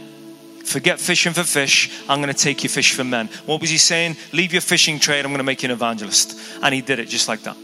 Forget 0.65 0.99
fishing 0.99 1.33
for 1.33 1.43
fish. 1.43 1.91
I'm 2.09 2.21
going 2.21 2.33
to 2.33 2.39
take 2.39 2.63
you 2.63 2.69
fish 2.69 2.93
for 2.93 3.03
men. 3.03 3.29
What 3.45 3.61
was 3.61 3.69
he 3.69 3.77
saying? 3.77 4.17
Leave 4.33 4.51
your 4.51 4.61
fishing 4.61 4.99
trade. 4.99 5.23
I'm 5.23 5.31
going 5.31 5.37
to 5.37 5.43
make 5.43 5.61
you 5.61 5.67
an 5.67 5.71
evangelist. 5.71 6.39
And 6.63 6.73
he 6.73 6.81
did 6.81 6.99
it 6.99 7.07
just 7.07 7.27
like 7.27 7.43
that. 7.43 7.55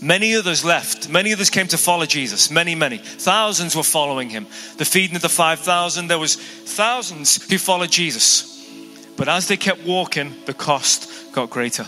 Many 0.00 0.34
others 0.34 0.64
left. 0.64 1.08
Many 1.08 1.32
others 1.32 1.50
came 1.50 1.68
to 1.68 1.78
follow 1.78 2.06
Jesus. 2.06 2.50
Many, 2.50 2.74
many. 2.74 2.98
Thousands 2.98 3.74
were 3.74 3.82
following 3.82 4.30
him. 4.30 4.46
The 4.76 4.84
feeding 4.84 5.16
of 5.16 5.22
the 5.22 5.28
5,000, 5.28 6.08
there 6.08 6.18
was 6.18 6.36
thousands 6.36 7.48
who 7.50 7.58
followed 7.58 7.90
Jesus. 7.90 8.66
But 9.16 9.28
as 9.28 9.48
they 9.48 9.56
kept 9.56 9.84
walking, 9.84 10.34
the 10.46 10.54
cost 10.54 11.32
got 11.32 11.50
greater. 11.50 11.86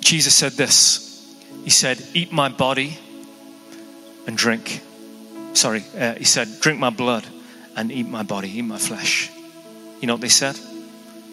Jesus 0.00 0.34
said 0.34 0.52
this. 0.52 1.05
He 1.66 1.70
said, 1.70 2.00
eat 2.14 2.30
my 2.30 2.48
body 2.48 2.96
and 4.28 4.36
drink. 4.36 4.82
Sorry, 5.54 5.82
uh, 5.98 6.14
he 6.14 6.22
said, 6.22 6.46
drink 6.60 6.78
my 6.78 6.90
blood 6.90 7.26
and 7.74 7.90
eat 7.90 8.06
my 8.06 8.22
body, 8.22 8.56
eat 8.56 8.62
my 8.62 8.78
flesh. 8.78 9.32
You 10.00 10.06
know 10.06 10.14
what 10.14 10.20
they 10.20 10.28
said? 10.28 10.56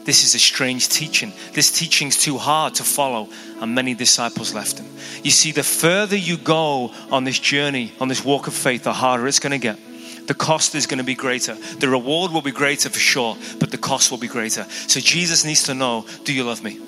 This 0.06 0.24
is 0.24 0.34
a 0.34 0.40
strange 0.40 0.90
teaching. 0.90 1.34
This 1.54 1.72
teaching's 1.72 2.18
too 2.18 2.40
hard 2.40 2.74
to 2.76 2.84
follow, 2.84 3.30
and 3.62 3.76
many 3.76 3.94
disciples 3.94 4.56
left 4.56 4.80
him. 4.80 4.88
You 5.22 5.30
see, 5.30 5.52
the 5.52 5.62
further 5.62 6.18
you 6.18 6.38
go 6.38 6.92
on 7.12 7.26
this 7.26 7.38
journey, 7.38 7.94
on 8.00 8.08
this 8.08 8.26
walk 8.26 8.48
of 8.48 8.56
faith, 8.56 8.86
the 8.86 8.94
harder 8.94 9.28
it's 9.28 9.38
going 9.38 9.52
to 9.52 9.60
get. 9.60 9.78
The 10.26 10.34
cost 10.34 10.74
is 10.74 10.88
going 10.88 10.98
to 10.98 11.04
be 11.04 11.14
greater. 11.14 11.54
The 11.54 11.90
reward 11.90 12.32
will 12.32 12.42
be 12.42 12.50
greater 12.50 12.90
for 12.90 12.98
sure, 12.98 13.38
but 13.60 13.70
the 13.70 13.78
cost 13.78 14.10
will 14.10 14.18
be 14.18 14.28
greater. 14.28 14.64
So 14.88 15.00
Jesus 15.00 15.46
needs 15.46 15.62
to 15.66 15.76
know 15.76 16.08
do 16.24 16.34
you 16.34 16.44
love 16.44 16.64
me? 16.64 16.80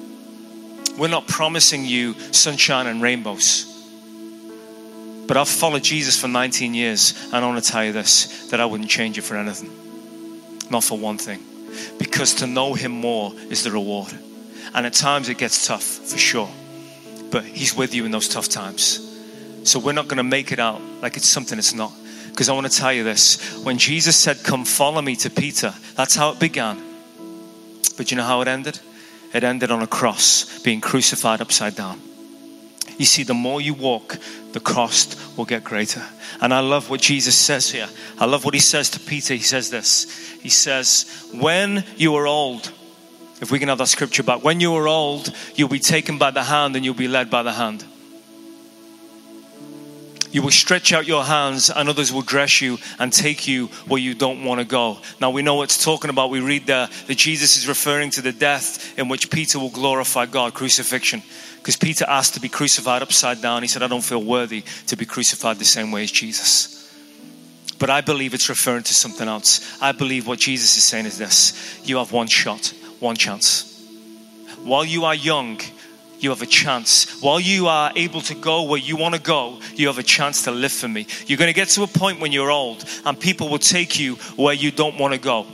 We're 0.97 1.07
not 1.07 1.27
promising 1.27 1.85
you 1.85 2.13
sunshine 2.31 2.87
and 2.87 3.01
rainbows. 3.01 3.71
But 5.27 5.37
I've 5.37 5.49
followed 5.49 5.83
Jesus 5.83 6.19
for 6.19 6.27
19 6.27 6.73
years, 6.73 7.13
and 7.33 7.43
I 7.43 7.47
want 7.47 7.63
to 7.63 7.71
tell 7.71 7.83
you 7.83 7.91
this 7.91 8.49
that 8.51 8.59
I 8.59 8.65
wouldn't 8.65 8.89
change 8.89 9.17
it 9.17 9.23
for 9.23 9.35
anything. 9.35 9.71
Not 10.69 10.83
for 10.83 10.97
one 10.97 11.17
thing 11.17 11.43
because 11.97 12.35
to 12.35 12.47
know 12.47 12.73
Him 12.73 12.91
more 12.91 13.33
is 13.49 13.63
the 13.63 13.71
reward. 13.71 14.13
And 14.73 14.85
at 14.85 14.93
times 14.93 15.29
it 15.29 15.37
gets 15.37 15.67
tough, 15.67 15.83
for 15.83 16.17
sure. 16.17 16.49
But 17.31 17.43
He's 17.45 17.75
with 17.75 17.93
you 17.93 18.05
in 18.05 18.11
those 18.11 18.27
tough 18.27 18.49
times. 18.49 19.01
So 19.63 19.79
we're 19.79 19.93
not 19.93 20.07
going 20.07 20.17
to 20.17 20.23
make 20.23 20.51
it 20.51 20.59
out 20.59 20.81
like 21.01 21.17
it's 21.17 21.27
something 21.27 21.57
it's 21.57 21.73
not. 21.73 21.91
Because 22.29 22.49
I 22.49 22.53
want 22.53 22.69
to 22.69 22.77
tell 22.77 22.91
you 22.91 23.03
this 23.03 23.63
when 23.63 23.77
Jesus 23.77 24.15
said, 24.15 24.43
Come 24.43 24.65
follow 24.65 25.01
me 25.01 25.15
to 25.17 25.29
Peter, 25.29 25.73
that's 25.95 26.15
how 26.15 26.31
it 26.31 26.39
began. 26.39 26.81
But 27.97 28.11
you 28.11 28.17
know 28.17 28.23
how 28.23 28.41
it 28.41 28.47
ended? 28.47 28.79
It 29.35 29.43
ended 29.43 29.69
on 29.69 29.81
a 29.81 29.87
cross, 29.87 30.59
being 30.59 30.79
crucified 30.79 31.41
upside 31.41 31.75
down. 31.75 31.99
You 32.97 33.03
see, 33.03 33.23
the 33.23 33.33
more 33.33 33.59
you 33.59 33.73
walk, 33.73 34.17
the 34.53 34.61
cost 34.61 35.19
will 35.35 35.43
get 35.43 35.61
greater. 35.61 36.01
And 36.39 36.53
I 36.53 36.61
love 36.61 36.89
what 36.89 37.01
Jesus 37.01 37.37
says 37.37 37.69
here. 37.69 37.89
I 38.17 38.27
love 38.27 38.45
what 38.45 38.53
he 38.53 38.61
says 38.61 38.89
to 38.91 38.99
Peter. 39.01 39.33
He 39.33 39.41
says 39.41 39.69
this 39.69 40.05
He 40.41 40.47
says, 40.47 41.05
When 41.33 41.83
you 41.97 42.15
are 42.15 42.25
old, 42.25 42.71
If 43.41 43.51
we 43.51 43.59
can 43.59 43.67
have 43.67 43.79
that 43.79 43.89
scripture 43.89 44.23
back. 44.23 44.41
When 44.41 44.61
you 44.61 44.73
are 44.75 44.87
old, 44.87 45.29
you'll 45.55 45.67
be 45.67 45.79
taken 45.79 46.17
by 46.17 46.31
the 46.31 46.43
hand 46.43 46.77
and 46.77 46.85
you'll 46.85 46.93
be 46.93 47.09
led 47.09 47.29
by 47.29 47.43
the 47.43 47.51
hand. 47.51 47.83
You 50.35 50.41
will 50.41 50.51
stretch 50.51 50.91
out 50.91 51.07
your 51.07 51.23
hands, 51.23 51.69
and 51.69 51.87
others 51.87 52.11
will 52.11 52.21
dress 52.21 52.59
you 52.59 52.77
and 52.99 53.13
take 53.13 53.47
you 53.47 53.67
where 53.87 54.01
you 54.01 54.13
don't 54.13 54.43
want 54.43 54.59
to 54.59 54.65
go. 54.65 54.97
Now, 55.21 55.29
we 55.29 55.41
know 55.41 55.61
it's 55.61 55.81
talking 55.81 56.09
about. 56.09 56.29
We 56.29 56.41
read 56.41 56.67
there 56.67 56.89
that 57.07 57.17
Jesus 57.17 57.55
is 57.55 57.69
referring 57.69 58.09
to 58.09 58.21
the 58.21 58.33
death 58.33 58.99
in 58.99 59.07
which 59.07 59.31
Peter 59.31 59.59
will 59.59 59.69
glorify 59.69 60.25
God, 60.25 60.53
crucifixion. 60.53 61.23
Because 61.59 61.77
Peter 61.77 62.03
asked 62.05 62.33
to 62.33 62.41
be 62.41 62.49
crucified 62.49 63.01
upside 63.01 63.41
down. 63.41 63.61
He 63.61 63.69
said, 63.69 63.81
I 63.81 63.87
don't 63.87 64.03
feel 64.03 64.21
worthy 64.21 64.65
to 64.87 64.97
be 64.97 65.05
crucified 65.05 65.57
the 65.57 65.63
same 65.63 65.93
way 65.93 66.03
as 66.03 66.11
Jesus. 66.11 66.93
But 67.79 67.89
I 67.89 68.01
believe 68.01 68.33
it's 68.33 68.49
referring 68.49 68.83
to 68.83 68.93
something 68.93 69.29
else. 69.29 69.81
I 69.81 69.93
believe 69.93 70.27
what 70.27 70.39
Jesus 70.39 70.75
is 70.75 70.83
saying 70.83 71.05
is 71.05 71.17
this 71.17 71.79
you 71.85 71.95
have 71.95 72.11
one 72.11 72.27
shot, 72.27 72.73
one 72.99 73.15
chance. 73.15 73.71
While 74.65 74.83
you 74.83 75.05
are 75.05 75.15
young, 75.15 75.61
you 76.19 76.29
have 76.29 76.41
a 76.41 76.45
chance. 76.45 77.21
While 77.21 77.39
you 77.39 77.67
are 77.67 77.91
able 77.95 78.21
to 78.21 78.35
go 78.35 78.63
where 78.63 78.79
you 78.79 78.97
want 78.97 79.15
to 79.15 79.21
go, 79.21 79.59
you 79.75 79.87
have 79.87 79.97
a 79.97 80.03
chance 80.03 80.43
to 80.43 80.51
live 80.51 80.71
for 80.71 80.87
me. 80.87 81.07
You're 81.27 81.37
going 81.37 81.49
to 81.49 81.53
get 81.53 81.69
to 81.69 81.83
a 81.83 81.87
point 81.87 82.19
when 82.19 82.31
you're 82.31 82.51
old 82.51 82.83
and 83.05 83.19
people 83.19 83.49
will 83.49 83.59
take 83.59 83.99
you 83.99 84.15
where 84.35 84.53
you 84.53 84.71
don't 84.71 84.97
want 84.97 85.13
to 85.13 85.19
go. 85.19 85.45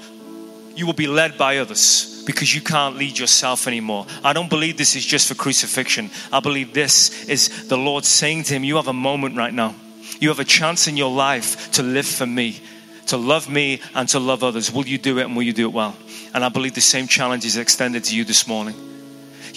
You 0.75 0.85
will 0.85 0.93
be 0.93 1.07
led 1.07 1.37
by 1.37 1.57
others 1.57 2.23
because 2.25 2.53
you 2.53 2.61
can't 2.61 2.95
lead 2.95 3.19
yourself 3.19 3.67
anymore. 3.67 4.05
I 4.23 4.33
don't 4.33 4.49
believe 4.49 4.77
this 4.77 4.95
is 4.95 5.05
just 5.05 5.27
for 5.27 5.35
crucifixion. 5.35 6.09
I 6.31 6.39
believe 6.39 6.73
this 6.73 7.27
is 7.27 7.67
the 7.67 7.77
Lord 7.77 8.05
saying 8.05 8.43
to 8.43 8.53
him, 8.53 8.63
You 8.63 8.77
have 8.77 8.87
a 8.87 8.93
moment 8.93 9.35
right 9.35 9.53
now. 9.53 9.75
You 10.19 10.29
have 10.29 10.39
a 10.39 10.45
chance 10.45 10.87
in 10.87 10.97
your 10.97 11.11
life 11.11 11.71
to 11.73 11.83
live 11.83 12.05
for 12.05 12.25
me, 12.25 12.61
to 13.07 13.17
love 13.17 13.49
me, 13.49 13.81
and 13.95 14.07
to 14.09 14.19
love 14.19 14.43
others. 14.43 14.71
Will 14.71 14.85
you 14.85 14.97
do 14.97 15.17
it 15.17 15.25
and 15.25 15.35
will 15.35 15.43
you 15.43 15.53
do 15.53 15.67
it 15.67 15.73
well? 15.73 15.95
And 16.33 16.45
I 16.45 16.49
believe 16.49 16.75
the 16.75 16.81
same 16.81 17.07
challenge 17.07 17.43
is 17.43 17.57
extended 17.57 18.03
to 18.05 18.15
you 18.15 18.23
this 18.23 18.47
morning 18.47 18.90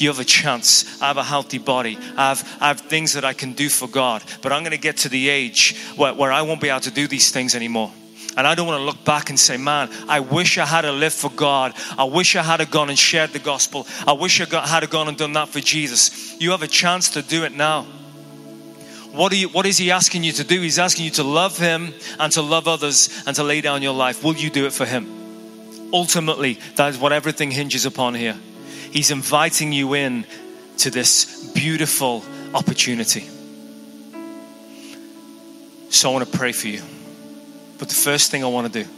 you 0.00 0.08
have 0.08 0.18
a 0.18 0.24
chance. 0.24 1.00
I 1.02 1.08
have 1.08 1.16
a 1.16 1.24
healthy 1.24 1.58
body. 1.58 1.98
I 2.16 2.30
have, 2.30 2.58
I 2.60 2.68
have 2.68 2.80
things 2.80 3.12
that 3.14 3.24
I 3.24 3.32
can 3.32 3.52
do 3.52 3.68
for 3.68 3.88
God. 3.88 4.22
But 4.42 4.52
I'm 4.52 4.62
going 4.62 4.72
to 4.72 4.78
get 4.78 4.98
to 4.98 5.08
the 5.08 5.28
age 5.28 5.76
where, 5.96 6.14
where 6.14 6.32
I 6.32 6.42
won't 6.42 6.60
be 6.60 6.68
able 6.68 6.80
to 6.80 6.90
do 6.90 7.06
these 7.06 7.30
things 7.30 7.54
anymore. 7.54 7.92
And 8.36 8.46
I 8.46 8.54
don't 8.54 8.66
want 8.66 8.80
to 8.80 8.84
look 8.84 9.04
back 9.04 9.30
and 9.30 9.38
say, 9.38 9.56
man, 9.56 9.90
I 10.08 10.20
wish 10.20 10.58
I 10.58 10.66
had 10.66 10.84
a 10.84 10.92
lived 10.92 11.14
for 11.14 11.30
God. 11.30 11.72
I 11.96 12.04
wish 12.04 12.34
I 12.34 12.42
had 12.42 12.68
gone 12.70 12.88
and 12.88 12.98
shared 12.98 13.32
the 13.32 13.38
gospel. 13.38 13.86
I 14.06 14.12
wish 14.12 14.40
I 14.40 14.46
got, 14.46 14.68
had 14.68 14.82
a 14.82 14.86
gone 14.86 15.08
and 15.08 15.16
done 15.16 15.34
that 15.34 15.48
for 15.48 15.60
Jesus. 15.60 16.40
You 16.40 16.50
have 16.50 16.62
a 16.62 16.68
chance 16.68 17.10
to 17.10 17.22
do 17.22 17.44
it 17.44 17.54
now. 17.54 17.86
What, 19.12 19.32
you, 19.36 19.48
what 19.48 19.66
is 19.66 19.78
He 19.78 19.92
asking 19.92 20.24
you 20.24 20.32
to 20.32 20.44
do? 20.44 20.60
He's 20.60 20.80
asking 20.80 21.04
you 21.04 21.12
to 21.12 21.22
love 21.22 21.56
Him 21.56 21.94
and 22.18 22.32
to 22.32 22.42
love 22.42 22.66
others 22.66 23.22
and 23.26 23.36
to 23.36 23.44
lay 23.44 23.60
down 23.60 23.82
your 23.82 23.94
life. 23.94 24.24
Will 24.24 24.34
you 24.34 24.50
do 24.50 24.66
it 24.66 24.72
for 24.72 24.84
Him? 24.84 25.06
Ultimately, 25.92 26.58
that 26.74 26.88
is 26.88 26.98
what 26.98 27.12
everything 27.12 27.52
hinges 27.52 27.86
upon 27.86 28.14
here. 28.14 28.36
He's 28.94 29.10
inviting 29.10 29.72
you 29.72 29.94
in 29.94 30.24
to 30.78 30.88
this 30.88 31.50
beautiful 31.50 32.24
opportunity. 32.54 33.28
So 35.90 36.10
I 36.10 36.12
want 36.12 36.30
to 36.30 36.38
pray 36.38 36.52
for 36.52 36.68
you. 36.68 36.80
But 37.76 37.88
the 37.88 37.96
first 37.96 38.30
thing 38.30 38.44
I 38.44 38.46
want 38.46 38.72
to 38.72 38.84
do, 38.84 38.88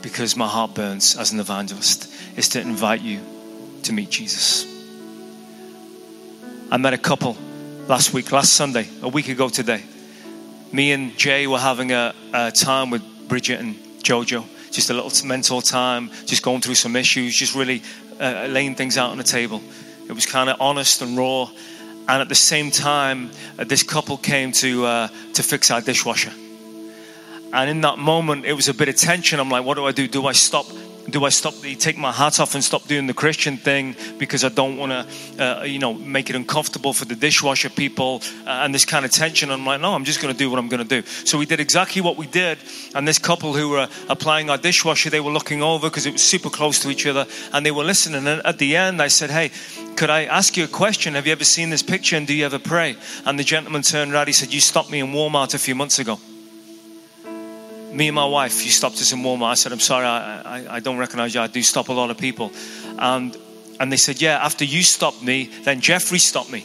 because 0.00 0.36
my 0.36 0.46
heart 0.46 0.74
burns 0.74 1.16
as 1.16 1.32
an 1.32 1.40
evangelist, 1.40 2.08
is 2.36 2.50
to 2.50 2.60
invite 2.60 3.00
you 3.00 3.20
to 3.82 3.92
meet 3.92 4.10
Jesus. 4.10 4.64
I 6.70 6.76
met 6.76 6.94
a 6.94 6.98
couple 6.98 7.36
last 7.88 8.14
week, 8.14 8.30
last 8.30 8.52
Sunday, 8.52 8.86
a 9.02 9.08
week 9.08 9.28
ago 9.28 9.48
today. 9.48 9.82
Me 10.70 10.92
and 10.92 11.18
Jay 11.18 11.48
were 11.48 11.58
having 11.58 11.90
a, 11.90 12.14
a 12.32 12.52
time 12.52 12.90
with 12.90 13.02
Bridget 13.26 13.58
and 13.58 13.74
Jojo, 14.04 14.44
just 14.70 14.88
a 14.90 14.94
little 14.94 15.10
mental 15.26 15.60
time, 15.62 16.12
just 16.26 16.44
going 16.44 16.60
through 16.60 16.76
some 16.76 16.94
issues, 16.94 17.34
just 17.34 17.56
really 17.56 17.82
uh, 18.20 18.46
laying 18.48 18.74
things 18.74 18.96
out 18.96 19.10
on 19.10 19.18
the 19.18 19.24
table. 19.24 19.62
It 20.08 20.12
was 20.12 20.26
kind 20.26 20.48
of 20.48 20.60
honest 20.60 21.02
and 21.02 21.16
raw. 21.16 21.50
And 22.08 22.22
at 22.22 22.28
the 22.28 22.34
same 22.34 22.70
time, 22.70 23.30
uh, 23.58 23.64
this 23.64 23.82
couple 23.82 24.16
came 24.16 24.52
to, 24.52 24.86
uh, 24.86 25.08
to 25.34 25.42
fix 25.42 25.70
our 25.70 25.80
dishwasher. 25.80 26.32
And 27.52 27.70
in 27.70 27.80
that 27.82 27.98
moment, 27.98 28.44
it 28.44 28.54
was 28.54 28.68
a 28.68 28.74
bit 28.74 28.88
of 28.88 28.96
tension. 28.96 29.40
I'm 29.40 29.50
like, 29.50 29.64
what 29.64 29.74
do 29.74 29.86
I 29.86 29.92
do? 29.92 30.08
Do 30.08 30.26
I 30.26 30.32
stop 30.32 30.66
do 31.10 31.24
I 31.24 31.30
stop, 31.30 31.54
the 31.60 31.74
take 31.74 31.96
my 31.96 32.12
hat 32.12 32.40
off 32.40 32.54
and 32.54 32.62
stop 32.62 32.86
doing 32.86 33.06
the 33.06 33.14
Christian 33.14 33.56
thing 33.56 33.96
because 34.18 34.44
I 34.44 34.48
don't 34.48 34.76
want 34.76 34.92
to, 34.92 35.42
uh, 35.42 35.64
you 35.64 35.78
know, 35.78 35.94
make 35.94 36.30
it 36.30 36.36
uncomfortable 36.36 36.92
for 36.92 37.04
the 37.04 37.14
dishwasher 37.14 37.70
people 37.70 38.22
uh, 38.46 38.62
and 38.64 38.74
this 38.74 38.84
kind 38.84 39.04
of 39.04 39.10
tension? 39.10 39.50
I'm 39.50 39.64
like, 39.64 39.80
no, 39.80 39.94
I'm 39.94 40.04
just 40.04 40.20
going 40.20 40.32
to 40.32 40.38
do 40.38 40.50
what 40.50 40.58
I'm 40.58 40.68
going 40.68 40.86
to 40.86 41.02
do. 41.02 41.06
So 41.24 41.38
we 41.38 41.46
did 41.46 41.60
exactly 41.60 42.02
what 42.02 42.16
we 42.16 42.26
did. 42.26 42.58
And 42.94 43.06
this 43.06 43.18
couple 43.18 43.54
who 43.54 43.70
were 43.70 43.88
applying 44.08 44.50
our 44.50 44.58
dishwasher, 44.58 45.10
they 45.10 45.20
were 45.20 45.32
looking 45.32 45.62
over 45.62 45.88
because 45.88 46.06
it 46.06 46.12
was 46.12 46.22
super 46.22 46.50
close 46.50 46.78
to 46.80 46.90
each 46.90 47.06
other 47.06 47.26
and 47.52 47.64
they 47.64 47.70
were 47.70 47.84
listening. 47.84 48.26
And 48.26 48.44
at 48.44 48.58
the 48.58 48.76
end, 48.76 49.00
I 49.00 49.08
said, 49.08 49.30
hey, 49.30 49.50
could 49.96 50.10
I 50.10 50.24
ask 50.24 50.56
you 50.56 50.64
a 50.64 50.68
question? 50.68 51.14
Have 51.14 51.26
you 51.26 51.32
ever 51.32 51.44
seen 51.44 51.70
this 51.70 51.82
picture 51.82 52.16
and 52.16 52.26
do 52.26 52.34
you 52.34 52.44
ever 52.44 52.58
pray? 52.58 52.96
And 53.24 53.38
the 53.38 53.44
gentleman 53.44 53.82
turned 53.82 54.12
around. 54.12 54.26
He 54.26 54.32
said, 54.32 54.52
you 54.52 54.60
stopped 54.60 54.90
me 54.90 55.00
in 55.00 55.08
Walmart 55.08 55.54
a 55.54 55.58
few 55.58 55.74
months 55.74 55.98
ago 55.98 56.18
me 57.92 58.08
and 58.08 58.14
my 58.14 58.26
wife, 58.26 58.60
she 58.60 58.70
stopped 58.70 58.96
us 58.96 59.12
in 59.12 59.20
Walmart. 59.20 59.50
I 59.50 59.54
said, 59.54 59.72
I'm 59.72 59.80
sorry, 59.80 60.06
I, 60.06 60.40
I, 60.40 60.74
I, 60.76 60.80
don't 60.80 60.98
recognize 60.98 61.34
you. 61.34 61.40
I 61.40 61.46
do 61.46 61.62
stop 61.62 61.88
a 61.88 61.92
lot 61.92 62.10
of 62.10 62.18
people. 62.18 62.52
And, 62.98 63.36
and 63.80 63.92
they 63.92 63.96
said, 63.96 64.20
Yeah, 64.20 64.44
after 64.44 64.64
you 64.64 64.82
stopped 64.82 65.22
me, 65.22 65.50
then 65.64 65.80
Jeffrey 65.80 66.18
stopped 66.18 66.50
me. 66.50 66.64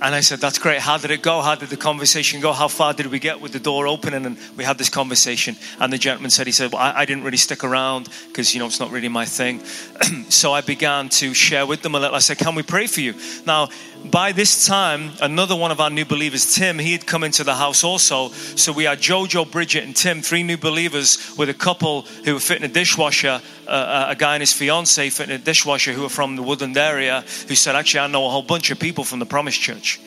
And 0.00 0.14
I 0.14 0.20
said, 0.20 0.38
That's 0.38 0.58
great. 0.58 0.80
How 0.80 0.96
did 0.98 1.10
it 1.10 1.22
go? 1.22 1.40
How 1.40 1.56
did 1.56 1.70
the 1.70 1.76
conversation 1.76 2.40
go? 2.40 2.52
How 2.52 2.68
far 2.68 2.94
did 2.94 3.06
we 3.06 3.18
get 3.18 3.40
with 3.40 3.52
the 3.52 3.58
door 3.58 3.88
opening? 3.88 4.26
And 4.26 4.38
we 4.56 4.62
had 4.62 4.78
this 4.78 4.88
conversation. 4.88 5.56
And 5.80 5.92
the 5.92 5.98
gentleman 5.98 6.30
said, 6.30 6.46
He 6.46 6.52
said, 6.52 6.72
Well, 6.72 6.82
I, 6.82 7.00
I 7.00 7.04
didn't 7.04 7.24
really 7.24 7.36
stick 7.36 7.64
around 7.64 8.08
because, 8.28 8.54
you 8.54 8.60
know, 8.60 8.66
it's 8.66 8.80
not 8.80 8.92
really 8.92 9.08
my 9.08 9.24
thing. 9.24 9.64
so 10.28 10.52
I 10.52 10.60
began 10.60 11.08
to 11.10 11.34
share 11.34 11.66
with 11.66 11.82
them 11.82 11.94
a 11.94 12.00
little. 12.00 12.14
I 12.14 12.20
said, 12.20 12.38
Can 12.38 12.54
we 12.54 12.62
pray 12.62 12.86
for 12.86 13.00
you? 13.00 13.14
Now, 13.44 13.70
by 14.04 14.32
this 14.32 14.66
time, 14.66 15.10
another 15.20 15.56
one 15.56 15.70
of 15.70 15.80
our 15.80 15.90
new 15.90 16.04
believers, 16.04 16.54
Tim, 16.54 16.78
he 16.78 16.92
had 16.92 17.06
come 17.06 17.24
into 17.24 17.44
the 17.44 17.54
house 17.54 17.84
also. 17.84 18.28
So 18.30 18.72
we 18.72 18.84
had 18.84 18.98
Jojo, 18.98 19.50
Bridget, 19.50 19.84
and 19.84 19.94
Tim, 19.94 20.22
three 20.22 20.42
new 20.42 20.56
believers 20.56 21.34
with 21.36 21.48
a 21.48 21.54
couple 21.54 22.02
who 22.24 22.34
were 22.34 22.40
fitting 22.40 22.64
a 22.64 22.72
dishwasher, 22.72 23.40
uh, 23.66 23.70
uh, 23.70 24.06
a 24.10 24.16
guy 24.16 24.34
and 24.34 24.42
his 24.42 24.52
fiance 24.52 25.10
fitting 25.10 25.34
a 25.34 25.38
dishwasher 25.38 25.92
who 25.92 26.02
were 26.02 26.08
from 26.08 26.36
the 26.36 26.42
Woodland 26.42 26.76
area, 26.76 27.24
who 27.48 27.54
said, 27.54 27.76
Actually, 27.76 28.00
I 28.00 28.06
know 28.06 28.26
a 28.26 28.30
whole 28.30 28.42
bunch 28.42 28.70
of 28.70 28.78
people 28.78 29.04
from 29.04 29.18
the 29.18 29.26
Promise 29.26 29.56
Church. 29.56 30.00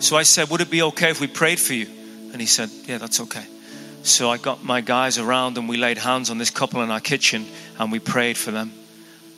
So 0.00 0.16
I 0.16 0.22
said, 0.22 0.50
Would 0.50 0.60
it 0.60 0.70
be 0.70 0.82
okay 0.82 1.10
if 1.10 1.20
we 1.20 1.26
prayed 1.26 1.58
for 1.58 1.74
you? 1.74 1.86
And 2.32 2.40
he 2.40 2.46
said, 2.46 2.70
Yeah, 2.86 2.98
that's 2.98 3.20
okay. 3.20 3.44
So 4.02 4.30
I 4.30 4.38
got 4.38 4.62
my 4.62 4.80
guys 4.80 5.18
around 5.18 5.58
and 5.58 5.68
we 5.68 5.76
laid 5.76 5.98
hands 5.98 6.30
on 6.30 6.38
this 6.38 6.50
couple 6.50 6.82
in 6.82 6.90
our 6.90 7.00
kitchen 7.00 7.46
and 7.78 7.90
we 7.90 7.98
prayed 7.98 8.38
for 8.38 8.52
them. 8.52 8.72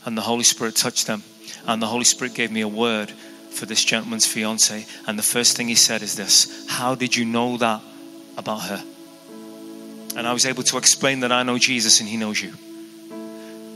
And 0.04 0.16
the 0.16 0.22
Holy 0.22 0.44
Spirit 0.44 0.76
touched 0.76 1.06
them. 1.06 1.22
And 1.66 1.80
the 1.80 1.86
Holy 1.86 2.04
Spirit 2.04 2.34
gave 2.34 2.50
me 2.50 2.60
a 2.60 2.68
word 2.68 3.12
for 3.50 3.66
this 3.66 3.84
gentleman's 3.84 4.26
fiance. 4.26 4.86
And 5.06 5.18
the 5.18 5.22
first 5.22 5.56
thing 5.56 5.68
he 5.68 5.74
said 5.74 6.02
is 6.02 6.16
this 6.16 6.66
How 6.68 6.94
did 6.94 7.16
you 7.16 7.24
know 7.24 7.56
that 7.58 7.80
about 8.36 8.62
her? 8.62 8.82
And 10.16 10.26
I 10.26 10.32
was 10.32 10.46
able 10.46 10.62
to 10.64 10.78
explain 10.78 11.20
that 11.20 11.32
I 11.32 11.42
know 11.42 11.58
Jesus 11.58 12.00
and 12.00 12.08
he 12.08 12.16
knows 12.16 12.42
you. 12.42 12.52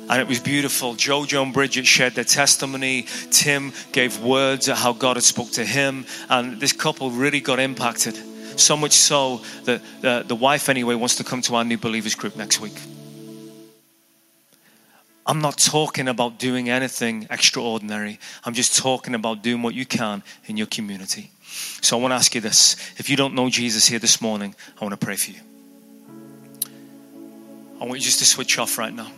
And 0.09 0.21
it 0.21 0.29
was 0.29 0.39
beautiful. 0.41 0.95
Jojo 0.95 1.43
and 1.43 1.53
Bridget 1.53 1.87
shared 1.87 2.15
their 2.15 2.25
testimony. 2.25 3.07
Tim 3.31 3.73
gave 3.93 4.21
words 4.21 4.69
of 4.69 4.77
how 4.77 4.93
God 4.93 5.17
had 5.17 5.25
spoke 5.25 5.51
to 5.53 5.65
him. 5.65 6.05
And 6.29 6.61
this 6.61 6.73
couple 6.73 7.11
really 7.11 7.41
got 7.41 7.59
impacted. 7.59 8.19
So 8.61 8.77
much 8.77 8.93
so 8.93 9.41
that 9.65 9.81
uh, 10.03 10.23
the 10.25 10.37
wife, 10.37 10.69
anyway, 10.69 10.95
wants 10.95 11.17
to 11.17 11.25
come 11.25 11.41
to 11.43 11.55
our 11.57 11.65
new 11.65 11.79
believers 11.79 12.15
group 12.15 12.37
next 12.37 12.61
week. 12.61 12.79
I'm 15.27 15.41
not 15.41 15.57
talking 15.57 16.07
about 16.07 16.39
doing 16.39 16.69
anything 16.69 17.27
extraordinary. 17.31 18.19
I'm 18.45 18.53
just 18.53 18.77
talking 18.77 19.15
about 19.15 19.43
doing 19.43 19.63
what 19.63 19.75
you 19.75 19.87
can 19.87 20.23
in 20.47 20.57
your 20.57 20.67
community. 20.67 21.31
So 21.81 21.97
I 21.97 22.01
want 22.01 22.13
to 22.13 22.17
ask 22.17 22.35
you 22.35 22.41
this. 22.41 22.77
If 22.99 23.09
you 23.09 23.17
don't 23.17 23.35
know 23.35 23.49
Jesus 23.49 23.87
here 23.87 23.99
this 23.99 24.21
morning, 24.21 24.55
I 24.79 24.85
want 24.85 24.99
to 24.99 25.05
pray 25.05 25.17
for 25.17 25.31
you. 25.31 25.41
I 27.81 27.87
want 27.87 28.01
you 28.01 28.05
just 28.05 28.19
to 28.19 28.27
switch 28.27 28.59
off 28.59 28.77
right 28.77 28.93
now. 28.93 29.11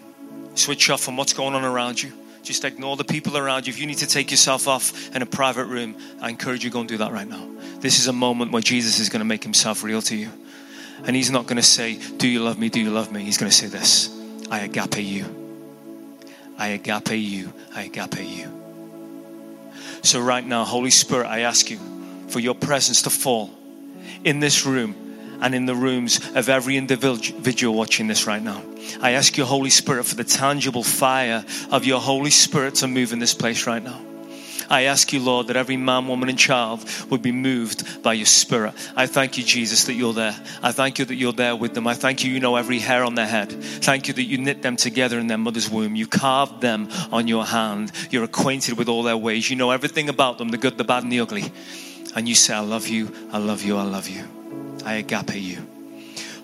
Switch 0.54 0.90
off 0.90 1.02
from 1.02 1.16
what's 1.16 1.32
going 1.32 1.54
on 1.54 1.64
around 1.64 2.02
you. 2.02 2.12
Just 2.42 2.64
ignore 2.64 2.96
the 2.96 3.04
people 3.04 3.36
around 3.36 3.66
you. 3.66 3.72
If 3.72 3.80
you 3.80 3.86
need 3.86 3.98
to 3.98 4.06
take 4.06 4.30
yourself 4.30 4.68
off 4.68 5.14
in 5.14 5.22
a 5.22 5.26
private 5.26 5.64
room, 5.64 5.96
I 6.20 6.28
encourage 6.30 6.64
you 6.64 6.70
go 6.70 6.80
and 6.80 6.88
do 6.88 6.98
that 6.98 7.10
right 7.10 7.26
now. 7.26 7.48
This 7.80 7.98
is 7.98 8.06
a 8.06 8.12
moment 8.12 8.52
where 8.52 8.62
Jesus 8.62 9.00
is 9.00 9.08
going 9.08 9.20
to 9.20 9.26
make 9.26 9.42
himself 9.42 9.82
real 9.82 10.00
to 10.02 10.16
you. 10.16 10.30
And 11.04 11.16
he's 11.16 11.30
not 11.30 11.46
going 11.46 11.56
to 11.56 11.62
say, 11.62 11.98
Do 12.16 12.28
you 12.28 12.42
love 12.42 12.58
me? 12.58 12.68
Do 12.68 12.80
you 12.80 12.90
love 12.90 13.12
me? 13.12 13.24
He's 13.24 13.36
going 13.36 13.50
to 13.50 13.56
say 13.56 13.66
this 13.66 14.08
I 14.50 14.60
agape 14.60 14.98
you. 14.98 15.45
I 16.58 16.68
agape 16.68 17.10
you. 17.10 17.52
I 17.74 17.84
agape 17.84 18.20
you. 18.20 18.52
So, 20.02 20.20
right 20.20 20.44
now, 20.44 20.64
Holy 20.64 20.90
Spirit, 20.90 21.26
I 21.26 21.40
ask 21.40 21.70
you 21.70 21.78
for 22.28 22.40
your 22.40 22.54
presence 22.54 23.02
to 23.02 23.10
fall 23.10 23.50
in 24.24 24.40
this 24.40 24.64
room 24.64 24.94
and 25.40 25.54
in 25.54 25.66
the 25.66 25.74
rooms 25.74 26.20
of 26.34 26.48
every 26.48 26.76
individual 26.76 27.74
watching 27.74 28.06
this 28.06 28.26
right 28.26 28.42
now. 28.42 28.62
I 29.00 29.12
ask 29.12 29.36
you, 29.36 29.44
Holy 29.44 29.70
Spirit, 29.70 30.06
for 30.06 30.14
the 30.14 30.24
tangible 30.24 30.82
fire 30.82 31.44
of 31.70 31.84
your 31.84 32.00
Holy 32.00 32.30
Spirit 32.30 32.76
to 32.76 32.88
move 32.88 33.12
in 33.12 33.18
this 33.18 33.34
place 33.34 33.66
right 33.66 33.82
now. 33.82 34.00
I 34.68 34.82
ask 34.82 35.12
you, 35.12 35.20
Lord, 35.20 35.48
that 35.48 35.56
every 35.56 35.76
man, 35.76 36.08
woman, 36.08 36.28
and 36.28 36.38
child 36.38 36.84
would 37.10 37.22
be 37.22 37.32
moved 37.32 38.02
by 38.02 38.14
your 38.14 38.26
spirit. 38.26 38.74
I 38.96 39.06
thank 39.06 39.38
you, 39.38 39.44
Jesus, 39.44 39.84
that 39.84 39.94
you're 39.94 40.12
there. 40.12 40.36
I 40.62 40.72
thank 40.72 40.98
you 40.98 41.04
that 41.04 41.14
you're 41.14 41.32
there 41.32 41.56
with 41.56 41.74
them. 41.74 41.86
I 41.86 41.94
thank 41.94 42.24
you, 42.24 42.32
you 42.32 42.40
know 42.40 42.56
every 42.56 42.78
hair 42.78 43.04
on 43.04 43.14
their 43.14 43.26
head. 43.26 43.52
Thank 43.52 44.08
you 44.08 44.14
that 44.14 44.24
you 44.24 44.38
knit 44.38 44.62
them 44.62 44.76
together 44.76 45.18
in 45.18 45.26
their 45.26 45.38
mother's 45.38 45.70
womb. 45.70 45.96
You 45.96 46.06
carved 46.06 46.60
them 46.60 46.88
on 47.12 47.28
your 47.28 47.44
hand. 47.44 47.92
You're 48.10 48.24
acquainted 48.24 48.78
with 48.78 48.88
all 48.88 49.02
their 49.02 49.16
ways. 49.16 49.50
You 49.50 49.56
know 49.56 49.70
everything 49.70 50.08
about 50.08 50.38
them 50.38 50.48
the 50.48 50.58
good, 50.58 50.78
the 50.78 50.84
bad, 50.84 51.02
and 51.02 51.12
the 51.12 51.20
ugly. 51.20 51.44
And 52.14 52.28
you 52.28 52.34
say, 52.34 52.54
I 52.54 52.60
love 52.60 52.88
you, 52.88 53.12
I 53.30 53.38
love 53.38 53.62
you, 53.62 53.76
I 53.76 53.82
love 53.82 54.08
you. 54.08 54.24
I 54.84 54.94
agape 54.94 55.34
you. 55.34 55.66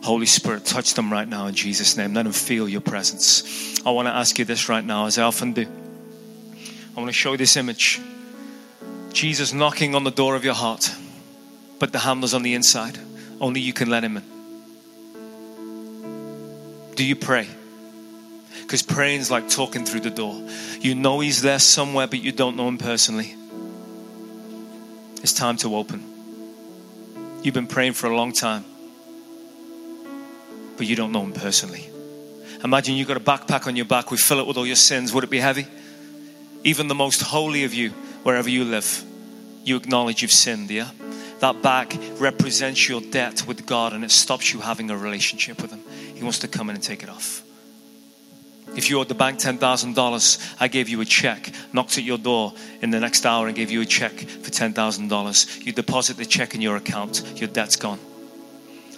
Holy 0.03 0.27
Spirit, 0.27 0.65
touch 0.65 0.95
them 0.95 1.13
right 1.13 1.29
now 1.29 1.47
in 1.47 1.55
Jesus' 1.55 1.97
name. 1.97 2.13
Let 2.13 2.25
them 2.25 2.33
feel 2.33 2.69
your 2.69 2.81
presence. 2.81 3.81
I 3.87 3.91
want 3.91 4.09
to 4.09 4.13
ask 4.13 4.39
you 4.39 4.45
this 4.45 4.69
right 4.69 4.85
now, 4.85 5.07
as 5.07 5.17
I 5.17 5.23
often 5.23 5.53
do. 5.53 5.82
I 6.97 7.01
want 7.01 7.09
to 7.09 7.13
show 7.13 7.33
you 7.33 7.39
this 7.39 7.57
image. 7.57 8.01
Jesus 9.13 9.53
knocking 9.53 9.95
on 9.95 10.05
the 10.05 10.11
door 10.11 10.37
of 10.37 10.45
your 10.45 10.55
heart, 10.55 10.95
but 11.79 11.93
the 11.93 11.99
handle's 11.99 12.35
on 12.35 12.43
the 12.43 12.55
inside. 12.55 12.99
Only 13.41 13.61
you 13.61 13.73
can 13.73 13.91
let 13.91 14.05
him 14.05 14.17
in. 14.17 14.25
Do 16.95 17.05
you 17.05 17.17
pray? 17.17 17.49
Because 18.63 18.83
praying 18.83 19.21
is 19.21 19.31
like 19.31 19.49
talking 19.49 19.85
through 19.85 20.01
the 20.01 20.11
door. 20.11 20.41
You 20.81 20.95
know 20.95 21.21
he's 21.21 21.43
there 21.43 21.59
somewhere, 21.59 22.07
but 22.07 22.21
you 22.21 22.33
don't 22.33 22.57
know 22.57 22.69
him 22.69 22.79
personally. 22.79 23.35
It's 25.23 25.33
time 25.33 25.57
to 25.59 25.77
open. 25.77 26.03
You've 27.43 27.55
been 27.55 27.67
praying 27.67 27.95
for 27.95 28.09
a 28.09 28.17
long 28.17 28.33
time 28.33 28.65
but 30.83 30.89
you 30.89 30.97
don't 30.97 31.13
know 31.13 31.23
him 31.23 31.33
personally. 31.33 31.89
Imagine 32.65 32.97
you've 32.97 33.07
got 33.07 33.17
a 33.17 33.21
backpack 33.21 33.69
on 33.69 33.77
your 33.77 33.85
back, 33.85 34.11
we 34.11 34.17
fill 34.17 34.41
it 34.41 34.47
with 34.49 34.57
all 34.57 34.67
your 34.67 34.75
sins. 34.75 35.13
Would 35.13 35.23
it 35.23 35.31
be 35.31 35.39
heavy? 35.39 35.67
Even 36.65 36.89
the 36.89 36.95
most 36.95 37.23
holy 37.23 37.65
of 37.65 37.75
you, 37.75 37.91
wherever 38.23 38.49
you 38.49 38.65
live, 38.65 39.05
you 39.65 39.77
acknowledge 39.77 40.23
you've 40.23 40.33
sinned, 40.33 40.71
yeah? 40.71 40.91
That 41.41 41.61
back 41.61 41.97
represents 42.19 42.89
your 42.89 43.01
debt 43.01 43.47
with 43.47 43.67
God 43.67 43.93
and 43.93 44.05
it 44.05 44.13
stops 44.13 44.53
you 44.53 44.61
having 44.61 44.91
a 44.91 44.97
relationship 44.97 45.61
with 45.61 45.73
Him. 45.73 45.83
He 46.15 46.23
wants 46.23 46.39
to 46.41 46.49
come 46.49 46.71
in 46.71 46.77
and 46.77 46.85
take 46.85 47.03
it 47.03 47.09
off. 47.09 47.43
If 48.77 48.89
you 48.89 49.01
owed 49.01 49.09
the 49.09 49.15
bank 49.15 49.39
$10,000, 49.39 50.57
I 50.59 50.69
gave 50.69 50.89
you 50.89 51.01
a 51.01 51.05
check, 51.05 51.51
knocked 51.73 51.99
at 51.99 52.05
your 52.05 52.17
door 52.17 52.55
in 52.81 52.91
the 52.91 53.01
next 53.01 53.27
hour 53.27 53.47
and 53.47 53.57
gave 53.57 53.71
you 53.71 53.83
a 53.83 53.85
check 53.85 54.13
for 54.13 54.51
$10,000. 54.51 55.67
You 55.67 55.73
deposit 55.73 56.17
the 56.17 56.25
check 56.25 56.55
in 56.55 56.63
your 56.63 56.77
account, 56.77 57.23
your 57.37 57.49
debt's 57.49 57.77
gone. 57.77 57.99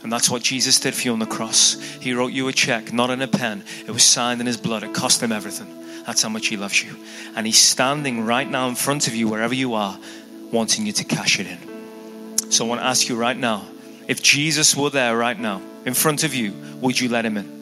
And 0.05 0.13
that's 0.13 0.29
what 0.29 0.43
Jesus 0.43 0.79
did 0.79 0.95
for 0.95 1.03
you 1.03 1.13
on 1.13 1.19
the 1.19 1.27
cross. 1.27 1.81
He 1.99 2.13
wrote 2.13 2.33
you 2.33 2.47
a 2.49 2.53
check, 2.53 2.93
not 2.93 3.09
in 3.09 3.23
a 3.23 3.27
pen. 3.27 3.65
It 3.87 3.91
was 3.91 4.05
signed 4.05 4.41
in 4.41 4.47
his 4.47 4.59
blood. 4.59 4.83
It 4.83 4.93
cost 4.93 5.23
him 5.23 5.33
everything. 5.33 5.84
That's 6.07 6.23
how 6.23 6.29
much 6.29 6.49
he 6.49 6.57
loves 6.57 6.83
you. 6.83 6.97
And 7.35 7.47
he's 7.47 7.59
standing 7.59 8.25
right 8.25 8.49
now 8.49 8.69
in 8.69 8.75
front 8.75 9.09
of 9.09 9.15
you, 9.15 9.29
wherever 9.29 9.55
you 9.55 9.75
are, 9.75 9.99
wanting 10.53 10.87
you 10.87 10.93
to 10.93 11.05
cash 11.05 11.41
it 11.41 11.47
in. 11.47 12.51
So 12.51 12.65
I 12.65 12.69
want 12.69 12.81
to 12.81 12.87
ask 12.87 13.09
you 13.09 13.17
right 13.17 13.37
now 13.37 13.67
if 14.07 14.23
Jesus 14.23 14.77
were 14.77 14.91
there 14.91 15.17
right 15.17 15.39
now 15.39 15.63
in 15.85 15.95
front 15.95 16.25
of 16.25 16.35
you, 16.35 16.53
would 16.81 17.01
you 17.01 17.09
let 17.09 17.25
him 17.25 17.37
in? 17.37 17.55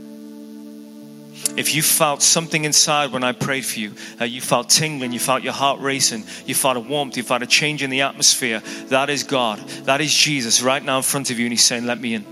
If 1.57 1.75
you 1.75 1.83
felt 1.83 2.23
something 2.23 2.65
inside 2.65 3.13
when 3.13 3.25
I 3.25 3.33
prayed 3.33 3.67
for 3.67 3.79
you, 3.79 3.93
uh, 4.21 4.25
you 4.25 4.41
felt 4.41 4.71
tingling, 4.71 5.13
you 5.13 5.19
felt 5.19 5.43
your 5.43 5.53
heart 5.53 5.81
racing, 5.81 6.25
you 6.47 6.55
felt 6.55 6.77
a 6.77 6.81
warmth, 6.81 7.17
you 7.17 7.23
felt 7.23 7.43
a 7.43 7.47
change 7.47 7.83
in 7.83 7.91
the 7.91 8.03
atmosphere, 8.03 8.63
that 8.87 9.11
is 9.11 9.23
God. 9.23 9.59
That 9.85 10.01
is 10.01 10.15
Jesus 10.15 10.63
right 10.63 10.83
now 10.83 10.99
in 10.99 11.03
front 11.03 11.31
of 11.31 11.39
you, 11.39 11.47
and 11.47 11.53
He's 11.53 11.65
saying, 11.65 11.85
Let 11.85 12.01
me 12.01 12.15
in. 12.15 12.25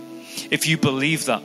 If 0.51 0.67
you 0.67 0.79
believe 0.79 1.27
that, 1.27 1.43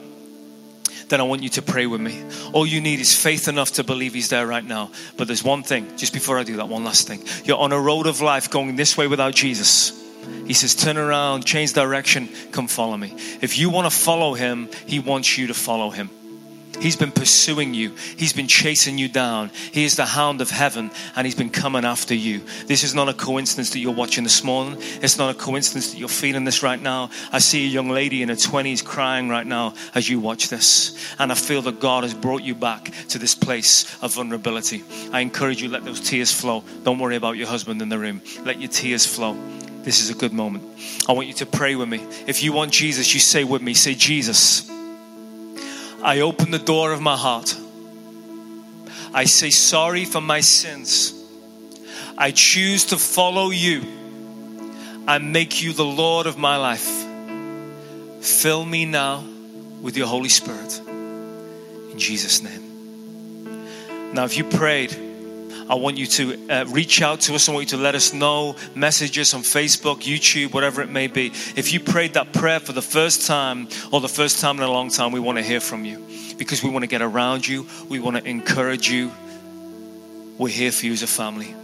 then 1.09 1.21
I 1.21 1.23
want 1.23 1.43
you 1.43 1.49
to 1.49 1.61
pray 1.61 1.85
with 1.85 2.01
me. 2.01 2.23
All 2.53 2.65
you 2.65 2.81
need 2.81 2.99
is 2.99 3.15
faith 3.15 3.47
enough 3.47 3.73
to 3.73 3.83
believe 3.83 4.13
He's 4.13 4.29
there 4.29 4.47
right 4.47 4.63
now. 4.63 4.91
But 5.17 5.27
there's 5.27 5.43
one 5.43 5.63
thing, 5.63 5.97
just 5.97 6.13
before 6.13 6.37
I 6.37 6.43
do 6.43 6.57
that, 6.57 6.67
one 6.67 6.83
last 6.83 7.07
thing. 7.07 7.23
You're 7.43 7.59
on 7.59 7.71
a 7.71 7.79
road 7.79 8.07
of 8.07 8.21
life 8.21 8.49
going 8.49 8.75
this 8.75 8.97
way 8.97 9.07
without 9.07 9.33
Jesus. 9.33 10.01
He 10.47 10.53
says, 10.53 10.75
Turn 10.75 10.97
around, 10.97 11.45
change 11.45 11.73
direction, 11.73 12.29
come 12.51 12.67
follow 12.67 12.97
me. 12.97 13.13
If 13.41 13.57
you 13.57 13.69
want 13.69 13.91
to 13.91 13.95
follow 13.95 14.33
Him, 14.33 14.69
He 14.85 14.99
wants 14.99 15.37
you 15.37 15.47
to 15.47 15.53
follow 15.53 15.89
Him. 15.89 16.09
He's 16.79 16.95
been 16.95 17.11
pursuing 17.11 17.73
you. 17.73 17.95
He's 18.17 18.33
been 18.33 18.47
chasing 18.47 18.97
you 18.97 19.07
down. 19.07 19.49
He 19.71 19.85
is 19.85 19.95
the 19.95 20.05
hound 20.05 20.41
of 20.41 20.49
heaven 20.49 20.91
and 21.15 21.25
he's 21.25 21.35
been 21.35 21.49
coming 21.49 21.85
after 21.85 22.13
you. 22.13 22.41
This 22.67 22.83
is 22.83 22.93
not 22.93 23.09
a 23.09 23.13
coincidence 23.13 23.71
that 23.71 23.79
you're 23.79 23.93
watching 23.93 24.23
this 24.23 24.43
morning. 24.43 24.77
It's 25.01 25.17
not 25.17 25.35
a 25.35 25.37
coincidence 25.37 25.91
that 25.91 25.97
you're 25.97 26.07
feeling 26.07 26.43
this 26.43 26.63
right 26.63 26.81
now. 26.81 27.09
I 27.31 27.39
see 27.39 27.65
a 27.65 27.69
young 27.69 27.89
lady 27.89 28.21
in 28.21 28.29
her 28.29 28.35
20s 28.35 28.83
crying 28.83 29.29
right 29.29 29.45
now 29.45 29.73
as 29.93 30.09
you 30.09 30.19
watch 30.19 30.49
this. 30.49 30.97
And 31.19 31.31
I 31.31 31.35
feel 31.35 31.61
that 31.63 31.79
God 31.79 32.03
has 32.03 32.13
brought 32.13 32.43
you 32.43 32.55
back 32.55 32.91
to 33.09 33.17
this 33.17 33.35
place 33.35 34.01
of 34.01 34.13
vulnerability. 34.13 34.83
I 35.11 35.21
encourage 35.21 35.61
you, 35.61 35.69
let 35.69 35.85
those 35.85 36.01
tears 36.01 36.31
flow. 36.31 36.63
Don't 36.83 36.99
worry 36.99 37.15
about 37.15 37.37
your 37.37 37.47
husband 37.47 37.81
in 37.81 37.89
the 37.89 37.99
room. 37.99 38.21
Let 38.43 38.59
your 38.59 38.69
tears 38.69 39.05
flow. 39.05 39.37
This 39.83 40.01
is 40.01 40.09
a 40.09 40.15
good 40.15 40.33
moment. 40.33 40.63
I 41.07 41.11
want 41.11 41.27
you 41.27 41.33
to 41.35 41.45
pray 41.45 41.75
with 41.75 41.87
me. 41.87 42.03
If 42.25 42.41
you 42.41 42.53
want 42.53 42.71
Jesus, 42.71 43.13
you 43.13 43.19
say 43.19 43.43
with 43.43 43.61
me, 43.61 43.75
say, 43.75 43.93
Jesus. 43.93 44.74
I 46.05 46.19
open 46.19 46.51
the 46.51 46.59
door 46.59 46.91
of 46.91 47.01
my 47.01 47.17
heart. 47.17 47.57
I 49.11 49.23
say 49.23 49.49
sorry 49.49 50.05
for 50.05 50.21
my 50.21 50.41
sins. 50.41 51.15
I 52.15 52.29
choose 52.29 52.85
to 52.85 52.97
follow 52.97 53.49
you 53.49 53.81
and 55.07 55.33
make 55.33 55.63
you 55.63 55.73
the 55.73 55.83
Lord 55.83 56.27
of 56.27 56.37
my 56.37 56.57
life. 56.57 56.87
Fill 58.21 58.63
me 58.63 58.85
now 58.85 59.23
with 59.81 59.97
your 59.97 60.05
Holy 60.05 60.29
Spirit. 60.29 60.79
In 60.87 61.97
Jesus' 61.97 62.43
name. 62.43 64.13
Now, 64.13 64.25
if 64.25 64.37
you 64.37 64.43
prayed, 64.43 64.95
I 65.67 65.75
want 65.75 65.97
you 65.97 66.05
to 66.05 66.49
uh, 66.49 66.65
reach 66.65 67.01
out 67.01 67.21
to 67.21 67.33
us. 67.33 67.49
I 67.49 67.53
want 67.53 67.71
you 67.71 67.77
to 67.77 67.83
let 67.83 67.95
us 67.95 68.13
know, 68.13 68.55
messages 68.75 69.33
on 69.33 69.41
Facebook, 69.41 70.01
YouTube, 70.01 70.53
whatever 70.53 70.83
it 70.83 70.89
may 70.89 71.07
be. 71.07 71.27
If 71.55 71.73
you 71.73 71.79
prayed 71.79 72.13
that 72.13 72.33
prayer 72.33 72.59
for 72.59 72.71
the 72.71 72.83
first 72.83 73.25
time 73.25 73.67
or 73.91 73.99
the 73.99 74.07
first 74.07 74.39
time 74.39 74.57
in 74.57 74.63
a 74.63 74.71
long 74.71 74.89
time, 74.89 75.11
we 75.11 75.19
want 75.19 75.39
to 75.39 75.43
hear 75.43 75.59
from 75.59 75.83
you 75.83 76.05
because 76.37 76.61
we 76.61 76.69
want 76.69 76.83
to 76.83 76.87
get 76.87 77.01
around 77.01 77.47
you. 77.47 77.65
We 77.89 77.99
want 77.99 78.17
to 78.17 78.23
encourage 78.23 78.89
you. 78.89 79.11
We're 80.37 80.49
here 80.49 80.71
for 80.71 80.85
you 80.85 80.93
as 80.93 81.01
a 81.01 81.07
family. 81.07 81.55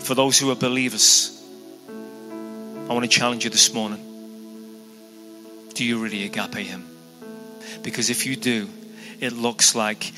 For 0.00 0.14
those 0.14 0.38
who 0.38 0.50
are 0.52 0.56
believers, 0.56 1.42
I 1.88 2.92
want 2.92 3.02
to 3.02 3.08
challenge 3.08 3.42
you 3.42 3.50
this 3.50 3.74
morning. 3.74 4.00
Do 5.74 5.84
you 5.84 6.00
really 6.00 6.24
agape 6.24 6.54
Him? 6.54 6.84
Because 7.82 8.10
if 8.10 8.24
you 8.26 8.36
do, 8.36 8.68
it 9.20 9.32
looks 9.32 9.74
like 9.74 10.12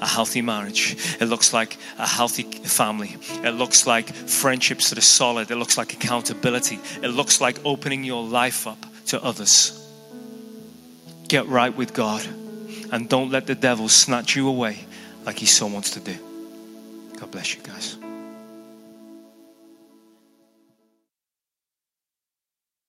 a 0.00 0.06
healthy 0.06 0.42
marriage. 0.42 0.96
It 1.20 1.26
looks 1.26 1.52
like 1.52 1.76
a 1.98 2.06
healthy 2.06 2.42
family. 2.42 3.16
It 3.44 3.52
looks 3.52 3.86
like 3.86 4.08
friendships 4.12 4.90
that 4.90 4.98
are 4.98 5.02
solid. 5.02 5.50
It 5.50 5.56
looks 5.56 5.76
like 5.76 5.92
accountability. 5.92 6.78
It 7.02 7.08
looks 7.08 7.40
like 7.40 7.58
opening 7.64 8.04
your 8.04 8.24
life 8.24 8.66
up 8.66 8.84
to 9.06 9.22
others. 9.22 9.76
Get 11.28 11.46
right 11.46 11.74
with 11.74 11.94
God 11.94 12.26
and 12.92 13.08
don't 13.08 13.30
let 13.30 13.46
the 13.46 13.54
devil 13.54 13.88
snatch 13.88 14.36
you 14.36 14.48
away 14.48 14.78
like 15.24 15.38
he 15.38 15.46
so 15.46 15.66
wants 15.66 15.90
to 15.90 16.00
do. 16.00 16.16
God 17.18 17.30
bless 17.30 17.54
you 17.54 17.62
guys. 17.62 17.96